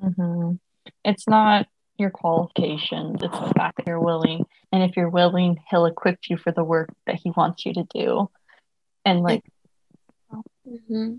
Mm-hmm. 0.00 0.52
It's 1.04 1.26
not 1.26 1.66
your 2.02 2.10
qualifications; 2.10 3.22
it's 3.22 3.38
the 3.38 3.52
fact 3.56 3.78
that 3.78 3.86
you're 3.86 3.98
willing, 3.98 4.44
and 4.70 4.82
if 4.82 4.96
you're 4.96 5.08
willing, 5.08 5.58
He'll 5.70 5.86
equip 5.86 6.18
you 6.28 6.36
for 6.36 6.52
the 6.52 6.64
work 6.64 6.90
that 7.06 7.16
He 7.16 7.32
wants 7.34 7.64
you 7.64 7.72
to 7.74 7.84
do. 7.94 8.30
And 9.04 9.20
like, 9.20 9.42
mm-hmm. 10.66 11.14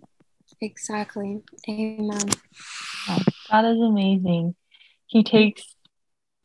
exactly, 0.62 1.42
Amen. 1.68 2.30
God 3.50 3.66
is 3.66 3.80
amazing. 3.80 4.56
He 5.08 5.24
takes 5.24 5.64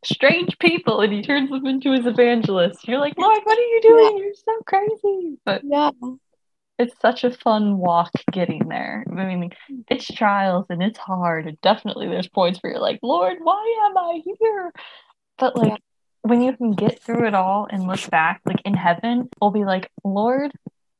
strange 0.04 0.58
people 0.58 1.00
and 1.00 1.12
he 1.12 1.22
turns 1.22 1.50
them 1.50 1.66
into 1.66 1.92
his 1.92 2.06
evangelists. 2.06 2.86
You're 2.86 2.98
like, 2.98 3.16
Lord, 3.18 3.40
what 3.44 3.58
are 3.58 3.60
you 3.60 3.80
doing? 3.82 4.16
Yeah. 4.16 4.24
You're 4.24 4.34
so 4.34 4.62
crazy. 4.66 5.38
But 5.44 5.62
yeah, 5.64 5.90
it's 6.78 6.94
such 7.02 7.24
a 7.24 7.30
fun 7.30 7.76
walk 7.76 8.12
getting 8.30 8.68
there. 8.68 9.04
I 9.10 9.24
mean, 9.24 9.50
it's 9.88 10.06
trials 10.06 10.66
and 10.70 10.82
it's 10.82 10.98
hard. 10.98 11.46
And 11.46 11.60
definitely 11.60 12.06
there's 12.06 12.28
points 12.28 12.60
where 12.60 12.72
you're 12.72 12.80
like, 12.80 13.00
Lord, 13.02 13.38
why 13.42 13.88
am 13.88 13.98
I 13.98 14.22
here? 14.24 14.72
But 15.38 15.56
like 15.56 15.70
yeah. 15.70 15.76
when 16.22 16.40
you 16.40 16.56
can 16.56 16.72
get 16.72 17.02
through 17.02 17.26
it 17.26 17.34
all 17.34 17.66
and 17.68 17.86
look 17.86 18.08
back, 18.10 18.42
like 18.46 18.62
in 18.64 18.74
heaven, 18.74 19.28
we'll 19.40 19.50
be 19.50 19.64
like, 19.64 19.90
Lord, 20.04 20.52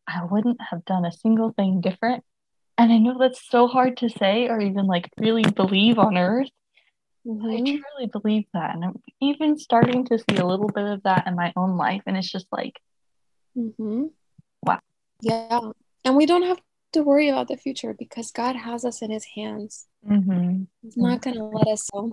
I 0.06 0.24
wouldn't 0.24 0.60
have 0.70 0.84
done 0.84 1.04
a 1.04 1.12
single 1.12 1.52
thing 1.52 1.80
different. 1.80 2.24
And 2.76 2.92
I 2.92 2.98
know 2.98 3.16
that's 3.18 3.48
so 3.48 3.68
hard 3.68 3.98
to 3.98 4.08
say 4.08 4.48
or 4.48 4.60
even 4.60 4.86
like 4.86 5.08
really 5.18 5.42
believe 5.42 5.98
on 5.98 6.16
earth. 6.16 6.48
Mm-hmm. 7.24 7.46
I 7.46 7.56
truly 7.56 8.10
believe 8.10 8.44
that. 8.52 8.74
And 8.74 8.84
I'm 8.84 9.02
even 9.20 9.58
starting 9.58 10.04
to 10.06 10.18
see 10.18 10.36
a 10.36 10.46
little 10.46 10.68
bit 10.68 10.86
of 10.86 11.02
that 11.04 11.26
in 11.26 11.36
my 11.36 11.52
own 11.56 11.76
life. 11.76 12.02
And 12.06 12.16
it's 12.16 12.30
just 12.30 12.46
like, 12.50 12.80
mm-hmm. 13.56 14.06
Yeah. 15.20 15.60
And 16.04 16.16
we 16.16 16.26
don't 16.26 16.44
have 16.44 16.60
to 16.92 17.02
worry 17.02 17.28
about 17.28 17.48
the 17.48 17.56
future 17.56 17.94
because 17.94 18.30
God 18.30 18.56
has 18.56 18.84
us 18.84 19.02
in 19.02 19.10
his 19.10 19.26
hands. 19.34 19.86
Mm-hmm. 20.08 20.64
He's 20.82 20.96
not 20.96 21.22
going 21.22 21.36
to 21.36 21.44
let 21.44 21.68
us 21.68 21.88
go. 21.92 22.12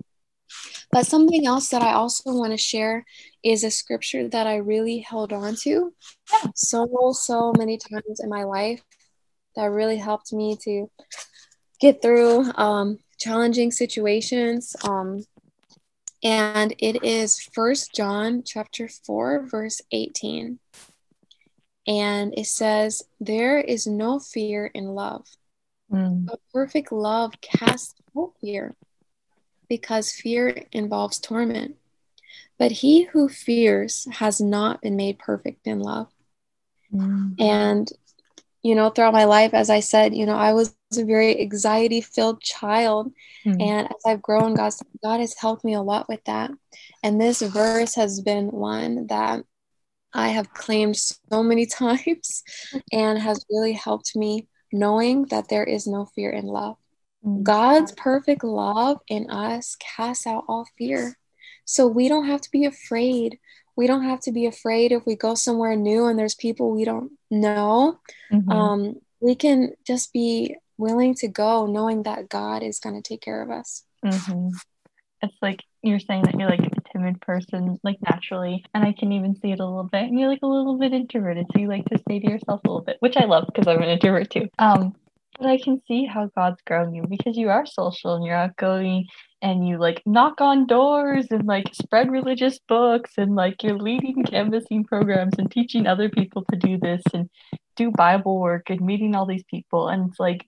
But 0.92 1.08
something 1.08 1.48
else 1.48 1.70
that 1.70 1.82
I 1.82 1.94
also 1.94 2.34
want 2.34 2.52
to 2.52 2.58
share 2.58 3.06
is 3.44 3.64
a 3.64 3.72
scripture 3.72 4.28
that 4.30 4.48
I 4.48 4.58
really 4.58 5.00
held 5.00 5.34
on 5.34 5.56
to 5.64 5.94
yeah. 6.32 6.52
so, 6.56 6.88
so 7.14 7.54
many 7.58 7.78
times 7.78 8.20
in 8.20 8.30
my 8.30 8.44
life 8.44 8.84
that 9.56 9.66
really 9.66 9.98
helped 9.98 10.34
me 10.34 10.58
to 10.64 10.90
get 11.80 12.02
through 12.02 12.52
um, 12.56 13.00
challenging 13.18 13.72
situations. 13.72 14.76
Um, 14.84 15.24
and 16.24 16.74
it 16.80 17.04
is 17.04 17.40
First 17.54 17.94
John 17.96 18.44
chapter 18.46 18.88
4, 18.88 19.48
verse 19.48 19.82
18. 19.92 20.60
And 21.88 22.34
it 22.38 22.48
says, 22.48 23.04
There 23.20 23.60
is 23.60 23.88
no 23.88 24.20
fear 24.20 24.68
in 24.68 24.86
love. 24.86 25.26
Mm. 25.92 26.28
A 26.30 26.38
perfect 26.52 26.92
love 26.92 27.34
casts 27.42 27.96
out 28.18 28.34
fear 28.42 28.76
because 29.70 30.12
fear 30.12 30.66
involves 30.72 31.20
torment. 31.20 31.76
But 32.58 32.72
he 32.72 33.04
who 33.04 33.28
fears 33.30 34.08
has 34.14 34.40
not 34.40 34.82
been 34.82 34.96
made 34.96 35.20
perfect 35.20 35.68
in 35.68 35.80
love. 35.80 36.08
Mm. 36.94 37.40
And 37.40 37.92
you 38.66 38.74
know, 38.74 38.90
throughout 38.90 39.14
my 39.14 39.26
life, 39.26 39.54
as 39.54 39.70
I 39.70 39.80
said, 39.80 40.16
you 40.16 40.26
know, 40.26 40.36
I 40.36 40.54
was 40.54 40.76
a 40.98 41.04
very 41.04 41.40
anxiety 41.40 42.02
filled 42.02 42.42
child. 42.42 43.14
Mm-hmm. 43.46 43.62
And 43.62 43.86
as 43.86 44.02
I've 44.08 44.24
grown, 44.24 44.56
God, 44.56 44.74
God 45.04 45.20
has 45.20 45.36
helped 45.36 45.64
me 45.64 45.76
a 45.76 45.84
lot 45.84 46.10
with 46.10 46.24
that. 46.24 46.50
And 47.04 47.22
this 47.22 47.44
verse 47.44 47.94
has 47.94 48.22
been 48.22 48.48
one 48.48 49.06
that 49.06 49.46
I 50.16 50.30
have 50.30 50.54
claimed 50.54 50.96
so 50.96 51.44
many 51.44 51.66
times 51.82 52.44
and 52.92 53.20
has 53.20 53.46
really 53.50 53.74
helped 53.74 54.16
me 54.16 54.48
knowing 54.72 55.26
that 55.26 55.50
there 55.50 55.64
is 55.64 55.88
no 55.88 56.06
fear 56.06 56.32
in 56.32 56.46
love. 56.46 56.78
Mm-hmm. 57.26 57.44
God's 57.44 57.92
perfect 57.94 58.44
love 58.44 59.00
in 59.08 59.30
us 59.30 59.76
casts 59.76 60.26
out 60.26 60.46
all 60.48 60.68
fear. 60.78 61.18
So 61.66 61.88
we 61.88 62.08
don't 62.10 62.28
have 62.28 62.42
to 62.42 62.52
be 62.52 62.66
afraid 62.66 63.40
we 63.76 63.88
don't 63.88 64.04
have 64.04 64.22
to 64.22 64.32
be 64.32 64.46
afraid 64.46 64.92
if 64.92 65.06
we 65.06 65.16
go 65.16 65.36
somewhere 65.36 65.76
new 65.76 66.06
and 66.06 66.18
there's 66.18 66.36
people 66.36 66.72
we 66.72 66.86
don't 66.86 67.12
know. 67.30 68.00
Mm-hmm. 68.32 68.52
Um, 68.52 68.96
we 69.20 69.36
can 69.36 69.74
just 69.86 70.14
be 70.14 70.56
willing 70.78 71.16
to 71.16 71.28
go 71.28 71.66
knowing 71.66 72.04
that 72.04 72.30
God 72.30 72.64
is 72.64 72.80
going 72.80 72.96
to 72.96 73.08
take 73.08 73.22
care 73.22 73.42
of 73.42 73.52
us. 73.52 73.84
Mm-hmm. 74.04 74.50
It's 75.22 75.36
like 75.42 75.62
you're 75.82 76.00
saying 76.00 76.24
that 76.24 76.36
you're 76.40 76.50
like 76.50 76.72
timid 76.96 77.20
person, 77.22 77.78
like 77.84 77.98
naturally, 78.02 78.64
and 78.74 78.84
I 78.84 78.94
can 78.94 79.12
even 79.12 79.36
see 79.36 79.52
it 79.52 79.60
a 79.60 79.66
little 79.66 79.90
bit. 79.92 80.04
And 80.04 80.20
you're 80.20 80.30
like 80.30 80.44
a 80.44 80.48
little 80.48 80.78
bit 80.78 80.94
introverted, 80.94 81.48
so 81.52 81.60
you 81.60 81.68
like 81.68 81.86
to 81.86 81.98
stay 82.00 82.20
to 82.20 82.30
yourself 82.30 82.62
a 82.64 82.68
little 82.68 82.84
bit, 82.84 82.98
which 83.00 83.18
I 83.18 83.26
love 83.26 83.46
because 83.48 83.68
I'm 83.68 83.82
an 83.82 83.90
introvert 83.90 84.30
too. 84.30 84.48
Um, 84.60 84.96
but 85.38 85.50
I 85.50 85.58
can 85.58 85.82
see 85.88 86.06
how 86.06 86.30
God's 86.36 86.62
grown 86.66 86.94
you 86.94 87.04
because 87.10 87.36
you 87.36 87.50
are 87.50 87.66
social 87.66 88.16
and 88.16 88.24
you're 88.24 88.36
outgoing 88.36 89.08
and 89.42 89.68
you 89.68 89.78
like 89.78 90.02
knock 90.06 90.40
on 90.40 90.66
doors 90.66 91.28
and 91.30 91.46
like 91.46 91.74
spread 91.74 92.10
religious 92.10 92.60
books 92.68 93.12
and 93.18 93.36
like 93.36 93.62
you're 93.62 93.78
leading 93.78 94.24
canvassing 94.24 94.86
programs 94.86 95.34
and 95.38 95.52
teaching 95.52 95.88
other 95.88 96.10
people 96.10 96.46
to 96.52 96.58
do 96.58 96.78
this 96.78 97.04
and 97.14 97.30
do 97.76 97.92
Bible 97.92 98.40
work 98.40 98.70
and 98.70 98.80
meeting 98.80 99.14
all 99.14 99.26
these 99.26 99.44
people. 99.50 99.90
And 99.90 100.10
it's 100.10 100.20
like 100.20 100.48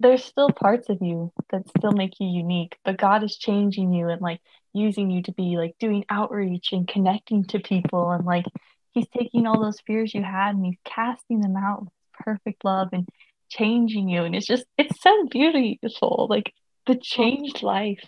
there's 0.00 0.24
still 0.24 0.50
parts 0.50 0.88
of 0.88 0.98
you 1.00 1.32
that 1.50 1.68
still 1.78 1.92
make 1.92 2.20
you 2.20 2.28
unique, 2.28 2.76
but 2.84 2.98
God 2.98 3.24
is 3.24 3.38
changing 3.38 3.92
you 3.92 4.08
and 4.08 4.20
like 4.20 4.40
using 4.76 5.10
you 5.10 5.22
to 5.22 5.32
be 5.32 5.56
like 5.56 5.74
doing 5.78 6.04
outreach 6.08 6.72
and 6.72 6.86
connecting 6.86 7.44
to 7.44 7.58
people 7.58 8.10
and 8.10 8.24
like 8.24 8.44
He's 8.92 9.08
taking 9.08 9.46
all 9.46 9.60
those 9.60 9.80
fears 9.80 10.14
you 10.14 10.22
had 10.22 10.54
and 10.54 10.64
He's 10.64 10.78
casting 10.84 11.40
them 11.40 11.56
out 11.56 11.82
with 11.82 11.92
perfect 12.12 12.64
love 12.64 12.88
and 12.92 13.06
changing 13.48 14.08
you. 14.08 14.22
And 14.22 14.34
it's 14.34 14.46
just, 14.46 14.64
it's 14.78 15.00
so 15.02 15.26
beautiful. 15.26 16.26
Like 16.30 16.52
the 16.86 16.96
changed 16.96 17.62
life 17.62 18.02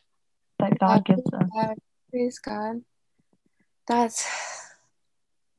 that 0.58 0.78
God 0.78 1.04
gives 1.04 1.26
us. 1.32 1.48
God. 1.54 1.74
Praise 2.10 2.38
God. 2.38 2.82
That's, 3.86 4.26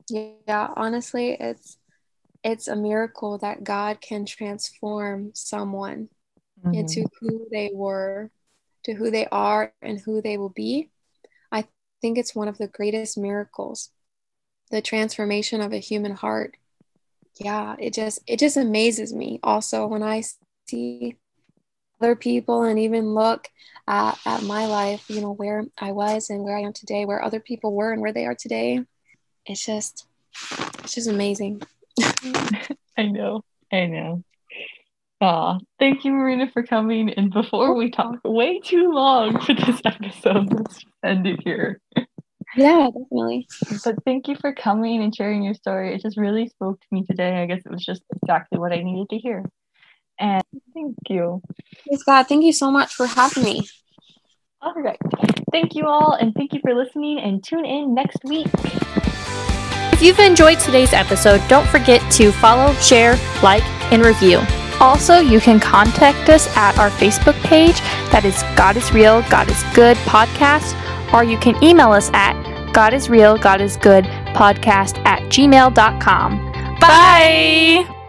yeah, 0.08 0.68
honestly, 0.76 1.36
it's, 1.38 1.78
it's 2.42 2.68
a 2.68 2.76
miracle 2.76 3.38
that 3.38 3.62
God 3.62 4.00
can 4.00 4.24
transform 4.24 5.30
someone 5.34 6.08
mm-hmm. 6.64 6.74
into 6.74 7.06
who 7.20 7.46
they 7.50 7.70
were, 7.72 8.30
to 8.84 8.94
who 8.94 9.10
they 9.10 9.26
are, 9.26 9.72
and 9.82 10.00
who 10.00 10.22
they 10.22 10.38
will 10.38 10.48
be. 10.48 10.90
Think 12.00 12.18
it's 12.18 12.34
one 12.34 12.48
of 12.48 12.58
the 12.58 12.68
greatest 12.68 13.18
miracles 13.18 13.90
the 14.70 14.80
transformation 14.80 15.60
of 15.60 15.72
a 15.72 15.78
human 15.78 16.12
heart. 16.12 16.56
Yeah 17.38 17.76
it 17.78 17.94
just 17.94 18.20
it 18.26 18.38
just 18.38 18.56
amazes 18.56 19.14
me 19.14 19.40
also 19.42 19.86
when 19.86 20.02
i 20.02 20.22
see 20.68 21.16
other 22.00 22.14
people 22.14 22.64
and 22.64 22.78
even 22.78 23.14
look 23.14 23.48
at, 23.88 24.18
at 24.26 24.42
my 24.42 24.66
life 24.66 25.04
you 25.08 25.20
know 25.20 25.32
where 25.32 25.64
i 25.78 25.90
was 25.90 26.28
and 26.28 26.42
where 26.42 26.56
i 26.56 26.60
am 26.60 26.72
today 26.72 27.04
where 27.04 27.22
other 27.22 27.40
people 27.40 27.74
were 27.74 27.92
and 27.92 28.02
where 28.02 28.12
they 28.12 28.26
are 28.26 28.34
today. 28.34 28.80
It's 29.46 29.64
just 29.64 30.06
it's 30.84 30.94
just 30.94 31.08
amazing. 31.08 31.62
I 32.96 33.06
know 33.06 33.42
i 33.72 33.86
know 33.86 34.22
Aw, 35.22 35.58
thank 35.78 36.04
you, 36.04 36.12
Marina, 36.12 36.50
for 36.50 36.62
coming. 36.62 37.10
And 37.10 37.30
before 37.30 37.74
we 37.74 37.90
talk 37.90 38.16
way 38.24 38.58
too 38.60 38.90
long 38.90 39.38
for 39.40 39.54
this 39.54 39.80
episode, 39.84 40.52
let's 40.52 40.84
end 41.04 41.26
it 41.26 41.40
here. 41.44 41.80
Yeah, 42.56 42.86
definitely. 42.86 43.46
But 43.84 43.96
thank 44.04 44.28
you 44.28 44.36
for 44.36 44.54
coming 44.54 45.02
and 45.02 45.14
sharing 45.14 45.42
your 45.42 45.54
story. 45.54 45.94
It 45.94 46.02
just 46.02 46.16
really 46.16 46.48
spoke 46.48 46.80
to 46.80 46.86
me 46.90 47.04
today. 47.04 47.42
I 47.42 47.46
guess 47.46 47.62
it 47.64 47.70
was 47.70 47.84
just 47.84 48.02
exactly 48.16 48.58
what 48.58 48.72
I 48.72 48.82
needed 48.82 49.10
to 49.10 49.18
hear. 49.18 49.44
And 50.18 50.42
thank 50.74 50.96
you. 51.08 51.42
Praise 51.86 52.02
God. 52.02 52.26
Thank 52.26 52.44
you 52.44 52.52
so 52.52 52.70
much 52.70 52.94
for 52.94 53.06
having 53.06 53.44
me. 53.44 53.68
All 54.62 54.74
right. 54.74 54.98
Thank 55.52 55.74
you 55.74 55.86
all, 55.86 56.12
and 56.12 56.34
thank 56.34 56.52
you 56.52 56.60
for 56.60 56.74
listening. 56.74 57.18
And 57.18 57.42
tune 57.42 57.64
in 57.64 57.94
next 57.94 58.18
week. 58.24 58.48
If 59.92 60.02
you've 60.02 60.18
enjoyed 60.18 60.58
today's 60.60 60.92
episode, 60.92 61.42
don't 61.48 61.66
forget 61.68 62.00
to 62.12 62.32
follow, 62.32 62.72
share, 62.74 63.16
like, 63.42 63.64
and 63.92 64.04
review. 64.04 64.40
Also, 64.80 65.18
you 65.18 65.40
can 65.40 65.60
contact 65.60 66.28
us 66.28 66.48
at 66.56 66.78
our 66.78 66.90
Facebook 66.90 67.38
page 67.42 67.80
that 68.10 68.24
is 68.24 68.42
God 68.56 68.76
is 68.76 68.92
Real, 68.92 69.22
God 69.28 69.50
is 69.50 69.62
Good 69.74 69.96
podcast, 69.98 70.74
or 71.12 71.22
you 71.22 71.36
can 71.38 71.62
email 71.62 71.92
us 71.92 72.10
at 72.14 72.34
God 72.72 72.94
is 72.94 73.10
Real, 73.10 73.36
God 73.36 73.60
is 73.60 73.76
Good 73.76 74.04
podcast 74.34 74.98
at 75.04 75.22
gmail.com. 75.24 76.50
Bye! 76.80 77.99